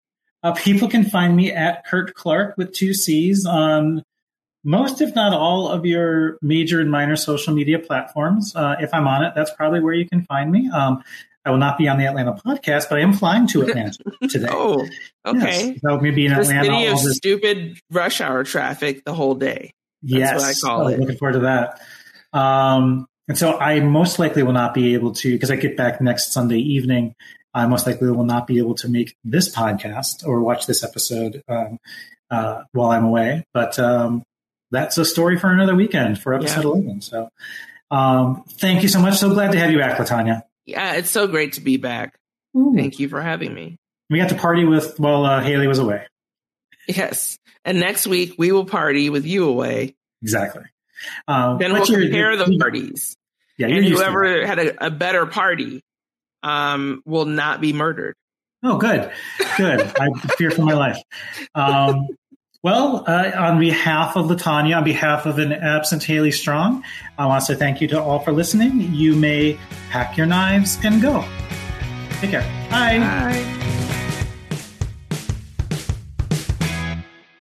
[0.42, 4.02] Uh, people can find me at Curt Clark with two C's on
[4.64, 8.54] most, if not all, of your major and minor social media platforms.
[8.56, 10.68] Uh, if I'm on it, that's probably where you can find me.
[10.70, 11.02] Um,
[11.44, 13.98] I will not be on the Atlanta podcast, but I am flying to Atlanta
[14.30, 14.48] today.
[14.50, 14.86] Oh,
[15.26, 15.68] okay.
[15.72, 16.64] Yes, so maybe in Atlanta.
[16.64, 19.72] city of all this- stupid rush hour traffic the whole day.
[20.02, 21.00] That's yes, what I call Oh, it.
[21.00, 21.80] Looking forward to that.
[22.32, 26.00] Um, and so I most likely will not be able to because I get back
[26.00, 27.14] next Sunday evening.
[27.54, 31.42] I most likely will not be able to make this podcast or watch this episode
[31.48, 31.78] um,
[32.30, 33.44] uh, while I'm away.
[33.52, 34.22] But um,
[34.70, 36.82] that's a story for another weekend for episode Yeah.
[36.82, 37.00] 11.
[37.02, 37.28] So
[37.90, 39.18] um, thank you so much.
[39.18, 40.42] So glad to have you back, Latanya.
[40.66, 42.18] Yeah, it's so great to be back.
[42.56, 42.74] Ooh.
[42.76, 43.78] Thank you for having me.
[44.10, 46.06] We got to party with while uh, Haley was away.
[46.86, 47.38] Yes.
[47.64, 49.94] And next week we will party with you away.
[50.22, 50.64] Exactly.
[51.26, 53.16] Um, Then we'll what's your- compare the parties.
[53.58, 55.82] Yeah, you're and used to whoever had a, a better party
[56.42, 58.14] um, will not be murdered.
[58.64, 59.10] Oh, good,
[59.56, 59.80] good.
[59.98, 60.98] I fear for my life.
[61.54, 62.08] Um,
[62.62, 66.84] well, uh, on behalf of Latanya, on behalf of an absent Haley Strong,
[67.18, 68.94] I want to say thank you to all for listening.
[68.94, 69.58] You may
[69.90, 71.24] pack your knives and go.
[72.20, 72.68] Take care.
[72.70, 72.98] Bye.
[72.98, 73.68] Bye.